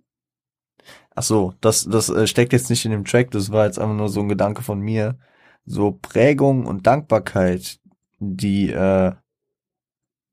Ach 1.20 1.24
so, 1.24 1.52
das, 1.60 1.84
das 1.84 2.08
äh, 2.08 2.26
steckt 2.26 2.54
jetzt 2.54 2.70
nicht 2.70 2.86
in 2.86 2.92
dem 2.92 3.04
Track, 3.04 3.30
das 3.32 3.52
war 3.52 3.66
jetzt 3.66 3.78
einfach 3.78 3.94
nur 3.94 4.08
so 4.08 4.20
ein 4.20 4.30
Gedanke 4.30 4.62
von 4.62 4.80
mir. 4.80 5.18
So 5.66 5.92
Prägung 5.92 6.64
und 6.64 6.86
Dankbarkeit, 6.86 7.78
die, 8.20 8.70
äh, 8.70 9.12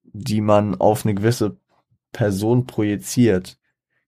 die 0.03 0.39
man 0.39 0.75
auf 0.75 1.03
eine 1.03 1.13
gewisse 1.13 1.57
Person 2.13 2.67
projiziert, 2.67 3.59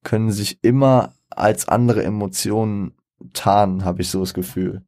können 0.05 0.31
sich 0.31 0.63
immer 0.63 1.11
als 1.29 1.67
andere 1.67 2.01
Emotionen 2.01 2.93
tarnen, 3.33 3.83
habe 3.83 4.01
ich 4.01 4.09
so 4.09 4.21
das 4.21 4.33
Gefühl. 4.33 4.81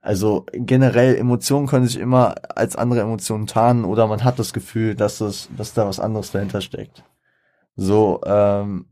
Also 0.00 0.46
generell 0.54 1.16
Emotionen 1.16 1.66
können 1.66 1.86
sich 1.86 1.98
immer 1.98 2.34
als 2.56 2.76
andere 2.76 3.02
Emotionen 3.02 3.46
tarnen 3.46 3.84
oder 3.84 4.06
man 4.06 4.24
hat 4.24 4.38
das 4.38 4.54
Gefühl, 4.54 4.94
dass 4.94 5.18
das, 5.18 5.50
dass 5.54 5.74
da 5.74 5.86
was 5.86 6.00
anderes 6.00 6.30
dahinter 6.30 6.62
steckt. 6.62 7.04
So, 7.74 8.22
ähm, 8.24 8.86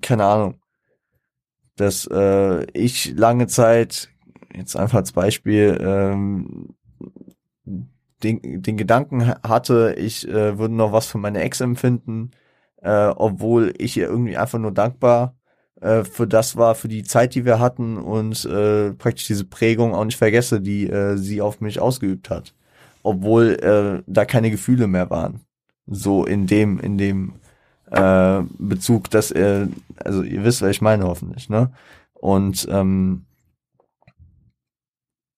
keine 0.00 0.24
Ahnung, 0.24 0.58
dass 1.76 2.06
äh, 2.06 2.64
ich 2.72 3.14
lange 3.16 3.46
Zeit, 3.46 4.10
jetzt 4.54 4.76
einfach 4.76 4.98
als 4.98 5.12
Beispiel, 5.12 5.78
ähm, 5.80 6.74
den, 8.22 8.62
den 8.62 8.76
Gedanken 8.76 9.28
hatte, 9.42 9.94
ich 9.98 10.26
äh, 10.28 10.58
würde 10.58 10.74
noch 10.74 10.92
was 10.92 11.06
für 11.06 11.18
meine 11.18 11.42
Ex 11.42 11.60
empfinden, 11.60 12.30
äh, 12.82 13.08
obwohl 13.08 13.74
ich 13.78 13.96
ihr 13.96 14.08
irgendwie 14.08 14.36
einfach 14.36 14.58
nur 14.58 14.72
dankbar 14.72 15.34
äh, 15.80 16.04
für 16.04 16.26
das 16.26 16.56
war, 16.56 16.74
für 16.74 16.88
die 16.88 17.04
Zeit, 17.04 17.34
die 17.34 17.44
wir 17.44 17.58
hatten 17.58 17.98
und 17.98 18.44
äh, 18.46 18.92
praktisch 18.92 19.26
diese 19.26 19.44
Prägung 19.44 19.94
auch 19.94 20.04
nicht 20.04 20.16
vergesse, 20.16 20.60
die 20.60 20.88
äh, 20.88 21.16
sie 21.16 21.42
auf 21.42 21.60
mich 21.60 21.80
ausgeübt 21.80 22.30
hat. 22.30 22.54
Obwohl 23.02 23.54
äh, 23.62 24.02
da 24.06 24.24
keine 24.24 24.50
Gefühle 24.50 24.86
mehr 24.86 25.10
waren. 25.10 25.40
So 25.86 26.24
in 26.24 26.46
dem, 26.46 26.80
in 26.80 26.96
dem 26.96 27.34
äh, 27.94 28.42
Bezug, 28.58 29.10
dass 29.10 29.30
er, 29.30 29.68
also 30.04 30.22
ihr 30.22 30.44
wisst, 30.44 30.62
was 30.62 30.70
ich 30.70 30.80
meine 30.80 31.04
hoffentlich, 31.04 31.48
ne? 31.48 31.72
Und 32.14 32.66
ähm, 32.70 33.26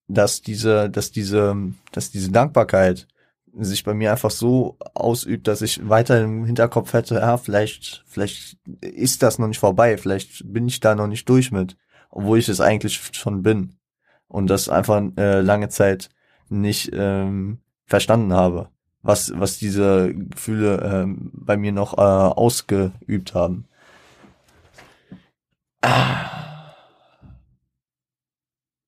dass 0.09 0.41
diese, 0.43 0.89
dass 0.89 1.11
diese, 1.11 1.57
dass 1.93 2.11
diese 2.11 2.31
Dankbarkeit 2.31 3.09
sich 3.59 3.85
bei 3.85 3.95
mir 3.95 4.13
einfach 4.13 4.31
so 4.31 4.77
ausübt, 4.95 5.49
dass 5.49 5.63
ich 5.63 5.89
weiter 5.89 6.23
im 6.23 6.45
Hinterkopf 6.45 6.93
hätte, 6.93 7.17
ja, 7.17 7.39
vielleicht, 7.39 8.05
vielleicht 8.07 8.59
ist 8.81 9.23
das 9.23 9.39
noch 9.39 9.49
nicht 9.49 9.59
vorbei, 9.59 9.97
vielleicht 9.97 10.53
bin 10.53 10.69
ich 10.69 10.81
da 10.81 10.95
noch 10.95 11.07
nicht 11.07 11.29
durch 11.29 11.51
mit, 11.51 11.77
obwohl 12.11 12.39
ich 12.39 12.49
es 12.49 12.61
eigentlich 12.61 13.01
schon 13.13 13.43
bin 13.43 13.77
und 14.29 14.49
das 14.49 14.69
einfach 14.69 15.03
äh, 15.17 15.41
lange 15.41 15.69
Zeit 15.71 16.11
nicht 16.49 16.91
ähm, 16.93 17.59
verstanden 17.87 18.33
habe, 18.33 18.69
was 19.07 19.33
was 19.37 19.59
diese 19.59 20.13
Gefühle 20.15 20.81
ähm, 20.83 21.31
bei 21.33 21.57
mir 21.57 21.73
noch 21.73 21.97
äh, 21.99 22.01
ausgeübt 22.01 23.35
haben. 23.35 23.67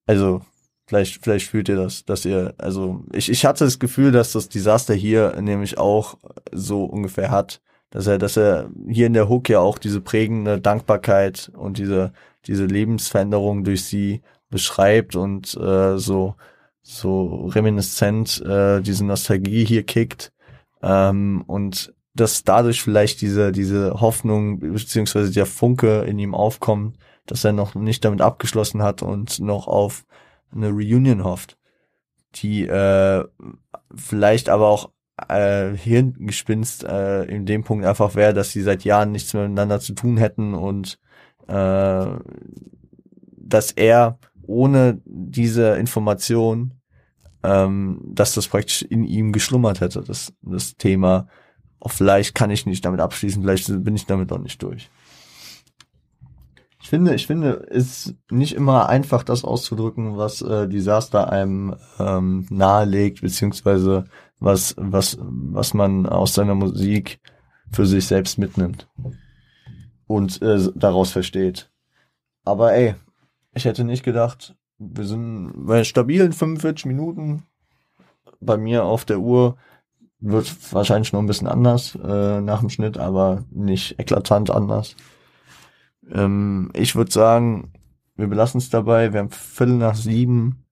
Also 0.06 0.42
Vielleicht, 0.88 1.22
vielleicht 1.22 1.50
fühlt 1.50 1.68
ihr 1.68 1.76
das, 1.76 2.06
dass 2.06 2.24
ihr, 2.24 2.54
also 2.56 3.04
ich, 3.12 3.28
ich 3.28 3.44
hatte 3.44 3.66
das 3.66 3.78
Gefühl, 3.78 4.10
dass 4.10 4.32
das 4.32 4.48
Desaster 4.48 4.94
hier 4.94 5.38
nämlich 5.38 5.76
auch 5.76 6.16
so 6.50 6.84
ungefähr 6.84 7.30
hat, 7.30 7.60
dass 7.90 8.06
er, 8.06 8.16
dass 8.16 8.38
er 8.38 8.70
hier 8.88 9.06
in 9.06 9.12
der 9.12 9.28
Hook 9.28 9.50
ja 9.50 9.58
auch 9.60 9.76
diese 9.76 10.00
prägende 10.00 10.58
Dankbarkeit 10.58 11.52
und 11.54 11.76
diese, 11.76 12.14
diese 12.46 12.64
Lebensveränderung 12.64 13.64
durch 13.64 13.84
sie 13.84 14.22
beschreibt 14.48 15.14
und 15.14 15.54
äh, 15.58 15.98
so, 15.98 16.36
so 16.88 17.46
reminiszent 17.46 18.40
äh, 18.40 18.80
diese 18.80 19.04
Nostalgie 19.04 19.64
hier 19.64 19.84
kickt. 19.84 20.32
Ähm, 20.82 21.44
und 21.46 21.94
dass 22.14 22.44
dadurch 22.44 22.82
vielleicht 22.82 23.20
diese, 23.20 23.52
diese 23.52 24.00
Hoffnung 24.00 24.58
beziehungsweise 24.58 25.30
der 25.30 25.46
Funke 25.46 26.00
in 26.02 26.18
ihm 26.18 26.34
aufkommt, 26.34 26.96
dass 27.26 27.44
er 27.44 27.52
noch 27.52 27.74
nicht 27.74 28.04
damit 28.04 28.22
abgeschlossen 28.22 28.82
hat 28.82 29.02
und 29.02 29.38
noch 29.38 29.68
auf 29.68 30.04
eine 30.50 30.70
Reunion 30.70 31.24
hofft, 31.24 31.58
die 32.36 32.66
äh, 32.66 33.24
vielleicht 33.94 34.48
aber 34.48 34.68
auch 34.68 34.90
äh, 35.28 35.76
Hirngespinst 35.76 36.84
äh, 36.84 37.24
in 37.24 37.44
dem 37.44 37.64
Punkt 37.64 37.84
einfach 37.84 38.14
wäre, 38.14 38.32
dass 38.32 38.50
sie 38.50 38.62
seit 38.62 38.84
Jahren 38.84 39.12
nichts 39.12 39.34
miteinander 39.34 39.78
zu 39.78 39.92
tun 39.92 40.16
hätten 40.16 40.54
und 40.54 40.98
äh, 41.48 42.06
dass 43.36 43.72
er 43.72 44.18
ohne 44.48 45.00
diese 45.04 45.76
Information, 45.76 46.77
ähm, 47.42 48.00
dass 48.04 48.34
das 48.34 48.48
praktisch 48.48 48.82
in 48.82 49.04
ihm 49.04 49.32
geschlummert 49.32 49.80
hätte, 49.80 50.02
das, 50.02 50.32
das 50.42 50.76
Thema. 50.76 51.28
Auch 51.80 51.92
vielleicht 51.92 52.34
kann 52.34 52.50
ich 52.50 52.66
nicht 52.66 52.84
damit 52.84 53.00
abschließen, 53.00 53.42
vielleicht 53.42 53.84
bin 53.84 53.94
ich 53.94 54.06
damit 54.06 54.30
noch 54.30 54.38
nicht 54.38 54.62
durch. 54.62 54.90
Ich 56.80 56.90
finde, 56.90 57.14
ich 57.14 57.26
finde, 57.26 57.66
es 57.70 58.06
ist 58.06 58.14
nicht 58.30 58.54
immer 58.54 58.88
einfach, 58.88 59.22
das 59.22 59.44
auszudrücken, 59.44 60.16
was 60.16 60.40
äh, 60.42 60.68
Disaster 60.68 61.30
einem 61.30 61.76
ähm, 61.98 62.46
nahelegt, 62.50 63.20
beziehungsweise 63.20 64.04
was, 64.38 64.74
was, 64.78 65.18
was 65.20 65.74
man 65.74 66.06
aus 66.06 66.34
seiner 66.34 66.54
Musik 66.54 67.20
für 67.72 67.84
sich 67.84 68.06
selbst 68.06 68.38
mitnimmt 68.38 68.88
und 70.06 70.40
äh, 70.40 70.70
daraus 70.74 71.10
versteht. 71.10 71.70
Aber 72.44 72.72
ey, 72.72 72.94
ich 73.54 73.64
hätte 73.64 73.84
nicht 73.84 74.04
gedacht, 74.04 74.56
wir 74.78 75.04
sind 75.04 75.52
bei 75.54 75.84
stabilen 75.84 76.32
45 76.32 76.86
Minuten 76.86 77.42
bei 78.40 78.56
mir 78.56 78.84
auf 78.84 79.04
der 79.04 79.20
Uhr. 79.20 79.56
Wird 80.20 80.72
wahrscheinlich 80.72 81.12
noch 81.12 81.20
ein 81.20 81.26
bisschen 81.26 81.46
anders 81.46 81.96
äh, 81.96 82.40
nach 82.40 82.60
dem 82.60 82.70
Schnitt, 82.70 82.98
aber 82.98 83.44
nicht 83.50 83.98
eklatant 84.00 84.50
anders. 84.50 84.96
Ähm, 86.10 86.70
ich 86.74 86.96
würde 86.96 87.12
sagen, 87.12 87.72
wir 88.16 88.26
belassen 88.26 88.58
es 88.58 88.70
dabei. 88.70 89.12
Wir 89.12 89.20
haben 89.20 89.30
Viertel 89.30 89.76
nach 89.76 89.94
sieben 89.94 90.64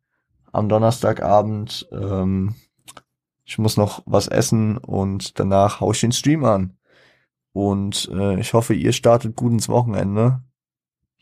am 0.53 0.69
Donnerstagabend. 0.69 1.89
Ähm, 1.93 2.55
ich 3.45 3.59
muss 3.59 3.77
noch 3.77 4.03
was 4.07 4.27
essen 4.27 4.79
und 4.79 5.39
danach 5.39 5.81
hau 5.81 5.93
ich 5.93 6.01
den 6.01 6.13
Stream 6.13 6.45
an. 6.45 6.77
Und 7.53 8.11
äh, 8.13 8.41
ich 8.41 8.53
hoffe, 8.53 8.75
ihr 8.75 8.93
startet 8.93 9.37
gut 9.37 9.53
ins 9.53 9.69
Wochenende 9.69 10.43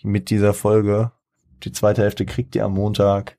mit 0.03 0.31
dieser 0.31 0.55
Folge. 0.55 1.13
Die 1.63 1.73
zweite 1.73 2.03
Hälfte 2.03 2.27
kriegt 2.27 2.55
ihr 2.57 2.65
am 2.65 2.75
Montag. 2.75 3.39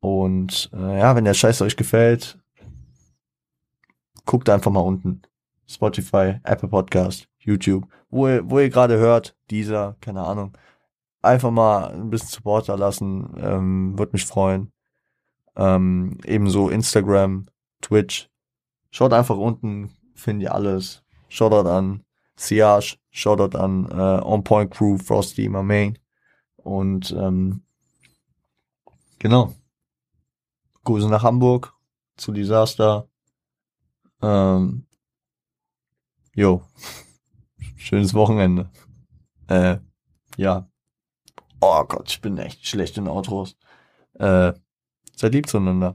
Und 0.00 0.70
äh, 0.72 0.98
ja, 0.98 1.14
wenn 1.14 1.24
der 1.24 1.34
Scheiß 1.34 1.62
euch 1.62 1.76
gefällt, 1.76 2.38
guckt 4.24 4.48
einfach 4.48 4.70
mal 4.70 4.80
unten. 4.80 5.22
Spotify, 5.68 6.40
Apple 6.44 6.68
Podcast, 6.68 7.28
YouTube, 7.38 7.86
wo 8.10 8.28
ihr, 8.28 8.48
wo 8.48 8.58
ihr 8.58 8.68
gerade 8.68 8.98
hört, 8.98 9.36
dieser, 9.50 9.96
keine 10.00 10.22
Ahnung. 10.22 10.56
Einfach 11.22 11.50
mal 11.50 11.92
ein 11.92 12.10
bisschen 12.10 12.28
Support 12.28 12.68
da 12.68 12.74
lassen, 12.74 13.32
ähm, 13.38 13.98
würde 13.98 14.12
mich 14.12 14.26
freuen. 14.26 14.72
Ähm, 15.56 16.18
ebenso 16.24 16.68
Instagram, 16.68 17.46
Twitch. 17.80 18.28
Schaut 18.90 19.12
einfach 19.12 19.36
unten, 19.36 19.90
findet 20.14 20.48
ihr 20.48 20.54
alles. 20.54 21.02
Shoutout 21.28 21.68
an 21.68 22.02
Siage, 22.36 22.96
Shoutout 23.10 23.56
an 23.56 23.86
äh, 23.90 24.24
On 24.24 24.42
Point 24.42 24.70
Crew, 24.70 24.98
Frosty, 24.98 25.48
my 25.48 25.62
main. 25.62 25.98
Und 26.62 27.10
ähm, 27.12 27.62
genau. 29.18 29.54
Grüße 30.84 31.08
nach 31.08 31.22
Hamburg 31.22 31.74
zu 32.16 32.32
Disaster. 32.32 33.08
Ähm, 34.20 34.86
jo. 36.34 36.62
Schönes 37.76 38.14
Wochenende. 38.14 38.70
Äh, 39.48 39.78
ja. 40.36 40.68
Oh 41.60 41.84
Gott, 41.84 42.10
ich 42.10 42.20
bin 42.20 42.38
echt 42.38 42.66
schlecht 42.66 42.96
in 42.96 43.08
Autos. 43.08 43.56
Äh, 44.14 44.52
seid 45.14 45.32
lieb 45.32 45.48
zueinander. 45.48 45.90